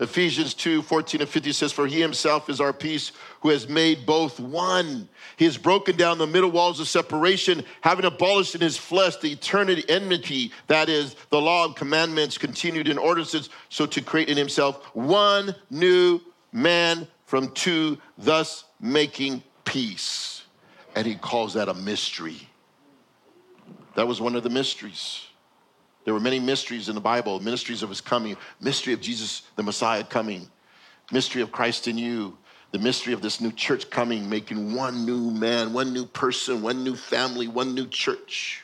Ephesians 0.00 0.52
2 0.52 0.82
14 0.82 1.20
and 1.20 1.30
50 1.30 1.52
says, 1.52 1.70
For 1.70 1.86
he 1.86 2.00
himself 2.00 2.50
is 2.50 2.60
our 2.60 2.72
peace, 2.72 3.12
who 3.42 3.50
has 3.50 3.68
made 3.68 4.04
both 4.04 4.40
one. 4.40 5.08
He 5.36 5.44
has 5.44 5.56
broken 5.56 5.94
down 5.94 6.18
the 6.18 6.26
middle 6.26 6.50
walls 6.50 6.80
of 6.80 6.88
separation, 6.88 7.62
having 7.82 8.04
abolished 8.04 8.56
in 8.56 8.60
his 8.60 8.76
flesh 8.76 9.14
the 9.18 9.30
eternity 9.30 9.84
enmity, 9.88 10.50
that 10.66 10.88
is, 10.88 11.14
the 11.30 11.40
law 11.40 11.66
of 11.66 11.76
commandments 11.76 12.38
continued 12.38 12.88
in 12.88 12.98
ordinances, 12.98 13.48
so 13.68 13.86
to 13.86 14.00
create 14.00 14.28
in 14.28 14.36
himself 14.36 14.84
one 14.92 15.54
new 15.70 16.20
man 16.50 17.06
from 17.26 17.52
two, 17.52 17.96
thus 18.18 18.64
making 18.80 19.40
peace. 19.64 20.42
And 20.96 21.06
he 21.06 21.14
calls 21.14 21.54
that 21.54 21.68
a 21.68 21.74
mystery. 21.74 22.48
That 23.96 24.06
was 24.06 24.20
one 24.20 24.36
of 24.36 24.42
the 24.42 24.50
mysteries. 24.50 25.26
There 26.04 26.14
were 26.14 26.20
many 26.20 26.38
mysteries 26.38 26.88
in 26.88 26.94
the 26.94 27.00
Bible, 27.00 27.40
mysteries 27.40 27.82
of 27.82 27.88
his 27.88 28.00
coming, 28.00 28.36
mystery 28.60 28.92
of 28.92 29.00
Jesus, 29.00 29.42
the 29.56 29.62
Messiah 29.62 30.04
coming, 30.04 30.48
mystery 31.10 31.42
of 31.42 31.50
Christ 31.50 31.88
in 31.88 31.98
you, 31.98 32.36
the 32.72 32.78
mystery 32.78 33.14
of 33.14 33.22
this 33.22 33.40
new 33.40 33.50
church 33.50 33.88
coming, 33.90 34.28
making 34.28 34.74
one 34.74 35.06
new 35.06 35.30
man, 35.30 35.72
one 35.72 35.92
new 35.92 36.04
person, 36.04 36.62
one 36.62 36.84
new 36.84 36.94
family, 36.94 37.48
one 37.48 37.74
new 37.74 37.86
church. 37.88 38.62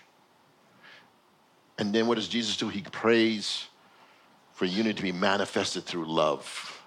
And 1.78 1.94
then 1.94 2.06
what 2.06 2.16
does 2.16 2.28
Jesus 2.28 2.56
do? 2.56 2.68
He 2.68 2.82
prays 2.82 3.66
for 4.52 4.66
unity 4.66 4.94
to 4.94 5.02
be 5.02 5.12
manifested 5.12 5.84
through 5.84 6.04
love. 6.04 6.80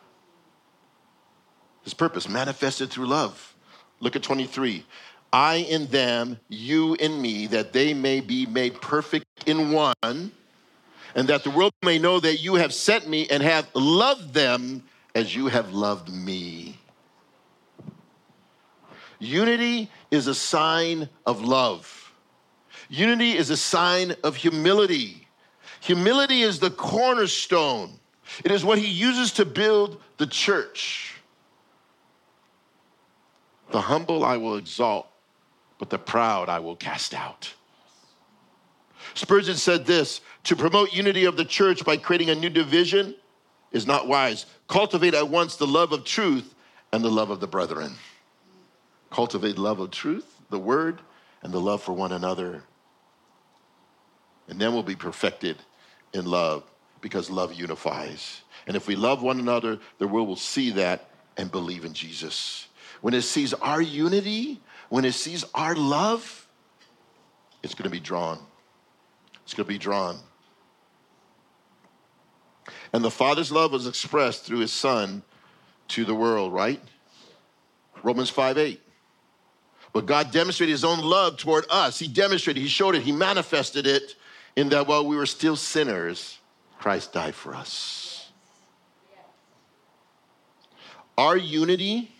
His 1.83 1.95
purpose, 1.95 2.29
manifested 2.29 2.91
through 2.91 3.07
love. 3.07 3.55
Look 3.99 4.15
at 4.15 4.23
23. 4.23 4.85
I 5.33 5.55
in 5.55 5.87
them, 5.87 6.39
you 6.47 6.95
in 6.95 7.21
me, 7.21 7.47
that 7.47 7.73
they 7.73 7.93
may 7.93 8.21
be 8.21 8.45
made 8.45 8.79
perfect 8.81 9.25
in 9.45 9.71
one, 9.71 10.31
and 11.15 11.27
that 11.27 11.43
the 11.43 11.49
world 11.49 11.73
may 11.83 11.99
know 11.99 12.19
that 12.19 12.37
you 12.37 12.55
have 12.55 12.73
sent 12.73 13.07
me 13.07 13.27
and 13.29 13.43
have 13.43 13.67
loved 13.73 14.33
them 14.33 14.83
as 15.13 15.35
you 15.35 15.47
have 15.47 15.73
loved 15.73 16.13
me. 16.13 16.77
Unity 19.19 19.89
is 20.11 20.27
a 20.27 20.35
sign 20.35 21.09
of 21.25 21.43
love. 21.43 22.13
Unity 22.89 23.31
is 23.31 23.49
a 23.49 23.57
sign 23.57 24.15
of 24.23 24.35
humility. 24.35 25.27
Humility 25.81 26.41
is 26.41 26.59
the 26.59 26.69
cornerstone. 26.71 27.91
It 28.43 28.51
is 28.51 28.65
what 28.65 28.77
he 28.77 28.87
uses 28.87 29.31
to 29.33 29.45
build 29.45 30.01
the 30.17 30.27
church. 30.27 31.15
The 33.71 33.81
humble 33.81 34.23
I 34.23 34.37
will 34.37 34.57
exalt, 34.57 35.07
but 35.77 35.89
the 35.89 35.97
proud 35.97 36.49
I 36.49 36.59
will 36.59 36.75
cast 36.75 37.13
out. 37.13 37.53
Spurgeon 39.13 39.55
said 39.55 39.85
this 39.85 40.21
to 40.45 40.55
promote 40.55 40.93
unity 40.93 41.25
of 41.25 41.37
the 41.37 41.45
church 41.45 41.85
by 41.85 41.97
creating 41.97 42.29
a 42.29 42.35
new 42.35 42.49
division 42.49 43.15
is 43.71 43.85
not 43.85 44.07
wise. 44.07 44.45
Cultivate 44.67 45.13
at 45.13 45.29
once 45.29 45.55
the 45.55 45.67
love 45.67 45.91
of 45.91 46.05
truth 46.05 46.55
and 46.91 47.03
the 47.03 47.11
love 47.11 47.29
of 47.29 47.39
the 47.39 47.47
brethren. 47.47 47.93
Cultivate 49.09 49.57
love 49.57 49.79
of 49.79 49.91
truth, 49.91 50.25
the 50.49 50.59
word, 50.59 51.01
and 51.43 51.53
the 51.53 51.59
love 51.59 51.81
for 51.81 51.93
one 51.93 52.11
another. 52.11 52.63
And 54.47 54.59
then 54.59 54.73
we'll 54.73 54.83
be 54.83 54.95
perfected 54.95 55.57
in 56.13 56.25
love 56.25 56.63
because 57.01 57.29
love 57.29 57.53
unifies. 57.53 58.41
And 58.67 58.75
if 58.75 58.87
we 58.87 58.95
love 58.95 59.21
one 59.21 59.39
another, 59.39 59.79
the 59.99 60.07
world 60.07 60.27
will 60.27 60.35
see 60.35 60.71
that 60.71 61.09
and 61.37 61.51
believe 61.51 61.85
in 61.85 61.93
Jesus. 61.93 62.67
When 63.01 63.13
it 63.13 63.21
sees 63.21 63.53
our 63.53 63.81
unity, 63.81 64.59
when 64.89 65.05
it 65.05 65.13
sees 65.13 65.43
our 65.53 65.75
love, 65.75 66.47
it's 67.63 67.73
going 67.73 67.85
to 67.85 67.89
be 67.89 67.99
drawn. 67.99 68.39
It's 69.43 69.53
going 69.53 69.65
to 69.65 69.73
be 69.73 69.77
drawn. 69.77 70.17
And 72.93 73.03
the 73.03 73.11
Father's 73.11 73.51
love 73.51 73.71
was 73.71 73.87
expressed 73.87 74.43
through 74.43 74.59
his 74.59 74.71
Son 74.71 75.23
to 75.89 76.05
the 76.05 76.15
world, 76.15 76.53
right? 76.53 76.81
Romans 78.03 78.29
5 78.29 78.57
8. 78.57 78.81
But 79.93 80.05
God 80.05 80.31
demonstrated 80.31 80.71
his 80.71 80.83
own 80.83 80.99
love 80.99 81.37
toward 81.37 81.65
us. 81.69 81.97
He 81.99 82.07
demonstrated, 82.07 82.61
he 82.61 82.67
showed 82.67 82.95
it, 82.95 83.01
he 83.01 83.11
manifested 83.11 83.87
it 83.87 84.15
in 84.55 84.69
that 84.69 84.87
while 84.87 85.05
we 85.05 85.15
were 85.15 85.25
still 85.25 85.55
sinners, 85.55 86.39
Christ 86.79 87.13
died 87.13 87.35
for 87.35 87.55
us. 87.55 88.29
Our 91.17 91.37
unity 91.37 92.14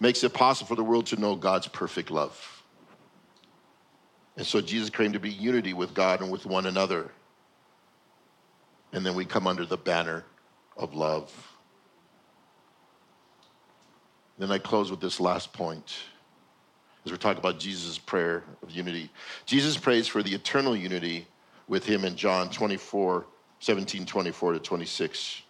makes 0.00 0.22
it 0.24 0.32
possible 0.32 0.68
for 0.68 0.74
the 0.74 0.84
world 0.84 1.06
to 1.06 1.16
know 1.16 1.34
God's 1.34 1.68
perfect 1.68 2.10
love. 2.10 2.62
And 4.36 4.46
so 4.46 4.60
Jesus 4.60 4.90
came 4.90 5.12
to 5.12 5.20
be 5.20 5.30
unity 5.30 5.72
with 5.72 5.94
God 5.94 6.20
and 6.20 6.30
with 6.30 6.44
one 6.44 6.66
another. 6.66 7.10
And 8.92 9.04
then 9.04 9.14
we 9.14 9.24
come 9.24 9.46
under 9.46 9.64
the 9.64 9.76
banner 9.76 10.24
of 10.76 10.94
love. 10.94 11.32
Then 14.38 14.50
I 14.50 14.58
close 14.58 14.90
with 14.90 15.00
this 15.00 15.18
last 15.18 15.52
point 15.52 15.96
as 17.06 17.12
we're 17.12 17.16
talking 17.16 17.38
about 17.38 17.58
Jesus' 17.58 17.98
prayer 17.98 18.42
of 18.62 18.70
unity. 18.70 19.08
Jesus 19.46 19.76
prays 19.76 20.06
for 20.08 20.22
the 20.22 20.34
eternal 20.34 20.76
unity 20.76 21.26
with 21.68 21.84
him 21.84 22.04
in 22.04 22.16
John 22.16 22.50
24, 22.50 23.24
17, 23.60 24.04
24 24.04 24.52
to 24.52 24.58
26. 24.58 25.42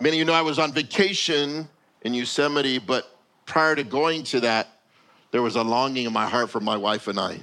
Many 0.00 0.16
of 0.16 0.18
you 0.20 0.24
know 0.26 0.32
I 0.32 0.42
was 0.42 0.60
on 0.60 0.72
vacation 0.72 1.68
in 2.02 2.14
Yosemite, 2.14 2.78
but 2.78 3.16
prior 3.46 3.74
to 3.74 3.82
going 3.82 4.22
to 4.24 4.40
that, 4.40 4.68
there 5.32 5.42
was 5.42 5.56
a 5.56 5.62
longing 5.62 6.06
in 6.06 6.12
my 6.12 6.26
heart 6.26 6.50
for 6.50 6.60
my 6.60 6.76
wife 6.76 7.08
and 7.08 7.18
I. 7.18 7.40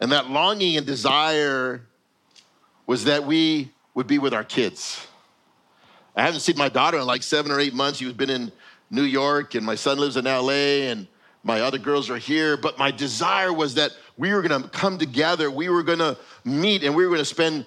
And 0.00 0.12
that 0.12 0.30
longing 0.30 0.78
and 0.78 0.86
desire 0.86 1.82
was 2.86 3.04
that 3.04 3.26
we 3.26 3.70
would 3.94 4.06
be 4.06 4.18
with 4.18 4.32
our 4.32 4.44
kids. 4.44 5.06
I 6.14 6.22
haven't 6.22 6.40
seen 6.40 6.56
my 6.56 6.70
daughter 6.70 6.98
in 6.98 7.04
like 7.04 7.22
seven 7.22 7.52
or 7.52 7.60
eight 7.60 7.74
months. 7.74 7.98
She's 7.98 8.14
been 8.14 8.30
in 8.30 8.50
New 8.90 9.02
York, 9.02 9.54
and 9.54 9.66
my 9.66 9.74
son 9.74 9.98
lives 9.98 10.16
in 10.16 10.24
LA, 10.24 10.88
and 10.88 11.06
my 11.44 11.60
other 11.60 11.78
girls 11.78 12.08
are 12.08 12.16
here. 12.16 12.56
But 12.56 12.78
my 12.78 12.90
desire 12.90 13.52
was 13.52 13.74
that 13.74 13.90
we 14.16 14.32
were 14.32 14.40
gonna 14.40 14.68
come 14.68 14.96
together, 14.96 15.50
we 15.50 15.68
were 15.68 15.82
gonna 15.82 16.16
meet, 16.44 16.82
and 16.82 16.94
we 16.94 17.04
were 17.04 17.10
gonna 17.10 17.26
spend 17.26 17.66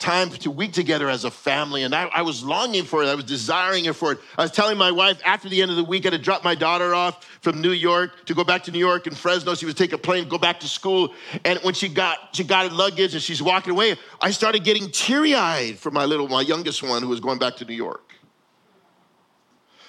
time 0.00 0.30
to 0.30 0.50
week 0.50 0.72
together 0.72 1.08
as 1.08 1.24
a 1.24 1.30
family. 1.30 1.84
And 1.84 1.94
I, 1.94 2.04
I, 2.06 2.22
was 2.22 2.42
longing 2.42 2.84
for 2.84 3.02
it. 3.02 3.06
I 3.06 3.14
was 3.14 3.26
desiring 3.26 3.84
it 3.84 3.94
for 3.94 4.12
it. 4.12 4.18
I 4.36 4.42
was 4.42 4.50
telling 4.50 4.78
my 4.78 4.90
wife 4.90 5.20
after 5.24 5.48
the 5.48 5.60
end 5.60 5.70
of 5.70 5.76
the 5.76 5.84
week, 5.84 6.04
I 6.04 6.10
had 6.10 6.12
to 6.12 6.18
drop 6.18 6.42
my 6.42 6.54
daughter 6.54 6.94
off 6.94 7.24
from 7.42 7.60
New 7.60 7.72
York 7.72 8.24
to 8.24 8.34
go 8.34 8.42
back 8.42 8.64
to 8.64 8.72
New 8.72 8.78
York 8.78 9.06
and 9.06 9.16
Fresno. 9.16 9.54
She 9.54 9.66
was 9.66 9.74
take 9.74 9.92
a 9.92 9.98
plane, 9.98 10.28
go 10.28 10.38
back 10.38 10.58
to 10.60 10.68
school. 10.68 11.14
And 11.44 11.58
when 11.60 11.74
she 11.74 11.88
got 11.88 12.34
she 12.34 12.42
got 12.42 12.68
her 12.68 12.74
luggage 12.74 13.12
and 13.12 13.22
she's 13.22 13.42
walking 13.42 13.72
away, 13.72 13.96
I 14.20 14.30
started 14.30 14.64
getting 14.64 14.90
teary-eyed 14.90 15.78
for 15.78 15.90
my 15.90 16.06
little, 16.06 16.26
my 16.28 16.40
youngest 16.40 16.82
one 16.82 17.02
who 17.02 17.08
was 17.08 17.20
going 17.20 17.38
back 17.38 17.56
to 17.56 17.64
New 17.66 17.74
York. 17.74 18.14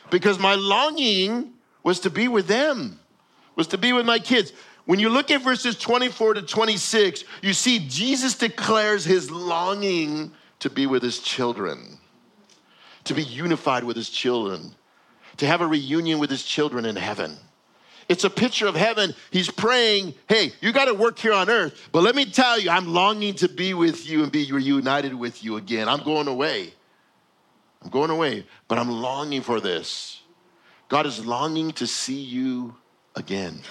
Because 0.09 0.37
my 0.37 0.55
longing 0.55 1.53
was 1.83 2.01
to 2.01 2.09
be 2.09 2.27
with 2.27 2.47
them, 2.47 2.99
was 3.55 3.67
to 3.67 3.77
be 3.77 3.93
with 3.93 4.05
my 4.05 4.19
kids. 4.19 4.51
When 4.91 4.99
you 4.99 5.07
look 5.07 5.31
at 5.31 5.41
verses 5.41 5.77
24 5.77 6.33
to 6.33 6.41
26, 6.41 7.23
you 7.41 7.53
see 7.53 7.79
Jesus 7.87 8.35
declares 8.35 9.05
his 9.05 9.31
longing 9.31 10.33
to 10.59 10.69
be 10.69 10.85
with 10.85 11.01
his 11.01 11.19
children. 11.19 11.97
to 13.05 13.13
be 13.13 13.23
unified 13.23 13.85
with 13.85 13.95
his 13.95 14.09
children, 14.09 14.75
to 15.37 15.47
have 15.47 15.61
a 15.61 15.65
reunion 15.65 16.19
with 16.19 16.29
his 16.29 16.43
children 16.43 16.85
in 16.85 16.97
heaven. 16.97 17.37
It's 18.09 18.25
a 18.25 18.29
picture 18.29 18.67
of 18.67 18.75
heaven. 18.75 19.15
He's 19.31 19.49
praying, 19.49 20.13
hey, 20.27 20.51
you 20.59 20.73
got 20.73 20.85
to 20.85 20.93
work 20.93 21.17
here 21.17 21.31
on 21.31 21.49
earth, 21.49 21.87
but 21.93 22.03
let 22.03 22.13
me 22.13 22.25
tell 22.25 22.59
you, 22.59 22.69
I'm 22.69 22.93
longing 22.93 23.35
to 23.35 23.47
be 23.47 23.73
with 23.73 24.09
you 24.09 24.23
and 24.23 24.31
be 24.31 24.51
reunited 24.51 25.13
with 25.13 25.41
you 25.41 25.55
again. 25.55 25.87
I'm 25.87 26.03
going 26.03 26.27
away. 26.27 26.73
I'm 27.81 27.91
going 27.91 28.09
away, 28.09 28.45
but 28.67 28.77
I'm 28.77 28.91
longing 28.91 29.41
for 29.41 29.61
this. 29.61 30.21
God 30.89 31.05
is 31.05 31.25
longing 31.25 31.71
to 31.71 31.87
see 31.87 32.19
you 32.19 32.75
again. 33.15 33.61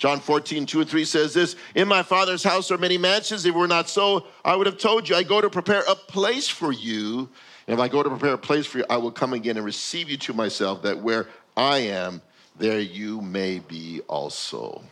John 0.00 0.18
14, 0.18 0.64
2 0.64 0.80
and 0.80 0.88
3 0.88 1.04
says 1.04 1.34
this 1.34 1.56
In 1.74 1.86
my 1.86 2.02
Father's 2.02 2.42
house 2.42 2.70
are 2.70 2.78
many 2.78 2.96
mansions. 2.96 3.44
If 3.44 3.54
it 3.54 3.58
were 3.58 3.68
not 3.68 3.86
so, 3.86 4.24
I 4.42 4.56
would 4.56 4.66
have 4.66 4.78
told 4.78 5.06
you, 5.06 5.14
I 5.14 5.22
go 5.22 5.42
to 5.42 5.50
prepare 5.50 5.82
a 5.86 5.94
place 5.94 6.48
for 6.48 6.72
you. 6.72 7.28
And 7.66 7.74
if 7.74 7.78
I 7.78 7.86
go 7.88 8.02
to 8.02 8.08
prepare 8.08 8.32
a 8.32 8.38
place 8.38 8.64
for 8.64 8.78
you, 8.78 8.86
I 8.88 8.96
will 8.96 9.10
come 9.10 9.34
again 9.34 9.58
and 9.58 9.66
receive 9.66 10.08
you 10.08 10.16
to 10.16 10.32
myself, 10.32 10.80
that 10.84 11.02
where 11.02 11.28
I 11.54 11.80
am, 11.80 12.22
there 12.58 12.80
you 12.80 13.20
may 13.20 13.58
be 13.58 14.00
also. 14.08 14.82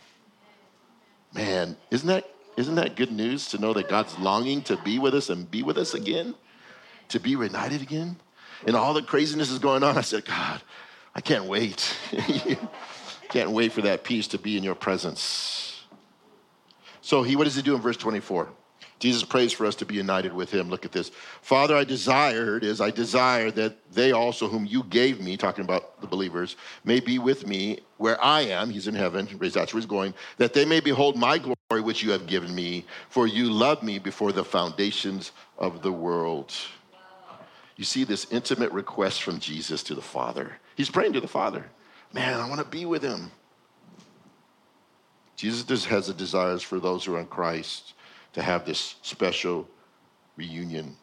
Man, 1.33 1.75
isn't 1.89 2.07
that, 2.07 2.29
isn't 2.55 2.75
that 2.75 2.95
good 2.95 3.11
news 3.11 3.47
to 3.47 3.57
know 3.57 3.73
that 3.73 3.89
God's 3.89 4.15
longing 4.19 4.61
to 4.61 4.77
be 4.77 4.99
with 4.99 5.15
us 5.15 5.31
and 5.31 5.49
be 5.49 5.63
with 5.63 5.79
us 5.79 5.95
again? 5.95 6.35
To 7.07 7.19
be 7.19 7.35
reunited 7.35 7.81
again? 7.81 8.17
And 8.67 8.75
all 8.75 8.93
the 8.93 9.01
craziness 9.01 9.49
is 9.49 9.57
going 9.57 9.81
on. 9.81 9.97
I 9.97 10.01
said, 10.01 10.25
God, 10.25 10.61
I 11.15 11.21
can't 11.21 11.45
wait. 11.45 11.97
can't 13.29 13.51
wait 13.51 13.71
for 13.71 13.81
that 13.83 14.03
peace 14.03 14.27
to 14.29 14.37
be 14.37 14.57
in 14.57 14.63
your 14.63 14.75
presence. 14.75 15.83
So 17.01 17.23
he, 17.23 17.35
what 17.35 17.45
does 17.45 17.55
he 17.55 17.61
do 17.61 17.75
in 17.75 17.81
verse 17.81 17.97
24? 17.97 18.49
Jesus 18.99 19.23
prays 19.23 19.53
for 19.53 19.65
us 19.65 19.75
to 19.75 19.85
be 19.85 19.95
united 19.95 20.33
with 20.33 20.51
him. 20.51 20.69
Look 20.69 20.83
at 20.83 20.91
this. 20.91 21.09
Father, 21.41 21.75
I 21.75 21.85
desired 21.85 22.65
is 22.65 22.81
I 22.81 22.91
desire 22.91 23.49
that 23.51 23.77
they 23.93 24.11
also 24.11 24.49
whom 24.49 24.65
you 24.65 24.83
gave 24.83 25.21
me, 25.21 25.37
talking 25.37 25.63
about 25.63 26.01
the 26.01 26.07
believers, 26.07 26.57
may 26.83 26.99
be 26.99 27.17
with 27.17 27.47
me 27.47 27.79
where 27.97 28.21
I 28.21 28.41
am, 28.41 28.69
he's 28.69 28.87
in 28.87 28.95
heaven, 28.95 29.25
that's 29.39 29.73
where 29.73 29.79
he's 29.79 29.85
going, 29.85 30.13
that 30.37 30.53
they 30.53 30.65
may 30.65 30.81
behold 30.81 31.15
my 31.15 31.37
glory 31.37 31.81
which 31.81 32.03
you 32.03 32.11
have 32.11 32.27
given 32.27 32.53
me, 32.53 32.85
for 33.09 33.25
you 33.25 33.49
loved 33.49 33.83
me 33.83 33.99
before 33.99 34.33
the 34.33 34.43
foundations 34.43 35.31
of 35.57 35.81
the 35.81 35.91
world. 35.91 36.53
You 37.77 37.85
see 37.85 38.03
this 38.03 38.27
intimate 38.31 38.71
request 38.73 39.23
from 39.23 39.39
Jesus 39.39 39.81
to 39.83 39.95
the 39.95 40.01
Father. 40.01 40.57
He's 40.75 40.89
praying 40.89 41.13
to 41.13 41.21
the 41.21 41.27
Father. 41.27 41.65
Man, 42.13 42.39
I 42.39 42.47
want 42.49 42.59
to 42.59 42.67
be 42.67 42.85
with 42.85 43.03
him. 43.03 43.31
Jesus 45.35 45.63
just 45.63 45.85
has 45.85 46.09
a 46.09 46.13
desires 46.13 46.61
for 46.61 46.79
those 46.79 47.05
who 47.05 47.15
are 47.15 47.19
in 47.19 47.27
Christ 47.27 47.93
to 48.33 48.41
have 48.41 48.65
this 48.65 48.95
special 49.01 49.67
reunion. 50.35 50.97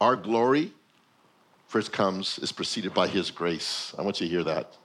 Our 0.00 0.16
glory 0.16 0.72
first 1.74 1.92
comes, 1.92 2.38
is 2.38 2.52
preceded 2.52 2.94
by 2.94 3.08
His 3.08 3.30
grace. 3.30 3.94
I 3.98 4.02
want 4.02 4.20
you 4.20 4.28
to 4.28 4.30
hear 4.30 4.44
that. 4.44 4.76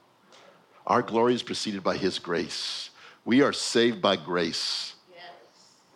Our 0.86 1.02
glory 1.02 1.34
is 1.34 1.42
preceded 1.42 1.84
by 1.84 1.96
His 1.96 2.18
grace. 2.18 2.90
We 3.24 3.42
are 3.42 3.52
saved 3.52 4.00
by 4.00 4.16
grace, 4.16 4.94
yes. 5.14 5.22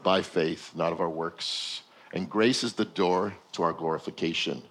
by 0.02 0.22
faith, 0.22 0.70
not 0.76 0.92
of 0.92 1.00
our 1.00 1.10
works. 1.10 1.82
And 2.12 2.30
grace 2.30 2.62
is 2.62 2.74
the 2.74 2.84
door 2.84 3.34
to 3.52 3.62
our 3.62 3.72
glorification. 3.72 4.62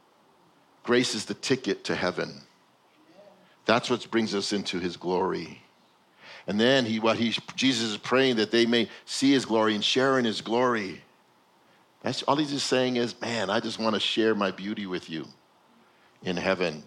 Grace 0.84 1.16
is 1.16 1.26
the 1.26 1.34
ticket 1.34 1.84
to 1.86 1.96
heaven. 1.96 2.44
That's 3.66 3.90
what 3.90 4.10
brings 4.12 4.36
us 4.36 4.54
into 4.54 4.80
His 4.80 4.98
glory. 4.98 5.64
And 6.48 6.60
then 6.60 6.86
he, 6.86 7.00
what 7.00 7.18
he, 7.18 7.36
Jesus 7.56 7.92
is 7.92 7.98
praying 7.98 8.38
that 8.38 8.52
they 8.52 8.66
may 8.66 8.90
see 9.06 9.32
his 9.32 9.46
glory 9.46 9.76
and 9.76 9.84
share 9.84 10.20
in 10.20 10.26
his 10.26 10.42
glory. 10.42 11.02
That's 12.02 12.22
all 12.24 12.36
he's 12.36 12.52
just 12.52 12.68
saying 12.68 12.98
is, 12.98 13.20
man, 13.22 13.50
I 13.50 13.62
just 13.62 13.80
want 13.80 13.94
to 13.94 14.00
share 14.00 14.36
my 14.36 14.52
beauty 14.52 14.86
with 14.86 15.10
you 15.10 15.26
in 16.22 16.36
heaven. 16.36 16.84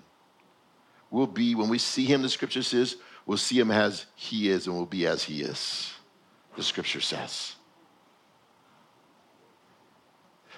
We'll 1.10 1.26
be, 1.26 1.54
when 1.54 1.70
we 1.70 1.78
see 1.78 2.04
him, 2.04 2.20
the 2.20 2.28
scripture 2.28 2.62
says, 2.62 2.96
we'll 3.24 3.38
see 3.38 3.58
him 3.58 3.70
as 3.70 4.04
he 4.14 4.50
is 4.50 4.66
and 4.66 4.76
we'll 4.76 4.84
be 4.84 5.06
as 5.06 5.22
he 5.24 5.40
is. 5.40 5.92
The 6.56 6.62
scripture 6.62 7.00
says. 7.00 7.54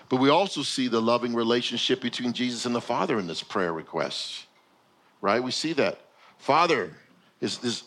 But 0.09 0.17
we 0.17 0.31
also 0.31 0.63
see 0.63 0.89
the 0.89 1.03
loving 1.03 1.35
relationship 1.35 2.01
between 2.01 2.33
Jesus 2.33 2.67
and 2.67 2.75
the 2.75 2.81
Father 2.81 3.19
in 3.19 3.29
this 3.29 3.43
prayer 3.43 3.73
request, 3.73 4.47
right? 5.21 5.43
We 5.43 5.51
see 5.53 5.75
that. 5.75 6.01
Father, 6.39 6.93
is 7.41 7.59
this 7.59 7.85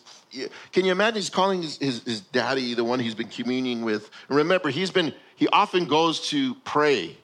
can 0.72 0.84
you 0.84 0.92
imagine 0.92 1.16
he's 1.16 1.28
calling 1.28 1.60
his, 1.60 1.76
his, 1.76 2.02
his, 2.04 2.20
daddy 2.20 2.72
the 2.72 2.84
one 2.84 2.98
he's 2.98 3.14
been 3.14 3.28
communing 3.28 3.82
with? 3.82 4.10
And 4.28 4.38
remember 4.38 4.70
he's 4.70 4.90
been 4.90 5.12
he 5.36 5.46
often 5.48 5.84
goes 5.84 6.28
to 6.30 6.54
pray. 6.64 7.16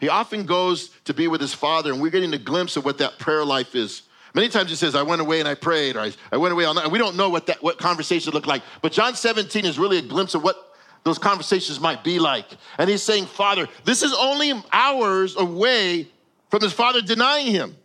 He 0.00 0.08
often 0.08 0.44
goes 0.44 0.90
to 1.04 1.14
be 1.14 1.28
with 1.28 1.40
his 1.40 1.54
father 1.54 1.92
and 1.92 2.02
we're 2.02 2.10
getting 2.10 2.34
a 2.34 2.38
glimpse 2.38 2.76
of 2.76 2.84
what 2.84 2.98
that 2.98 3.18
prayer 3.18 3.44
life 3.44 3.74
is. 3.74 4.02
Many 4.34 4.50
times 4.50 4.68
he 4.68 4.76
says 4.76 4.94
i 4.94 5.02
went 5.02 5.22
away 5.22 5.40
and 5.40 5.48
i 5.48 5.54
prayed 5.54 5.96
or 5.96 6.00
i, 6.00 6.12
I 6.30 6.36
went 6.36 6.52
away 6.52 6.64
all 6.64 6.74
night. 6.74 6.90
We 6.90 6.98
don't 6.98 7.16
know 7.16 7.30
what 7.30 7.46
that 7.46 7.62
what 7.62 7.78
conversation 7.78 8.32
looked 8.34 8.46
like. 8.46 8.62
But 8.82 8.92
john 8.92 9.14
17 9.14 9.64
is 9.64 9.78
really 9.78 9.98
a 9.98 10.02
glimpse 10.02 10.34
of 10.34 10.42
what 10.42 10.74
those 11.04 11.18
conversations 11.18 11.80
might 11.80 12.04
be 12.04 12.18
like. 12.18 12.48
And 12.76 12.90
he's 12.90 13.02
saying 13.02 13.26
father 13.26 13.66
this 13.84 14.02
is 14.02 14.12
only 14.12 14.52
hours 14.72 15.36
away 15.36 16.08
from 16.50 16.60
his 16.60 16.74
father 16.74 17.00
denying 17.00 17.46
him 17.46 17.76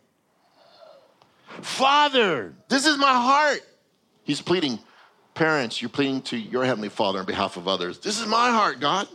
father 1.62 2.54
this 2.68 2.86
is 2.86 2.97
my 2.97 3.14
heart 3.14 3.62
He's 4.24 4.41
pleading, 4.41 4.80
parents, 5.34 5.82
you're 5.82 5.89
pleading 5.89 6.22
to 6.24 6.38
your 6.38 6.64
Heavenly 6.64 6.89
Father 6.89 7.20
on 7.20 7.26
behalf 7.26 7.58
of 7.58 7.68
others. 7.68 7.99
This 7.99 8.20
is 8.20 8.28
my 8.28 8.49
heart, 8.49 8.80
God. 8.80 9.08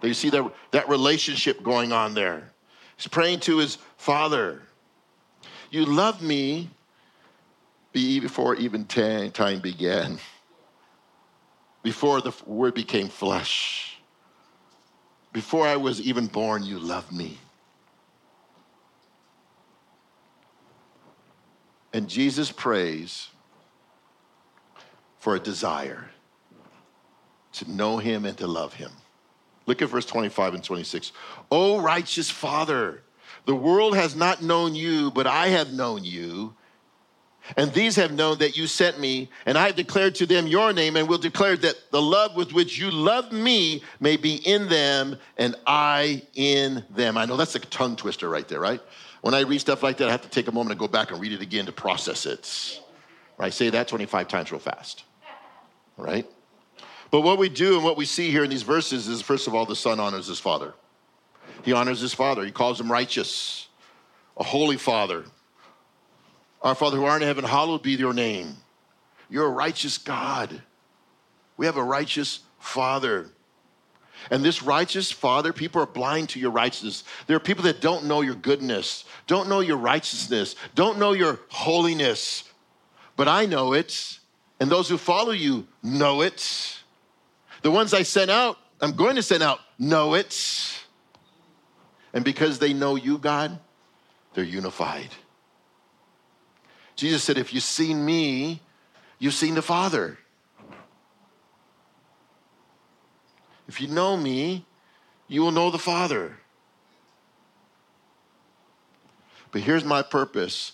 Do 0.00 0.08
you 0.08 0.14
see 0.14 0.30
that, 0.30 0.52
that 0.70 0.88
relationship 0.88 1.62
going 1.62 1.92
on 1.92 2.14
there? 2.14 2.50
He's 2.96 3.08
praying 3.08 3.40
to 3.40 3.58
his 3.58 3.78
Father. 3.96 4.62
You 5.70 5.84
loved 5.84 6.22
me 6.22 6.70
before 7.92 8.54
even 8.56 8.84
time 8.86 9.60
began, 9.60 10.18
before 11.82 12.20
the 12.20 12.32
word 12.46 12.74
became 12.74 13.08
flesh. 13.08 13.98
Before 15.32 15.66
I 15.66 15.76
was 15.76 16.00
even 16.00 16.26
born, 16.26 16.62
you 16.62 16.78
loved 16.78 17.12
me. 17.12 17.38
And 21.92 22.08
Jesus 22.08 22.52
prays 22.52 23.28
for 25.18 25.34
a 25.34 25.40
desire 25.40 26.10
to 27.52 27.70
know 27.70 27.98
him 27.98 28.24
and 28.24 28.36
to 28.38 28.46
love 28.46 28.74
him. 28.74 28.90
Look 29.66 29.82
at 29.82 29.88
verse 29.88 30.06
25 30.06 30.54
and 30.54 30.64
26. 30.64 31.12
O 31.50 31.80
righteous 31.80 32.30
Father, 32.30 33.02
the 33.46 33.54
world 33.54 33.96
has 33.96 34.14
not 34.14 34.42
known 34.42 34.74
you, 34.74 35.10
but 35.10 35.26
I 35.26 35.48
have 35.48 35.72
known 35.72 36.04
you. 36.04 36.54
And 37.56 37.72
these 37.72 37.96
have 37.96 38.12
known 38.12 38.38
that 38.38 38.56
you 38.56 38.66
sent 38.66 39.00
me, 39.00 39.30
and 39.46 39.56
I 39.56 39.66
have 39.66 39.76
declared 39.76 40.14
to 40.16 40.26
them 40.26 40.46
your 40.46 40.72
name, 40.72 40.96
and 40.96 41.08
will 41.08 41.18
declare 41.18 41.56
that 41.56 41.90
the 41.90 42.02
love 42.02 42.36
with 42.36 42.52
which 42.52 42.78
you 42.78 42.90
love 42.90 43.32
me 43.32 43.82
may 44.00 44.16
be 44.18 44.36
in 44.36 44.68
them, 44.68 45.16
and 45.38 45.54
I 45.66 46.22
in 46.34 46.84
them. 46.90 47.16
I 47.16 47.24
know 47.24 47.36
that's 47.36 47.54
a 47.54 47.60
tongue 47.60 47.96
twister 47.96 48.28
right 48.28 48.46
there, 48.46 48.60
right? 48.60 48.82
When 49.20 49.34
I 49.34 49.40
read 49.40 49.60
stuff 49.60 49.82
like 49.82 49.96
that, 49.98 50.08
I 50.08 50.10
have 50.10 50.22
to 50.22 50.28
take 50.28 50.48
a 50.48 50.52
moment 50.52 50.72
and 50.72 50.80
go 50.80 50.88
back 50.88 51.10
and 51.10 51.20
read 51.20 51.32
it 51.32 51.42
again 51.42 51.66
to 51.66 51.72
process 51.72 52.26
it. 52.26 52.80
Right? 53.36 53.52
Say 53.52 53.70
that 53.70 53.88
25 53.88 54.28
times 54.28 54.50
real 54.52 54.60
fast 54.60 55.04
right? 55.98 56.26
But 57.10 57.20
what 57.20 57.38
we 57.38 57.50
do 57.50 57.74
and 57.74 57.84
what 57.84 57.96
we 57.96 58.06
see 58.06 58.30
here 58.30 58.44
in 58.44 58.50
these 58.50 58.62
verses 58.62 59.08
is, 59.08 59.20
first 59.20 59.46
of 59.46 59.54
all, 59.54 59.66
the 59.66 59.76
son 59.76 60.00
honors 60.00 60.28
his 60.28 60.38
father. 60.38 60.72
He 61.64 61.72
honors 61.72 62.00
his 62.00 62.14
father. 62.14 62.44
He 62.44 62.52
calls 62.52 62.80
him 62.80 62.90
righteous, 62.90 63.68
a 64.36 64.44
holy 64.44 64.76
father. 64.76 65.24
Our 66.62 66.74
Father 66.74 66.96
who 66.96 67.04
art 67.04 67.22
in 67.22 67.28
heaven, 67.28 67.44
hallowed 67.44 67.82
be 67.82 67.92
your 67.92 68.12
name. 68.12 68.56
You're 69.30 69.46
a 69.46 69.50
righteous 69.50 69.98
God. 69.98 70.62
We 71.56 71.66
have 71.66 71.76
a 71.76 71.82
righteous 71.82 72.40
Father. 72.58 73.30
And 74.30 74.44
this 74.44 74.62
righteous 74.62 75.10
Father, 75.10 75.52
people 75.52 75.82
are 75.82 75.86
blind 75.86 76.30
to 76.30 76.40
your 76.40 76.50
righteousness. 76.50 77.04
There 77.26 77.36
are 77.36 77.40
people 77.40 77.64
that 77.64 77.80
don't 77.80 78.04
know 78.04 78.20
your 78.20 78.34
goodness, 78.34 79.04
don't 79.26 79.48
know 79.48 79.60
your 79.60 79.76
righteousness, 79.76 80.56
don't 80.74 80.98
know 80.98 81.12
your 81.12 81.40
holiness. 81.48 82.44
But 83.16 83.28
I 83.28 83.46
know 83.46 83.72
it 83.72 84.18
and 84.60 84.70
those 84.70 84.88
who 84.88 84.98
follow 84.98 85.32
you 85.32 85.66
know 85.82 86.22
it. 86.22 86.78
The 87.62 87.70
ones 87.70 87.94
I 87.94 88.02
sent 88.02 88.30
out, 88.30 88.58
I'm 88.80 88.92
going 88.92 89.16
to 89.16 89.22
send 89.22 89.42
out, 89.42 89.60
know 89.78 90.14
it. 90.14 90.74
And 92.12 92.24
because 92.24 92.58
they 92.58 92.72
know 92.72 92.96
you, 92.96 93.18
God, 93.18 93.58
they're 94.34 94.44
unified. 94.44 95.10
Jesus 96.96 97.22
said, 97.22 97.38
If 97.38 97.52
you've 97.52 97.62
seen 97.62 98.04
me, 98.04 98.60
you've 99.18 99.34
seen 99.34 99.54
the 99.54 99.62
Father. 99.62 100.18
If 103.68 103.80
you 103.80 103.88
know 103.88 104.16
me, 104.16 104.64
you 105.28 105.42
will 105.42 105.52
know 105.52 105.70
the 105.70 105.78
Father. 105.78 106.36
But 109.50 109.60
here's 109.60 109.84
my 109.84 110.02
purpose, 110.02 110.72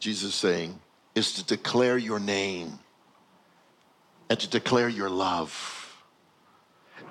Jesus 0.00 0.34
saying, 0.34 0.80
is 1.14 1.32
to 1.34 1.44
declare 1.44 1.98
your 1.98 2.18
name 2.18 2.78
and 4.28 4.38
to 4.40 4.48
declare 4.48 4.88
your 4.88 5.10
love. 5.10 5.94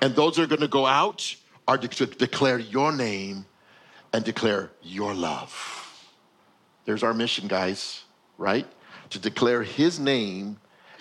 And 0.00 0.14
those 0.14 0.38
are 0.38 0.46
going 0.46 0.60
to 0.60 0.68
go 0.68 0.86
out 0.86 1.36
are 1.68 1.78
to 1.78 2.06
declare 2.06 2.58
your 2.58 2.92
name 2.92 3.46
and 4.12 4.24
declare 4.24 4.70
your 4.82 5.14
love. 5.14 5.52
There's 6.84 7.02
our 7.02 7.14
mission, 7.14 7.48
guys, 7.48 8.04
right? 8.38 8.66
To 9.10 9.18
declare 9.18 9.62
his 9.62 9.98
name 9.98 10.58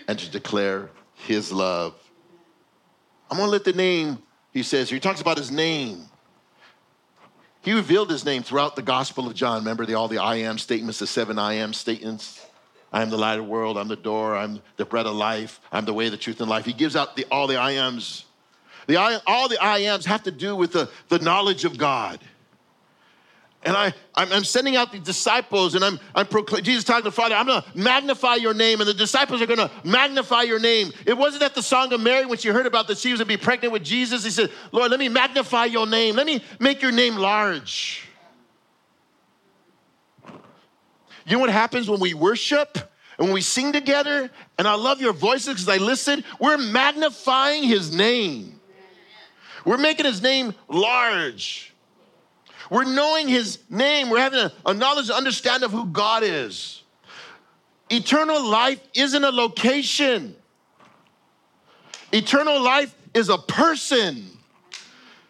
and 0.07 0.17
to 0.17 0.29
declare 0.31 0.89
his 1.13 1.51
love. 1.51 1.93
I'm 3.29 3.37
gonna 3.37 3.51
let 3.51 3.63
the 3.63 3.73
name, 3.73 4.19
he 4.51 4.63
says, 4.63 4.89
he 4.89 4.99
talks 4.99 5.21
about 5.21 5.37
his 5.37 5.51
name. 5.51 6.05
He 7.61 7.73
revealed 7.73 8.11
his 8.11 8.23
name 8.23 8.43
throughout 8.43 8.75
the 8.75 8.83
Gospel 8.83 9.25
of 9.27 9.33
John. 9.33 9.59
Remember 9.59 9.85
the, 9.85 9.95
all 9.95 10.07
the 10.07 10.19
I 10.19 10.35
am 10.35 10.59
statements, 10.59 10.99
the 10.99 11.07
seven 11.07 11.39
I 11.39 11.53
am 11.53 11.73
statements? 11.73 12.45
I 12.93 13.01
am 13.01 13.09
the 13.09 13.17
light 13.17 13.39
of 13.39 13.45
the 13.45 13.51
world, 13.51 13.77
I'm 13.77 13.87
the 13.87 13.95
door, 13.95 14.37
I'm 14.37 14.61
the 14.77 14.85
bread 14.85 15.05
of 15.05 15.15
life, 15.15 15.59
I'm 15.71 15.83
the 15.83 15.93
way, 15.93 16.07
the 16.09 16.17
truth, 16.17 16.39
and 16.39 16.49
life. 16.49 16.63
He 16.63 16.73
gives 16.73 16.95
out 16.95 17.15
the, 17.15 17.25
all 17.31 17.47
the 17.47 17.57
I 17.57 17.71
ams. 17.71 18.25
The, 18.87 18.97
all 19.25 19.49
the 19.49 19.61
I 19.61 19.79
ams 19.79 20.05
have 20.05 20.23
to 20.23 20.31
do 20.31 20.55
with 20.55 20.71
the, 20.71 20.89
the 21.09 21.19
knowledge 21.19 21.65
of 21.65 21.77
God. 21.77 22.19
And 23.65 23.75
I, 23.75 23.93
I'm, 24.13 24.31
I'm 24.31 24.43
sending 24.43 24.75
out 24.75 24.91
the 24.91 24.99
disciples 24.99 25.73
and 25.73 25.83
I'm, 25.83 25.99
I'm 26.13 26.27
proclaiming, 26.27 26.65
Jesus 26.65 26.83
talking 26.83 27.01
to 27.01 27.09
the 27.09 27.11
Father, 27.11 27.33
I'm 27.33 27.47
gonna 27.47 27.65
magnify 27.73 28.35
your 28.35 28.53
name 28.53 28.79
and 28.79 28.87
the 28.87 28.93
disciples 28.93 29.41
are 29.41 29.47
gonna 29.47 29.71
magnify 29.83 30.43
your 30.43 30.59
name. 30.59 30.93
It 31.07 31.17
wasn't 31.17 31.41
at 31.41 31.55
the 31.55 31.63
Song 31.63 31.91
of 31.91 31.99
Mary 31.99 32.27
when 32.27 32.37
she 32.37 32.49
heard 32.49 32.67
about 32.67 32.87
that 32.89 32.99
she 32.99 33.09
was 33.09 33.19
gonna 33.19 33.27
be 33.27 33.37
pregnant 33.37 33.73
with 33.73 33.83
Jesus. 33.83 34.23
He 34.23 34.29
said, 34.29 34.51
Lord, 34.71 34.91
let 34.91 34.99
me 34.99 35.09
magnify 35.09 35.65
your 35.65 35.87
name. 35.87 36.15
Let 36.15 36.27
me 36.27 36.43
make 36.59 36.83
your 36.83 36.91
name 36.91 37.15
large. 37.15 38.07
You 41.25 41.33
know 41.37 41.39
what 41.39 41.49
happens 41.49 41.89
when 41.89 41.99
we 41.99 42.13
worship 42.13 42.77
and 43.17 43.27
when 43.27 43.33
we 43.33 43.41
sing 43.41 43.73
together? 43.73 44.29
And 44.59 44.67
I 44.67 44.75
love 44.75 45.01
your 45.01 45.13
voices 45.13 45.55
because 45.55 45.69
I 45.69 45.77
listen. 45.77 46.23
We're 46.39 46.59
magnifying 46.59 47.63
his 47.63 47.95
name. 47.95 48.59
We're 49.65 49.79
making 49.79 50.05
his 50.05 50.21
name 50.21 50.53
large. 50.67 51.74
We're 52.69 52.85
knowing 52.85 53.27
his 53.27 53.59
name. 53.69 54.09
We're 54.09 54.19
having 54.19 54.39
a, 54.39 54.51
a 54.65 54.73
knowledge 54.73 55.09
and 55.09 55.17
understanding 55.17 55.65
of 55.65 55.71
who 55.71 55.85
God 55.85 56.23
is. 56.23 56.83
Eternal 57.89 58.43
life 58.43 58.81
isn't 58.93 59.23
a 59.23 59.29
location. 59.29 60.35
Eternal 62.11 62.61
life 62.61 62.95
is 63.13 63.29
a 63.29 63.37
person. 63.37 64.25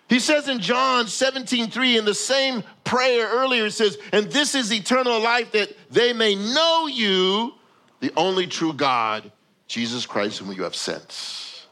He 0.07 0.19
says 0.19 0.47
in 0.47 0.59
John 0.59 1.07
17, 1.07 1.71
3, 1.71 1.97
in 1.97 2.05
the 2.05 2.13
same 2.13 2.63
prayer 2.83 3.27
earlier, 3.27 3.65
it 3.65 3.71
says, 3.71 3.97
And 4.11 4.27
this 4.27 4.53
is 4.53 4.71
eternal 4.71 5.19
life 5.19 5.51
that 5.53 5.75
they 5.89 6.13
may 6.13 6.35
know 6.35 6.87
you, 6.87 7.53
the 7.99 8.11
only 8.15 8.45
true 8.45 8.71
God, 8.71 9.31
Jesus 9.67 10.05
Christ, 10.05 10.39
whom 10.39 10.51
you 10.53 10.63
have 10.63 10.75
sent. 10.75 11.67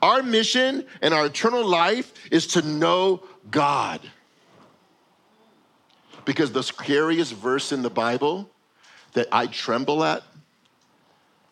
Our 0.00 0.22
mission 0.22 0.86
and 1.02 1.12
our 1.14 1.26
eternal 1.26 1.64
life 1.64 2.12
is 2.30 2.46
to 2.48 2.62
know 2.62 3.22
God. 3.50 4.00
Because 6.24 6.52
the 6.52 6.62
scariest 6.62 7.34
verse 7.34 7.72
in 7.72 7.82
the 7.82 7.90
Bible 7.90 8.48
that 9.12 9.28
I 9.32 9.46
tremble 9.46 10.04
at, 10.04 10.22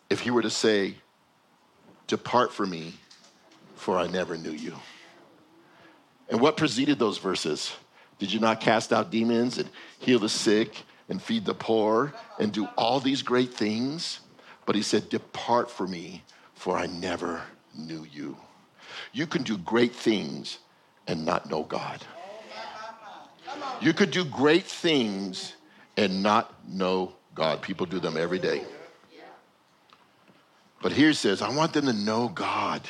if 0.09 0.21
he 0.21 0.31
were 0.31 0.41
to 0.41 0.49
say, 0.49 0.95
Depart 2.07 2.51
from 2.51 2.69
me, 2.69 2.93
for 3.75 3.97
I 3.97 4.07
never 4.07 4.37
knew 4.37 4.51
you. 4.51 4.75
And 6.29 6.39
what 6.39 6.57
preceded 6.57 6.99
those 6.99 7.17
verses? 7.17 7.73
Did 8.19 8.31
you 8.31 8.39
not 8.39 8.61
cast 8.61 8.93
out 8.93 9.11
demons 9.11 9.57
and 9.57 9.69
heal 9.99 10.19
the 10.19 10.29
sick 10.29 10.83
and 11.09 11.21
feed 11.21 11.45
the 11.45 11.53
poor 11.53 12.13
and 12.39 12.51
do 12.51 12.67
all 12.77 12.99
these 12.99 13.21
great 13.21 13.53
things? 13.53 14.19
But 14.65 14.75
he 14.75 14.81
said, 14.81 15.09
Depart 15.09 15.71
from 15.71 15.91
me, 15.91 16.23
for 16.53 16.77
I 16.77 16.85
never 16.85 17.41
knew 17.75 18.05
you. 18.11 18.37
You 19.11 19.27
can 19.27 19.43
do 19.43 19.57
great 19.57 19.95
things 19.95 20.59
and 21.07 21.25
not 21.25 21.49
know 21.49 21.63
God. 21.63 22.05
You 23.81 23.93
could 23.93 24.11
do 24.11 24.23
great 24.23 24.65
things 24.65 25.55
and 25.97 26.21
not 26.21 26.53
know 26.67 27.13
God. 27.33 27.61
People 27.61 27.85
do 27.85 27.99
them 27.99 28.17
every 28.17 28.39
day. 28.39 28.63
But 30.81 30.91
here 30.91 31.13
says, 31.13 31.41
I 31.41 31.49
want 31.49 31.73
them 31.73 31.85
to 31.85 31.93
know 31.93 32.27
God. 32.27 32.81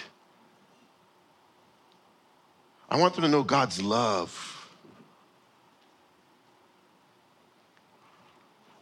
I 2.90 2.98
want 2.98 3.16
them 3.16 3.24
to 3.24 3.30
know 3.30 3.44
God's 3.44 3.82
love. 3.82 4.70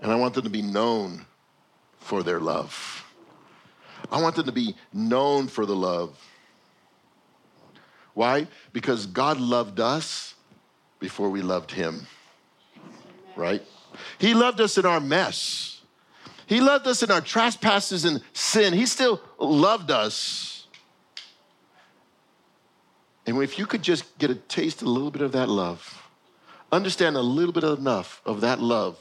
And 0.02 0.12
I 0.12 0.16
want 0.16 0.34
them 0.34 0.44
to 0.44 0.50
be 0.50 0.62
known 0.62 1.26
for 2.00 2.24
their 2.24 2.40
love. 2.40 3.06
I 4.12 4.22
want 4.22 4.36
them 4.36 4.46
to 4.46 4.52
be 4.52 4.76
known 4.94 5.48
for 5.48 5.66
the 5.66 5.76
love. 5.76 6.18
Why? 8.14 8.48
Because 8.74 9.06
God 9.06 9.40
loved 9.40 9.80
us 9.80 10.36
before 11.00 11.30
we 11.30 11.42
loved 11.42 11.72
him. 11.72 12.08
Right? 13.36 13.64
He 14.18 14.34
loved 14.34 14.62
us 14.62 14.78
in 14.78 14.86
our 14.86 15.00
mess. 15.00 15.82
He 16.46 16.62
loved 16.62 16.88
us 16.88 17.04
in 17.04 17.12
our 17.12 17.22
trespasses 17.22 18.06
and 18.06 18.22
sin. 18.34 18.74
He 18.74 18.86
still 18.86 19.22
loved 19.38 19.92
us. 19.92 20.68
And 23.26 23.42
if 23.44 23.60
you 23.60 23.68
could 23.68 23.84
just 23.84 24.18
get 24.18 24.32
a 24.32 24.36
taste, 24.36 24.82
a 24.82 24.90
little 24.90 25.12
bit 25.12 25.22
of 25.22 25.32
that 25.34 25.50
love, 25.50 26.04
understand 26.72 27.16
a 27.16 27.22
little 27.22 27.54
bit 27.54 27.64
enough 27.64 28.22
of 28.26 28.42
that 28.42 28.60
love, 28.60 28.98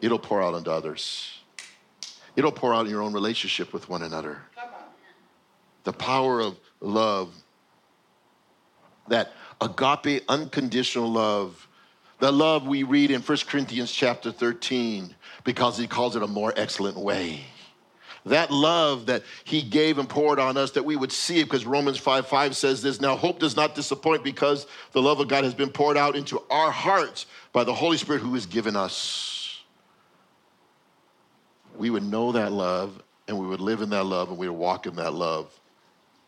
it'll 0.00 0.18
pour 0.18 0.42
out 0.42 0.54
onto 0.54 0.70
others. 0.70 1.40
It'll 2.36 2.52
pour 2.52 2.74
out 2.74 2.86
in 2.86 2.90
your 2.90 3.02
own 3.02 3.12
relationship 3.12 3.72
with 3.72 3.88
one 3.88 4.02
another. 4.02 4.42
The 5.84 5.92
power 5.92 6.40
of 6.40 6.58
love 6.80 7.34
that 9.08 9.32
agape, 9.60 10.22
unconditional 10.28 11.10
love. 11.10 11.68
The 12.18 12.32
love 12.32 12.66
we 12.66 12.82
read 12.82 13.10
in 13.10 13.20
1 13.20 13.38
Corinthians 13.46 13.92
chapter 13.92 14.32
13 14.32 15.14
because 15.44 15.76
he 15.76 15.86
calls 15.86 16.16
it 16.16 16.22
a 16.22 16.26
more 16.26 16.52
excellent 16.56 16.96
way. 16.96 17.40
That 18.24 18.50
love 18.50 19.06
that 19.06 19.22
he 19.44 19.62
gave 19.62 19.98
and 19.98 20.08
poured 20.08 20.40
on 20.40 20.56
us 20.56 20.72
that 20.72 20.84
we 20.84 20.96
would 20.96 21.12
see 21.12 21.38
it 21.38 21.44
because 21.44 21.64
Romans 21.64 21.98
5 21.98 22.26
5 22.26 22.56
says 22.56 22.82
this. 22.82 23.00
Now, 23.00 23.14
hope 23.16 23.38
does 23.38 23.54
not 23.54 23.76
disappoint 23.76 24.24
because 24.24 24.66
the 24.92 25.00
love 25.00 25.20
of 25.20 25.28
God 25.28 25.44
has 25.44 25.54
been 25.54 25.70
poured 25.70 25.96
out 25.96 26.16
into 26.16 26.42
our 26.50 26.72
hearts 26.72 27.26
by 27.52 27.62
the 27.62 27.72
Holy 27.72 27.96
Spirit 27.96 28.22
who 28.22 28.34
is 28.34 28.46
given 28.46 28.74
us. 28.74 29.62
We 31.76 31.90
would 31.90 32.02
know 32.02 32.32
that 32.32 32.50
love 32.50 33.00
and 33.28 33.38
we 33.38 33.46
would 33.46 33.60
live 33.60 33.80
in 33.80 33.90
that 33.90 34.04
love 34.04 34.30
and 34.30 34.38
we 34.38 34.48
would 34.48 34.58
walk 34.58 34.86
in 34.86 34.96
that 34.96 35.14
love. 35.14 35.52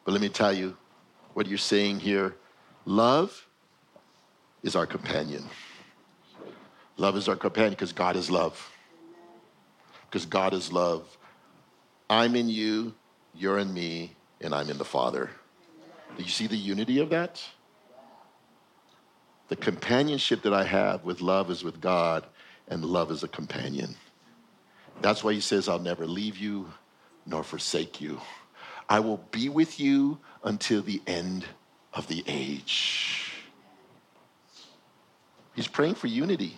But 0.04 0.12
let 0.12 0.20
me 0.20 0.28
tell 0.28 0.52
you 0.52 0.76
what 1.34 1.48
you're 1.48 1.58
saying 1.58 1.98
here 1.98 2.36
Love 2.88 3.46
is 4.62 4.74
our 4.74 4.86
companion. 4.86 5.44
Love 6.96 7.18
is 7.18 7.28
our 7.28 7.36
companion 7.36 7.72
because 7.72 7.92
God 7.92 8.16
is 8.16 8.30
love. 8.30 8.72
Because 10.06 10.24
God 10.24 10.54
is 10.54 10.72
love. 10.72 11.18
I'm 12.08 12.34
in 12.34 12.48
you, 12.48 12.94
you're 13.34 13.58
in 13.58 13.74
me, 13.74 14.16
and 14.40 14.54
I'm 14.54 14.70
in 14.70 14.78
the 14.78 14.86
Father. 14.86 15.28
Do 16.16 16.22
you 16.22 16.30
see 16.30 16.46
the 16.46 16.56
unity 16.56 16.98
of 16.98 17.10
that? 17.10 17.44
The 19.48 19.56
companionship 19.56 20.40
that 20.44 20.54
I 20.54 20.64
have 20.64 21.04
with 21.04 21.20
love 21.20 21.50
is 21.50 21.62
with 21.62 21.82
God, 21.82 22.24
and 22.68 22.82
love 22.82 23.10
is 23.10 23.22
a 23.22 23.28
companion. 23.28 23.96
That's 25.02 25.22
why 25.22 25.34
he 25.34 25.40
says, 25.40 25.68
I'll 25.68 25.78
never 25.78 26.06
leave 26.06 26.38
you 26.38 26.72
nor 27.26 27.42
forsake 27.42 28.00
you. 28.00 28.18
I 28.88 29.00
will 29.00 29.18
be 29.30 29.50
with 29.50 29.78
you 29.78 30.20
until 30.42 30.80
the 30.80 31.02
end 31.06 31.44
of 31.92 32.06
the 32.08 32.24
age. 32.26 33.32
He's 35.54 35.68
praying 35.68 35.96
for 35.96 36.06
unity. 36.06 36.56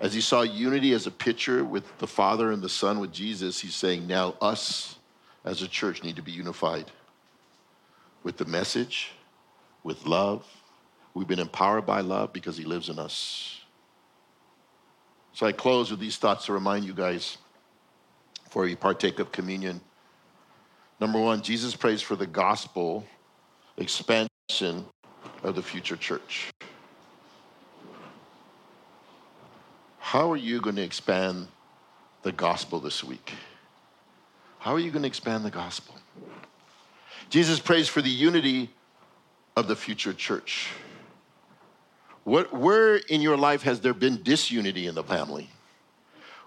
As 0.00 0.12
he 0.12 0.20
saw 0.20 0.42
unity 0.42 0.92
as 0.92 1.06
a 1.06 1.10
picture 1.10 1.64
with 1.64 1.98
the 1.98 2.06
Father 2.06 2.52
and 2.52 2.62
the 2.62 2.68
Son 2.68 3.00
with 3.00 3.12
Jesus, 3.12 3.60
he's 3.60 3.74
saying 3.74 4.06
now 4.06 4.34
us 4.40 4.96
as 5.44 5.62
a 5.62 5.68
church 5.68 6.02
need 6.02 6.16
to 6.16 6.22
be 6.22 6.32
unified 6.32 6.90
with 8.22 8.36
the 8.36 8.44
message, 8.44 9.12
with 9.82 10.04
love. 10.04 10.44
We've 11.14 11.28
been 11.28 11.38
empowered 11.38 11.86
by 11.86 12.00
love 12.00 12.32
because 12.32 12.58
he 12.58 12.64
lives 12.64 12.90
in 12.90 12.98
us. 12.98 13.60
So 15.32 15.46
I 15.46 15.52
close 15.52 15.90
with 15.90 16.00
these 16.00 16.16
thoughts 16.16 16.46
to 16.46 16.52
remind 16.52 16.84
you 16.84 16.92
guys 16.92 17.38
before 18.44 18.66
you 18.66 18.76
partake 18.76 19.18
of 19.18 19.32
communion. 19.32 19.80
Number 21.00 21.20
one, 21.20 21.40
Jesus 21.40 21.76
prays 21.76 22.02
for 22.02 22.16
the 22.16 22.26
gospel 22.26 23.06
expansion 23.78 24.84
of 25.42 25.54
the 25.54 25.62
future 25.62 25.96
church. 25.96 26.50
How 29.98 30.30
are 30.30 30.36
you 30.36 30.60
going 30.60 30.76
to 30.76 30.82
expand 30.82 31.48
the 32.22 32.32
gospel 32.32 32.80
this 32.80 33.02
week? 33.02 33.32
How 34.58 34.72
are 34.72 34.78
you 34.78 34.90
going 34.90 35.02
to 35.02 35.08
expand 35.08 35.44
the 35.44 35.50
gospel? 35.50 35.94
Jesus 37.28 37.58
prays 37.58 37.88
for 37.88 38.02
the 38.02 38.10
unity 38.10 38.70
of 39.56 39.68
the 39.68 39.76
future 39.76 40.12
church. 40.12 40.68
What, 42.24 42.52
where 42.52 42.96
in 42.96 43.20
your 43.20 43.36
life 43.36 43.62
has 43.62 43.80
there 43.80 43.94
been 43.94 44.22
disunity 44.22 44.86
in 44.86 44.94
the 44.94 45.04
family? 45.04 45.48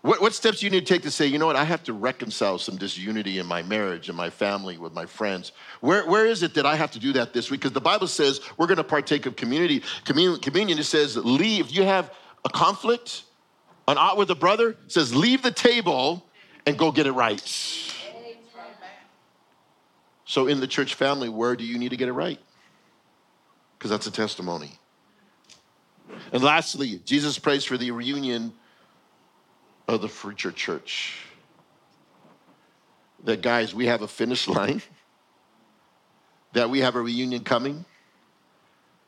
What, 0.02 0.22
what 0.22 0.34
steps 0.34 0.60
do 0.60 0.66
you 0.66 0.70
need 0.70 0.86
to 0.86 0.94
take 0.94 1.02
to 1.04 1.12
say, 1.12 1.26
you 1.26 1.38
know 1.38 1.46
what, 1.46 1.58
I 1.58 1.66
have 1.66 1.84
to 1.84 1.94
reconcile 1.94 2.58
some 2.58 2.78
disunity 2.78 3.40
in 3.40 3.46
my 3.46 3.64
marriage 3.64 4.08
and 4.08 4.18
my 4.18 4.30
family 4.30 4.78
with 4.78 4.94
my 4.94 5.06
friends? 5.06 5.52
Where, 5.82 6.08
where 6.08 6.26
is 6.26 6.42
it 6.42 6.54
that 6.54 6.66
I 6.66 6.76
have 6.76 6.92
to 6.92 7.00
do 7.00 7.12
that 7.14 7.34
this 7.34 7.52
week? 7.52 7.62
Because 7.62 7.74
the 7.74 7.82
Bible 7.82 8.08
says 8.08 8.40
we're 8.58 8.68
going 8.68 8.78
to 8.78 8.84
partake 8.84 9.26
of 9.26 9.36
community 9.36 9.84
communion. 10.06 10.40
Communion. 10.40 10.80
It 10.80 10.84
says, 10.84 11.18
leave. 11.18 11.68
If 11.68 11.76
you 11.76 11.84
have 11.84 12.14
a 12.46 12.50
conflict, 12.50 13.24
an 13.88 13.98
ought 13.98 14.18
with 14.18 14.32
a 14.32 14.36
brother, 14.36 14.78
says, 14.88 15.14
leave 15.14 15.42
the 15.42 15.52
table 15.52 16.26
and 16.66 16.78
go 16.78 16.92
get 16.92 17.06
it 17.06 17.12
right. 17.12 17.42
So 20.24 20.48
in 20.48 20.60
the 20.60 20.68
church 20.68 20.94
family, 20.94 21.28
where 21.28 21.56
do 21.56 21.66
you 21.66 21.78
need 21.80 21.90
to 21.90 21.98
get 21.98 22.08
it 22.08 22.14
right? 22.14 22.40
Because 23.78 23.90
that's 23.92 24.08
a 24.08 24.12
testimony. 24.12 24.80
And 26.32 26.44
lastly, 26.44 27.02
Jesus 27.04 27.40
prays 27.40 27.66
for 27.66 27.78
the 27.78 27.92
reunion 27.92 28.54
of 29.90 30.02
the 30.02 30.08
future 30.08 30.52
church. 30.52 31.16
That, 33.24 33.42
guys, 33.42 33.74
we 33.74 33.88
have 33.88 34.02
a 34.02 34.08
finish 34.08 34.48
line, 34.58 34.82
that 36.54 36.70
we 36.70 36.80
have 36.80 36.96
a 36.96 37.02
reunion 37.02 37.44
coming, 37.44 37.86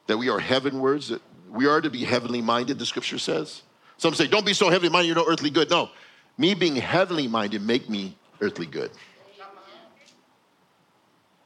that 0.07 0.17
we 0.17 0.29
are 0.29 0.39
heavenwards, 0.39 1.09
that 1.09 1.21
we 1.49 1.67
are 1.67 1.81
to 1.81 1.89
be 1.89 2.03
heavenly 2.03 2.41
minded, 2.41 2.79
the 2.79 2.85
scripture 2.85 3.19
says. 3.19 3.61
Some 3.97 4.13
say, 4.13 4.27
don't 4.27 4.45
be 4.45 4.53
so 4.53 4.69
heavenly 4.69 4.89
minded, 4.91 5.07
you're 5.07 5.15
no 5.15 5.25
earthly 5.27 5.49
good. 5.49 5.69
No, 5.69 5.89
me 6.37 6.55
being 6.55 6.75
heavenly 6.75 7.27
minded 7.27 7.61
make 7.61 7.89
me 7.89 8.17
earthly 8.41 8.65
good. 8.65 8.91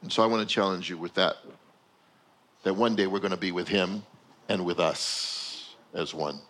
And 0.02 0.12
so 0.12 0.22
I 0.22 0.26
want 0.26 0.46
to 0.48 0.52
challenge 0.52 0.88
you 0.88 0.96
with 0.96 1.14
that, 1.14 1.36
that 2.62 2.74
one 2.74 2.96
day 2.96 3.06
we're 3.06 3.20
going 3.20 3.32
to 3.32 3.36
be 3.36 3.52
with 3.52 3.68
him 3.68 4.02
and 4.48 4.64
with 4.64 4.78
us 4.78 5.74
as 5.92 6.14
one. 6.14 6.40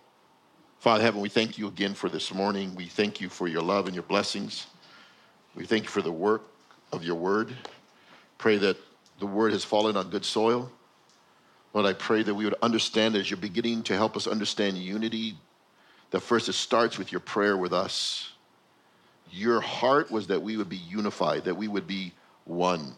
Father 0.86 1.02
Heaven, 1.02 1.20
we 1.20 1.28
thank 1.28 1.58
you 1.58 1.66
again 1.66 1.94
for 1.94 2.08
this 2.08 2.32
morning. 2.32 2.72
We 2.76 2.86
thank 2.86 3.20
you 3.20 3.28
for 3.28 3.48
your 3.48 3.60
love 3.60 3.86
and 3.86 3.94
your 3.96 4.04
blessings. 4.04 4.68
We 5.56 5.64
thank 5.64 5.82
you 5.82 5.88
for 5.88 6.00
the 6.00 6.12
work 6.12 6.42
of 6.92 7.02
your 7.02 7.16
word. 7.16 7.52
Pray 8.38 8.56
that 8.58 8.76
the 9.18 9.26
word 9.26 9.50
has 9.50 9.64
fallen 9.64 9.96
on 9.96 10.10
good 10.10 10.24
soil. 10.24 10.70
Lord, 11.74 11.86
I 11.88 11.92
pray 11.92 12.22
that 12.22 12.32
we 12.32 12.44
would 12.44 12.54
understand 12.62 13.16
as 13.16 13.28
you're 13.28 13.36
beginning 13.36 13.82
to 13.82 13.96
help 13.96 14.16
us 14.16 14.28
understand 14.28 14.78
unity, 14.78 15.34
that 16.12 16.20
first 16.20 16.48
it 16.48 16.52
starts 16.52 16.98
with 16.98 17.10
your 17.10 17.20
prayer 17.20 17.56
with 17.56 17.72
us. 17.72 18.30
Your 19.32 19.60
heart 19.60 20.08
was 20.12 20.28
that 20.28 20.40
we 20.40 20.56
would 20.56 20.68
be 20.68 20.76
unified, 20.76 21.46
that 21.46 21.56
we 21.56 21.66
would 21.66 21.88
be 21.88 22.12
one. 22.44 22.94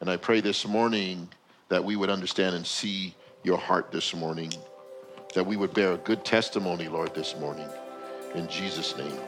And 0.00 0.10
I 0.10 0.16
pray 0.16 0.40
this 0.40 0.66
morning 0.66 1.28
that 1.68 1.84
we 1.84 1.94
would 1.94 2.10
understand 2.10 2.56
and 2.56 2.66
see 2.66 3.14
your 3.44 3.58
heart 3.58 3.92
this 3.92 4.16
morning 4.16 4.50
that 5.34 5.44
we 5.44 5.56
would 5.56 5.74
bear 5.74 5.92
a 5.92 5.98
good 5.98 6.24
testimony, 6.24 6.88
Lord, 6.88 7.14
this 7.14 7.36
morning. 7.38 7.68
In 8.34 8.48
Jesus' 8.48 8.96
name, 8.96 9.18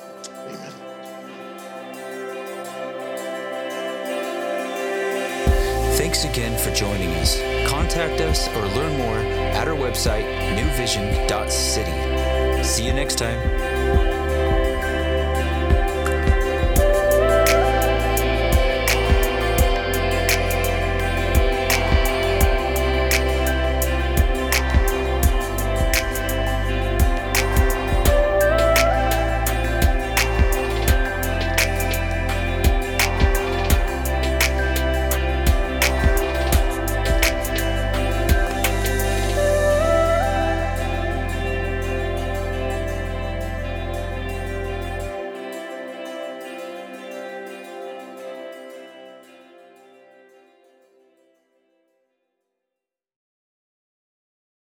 amen. 0.47 0.73
Thanks 5.97 6.25
again 6.25 6.59
for 6.59 6.73
joining 6.75 7.09
us. 7.17 7.39
Contact 7.69 8.21
us 8.21 8.49
or 8.49 8.67
learn 8.77 8.97
more 8.99 9.19
at 9.19 9.69
our 9.69 9.77
website, 9.77 10.25
newvision.city. 10.57 12.65
See 12.65 12.87
you 12.87 12.93
next 12.93 13.19
time. 13.19 13.66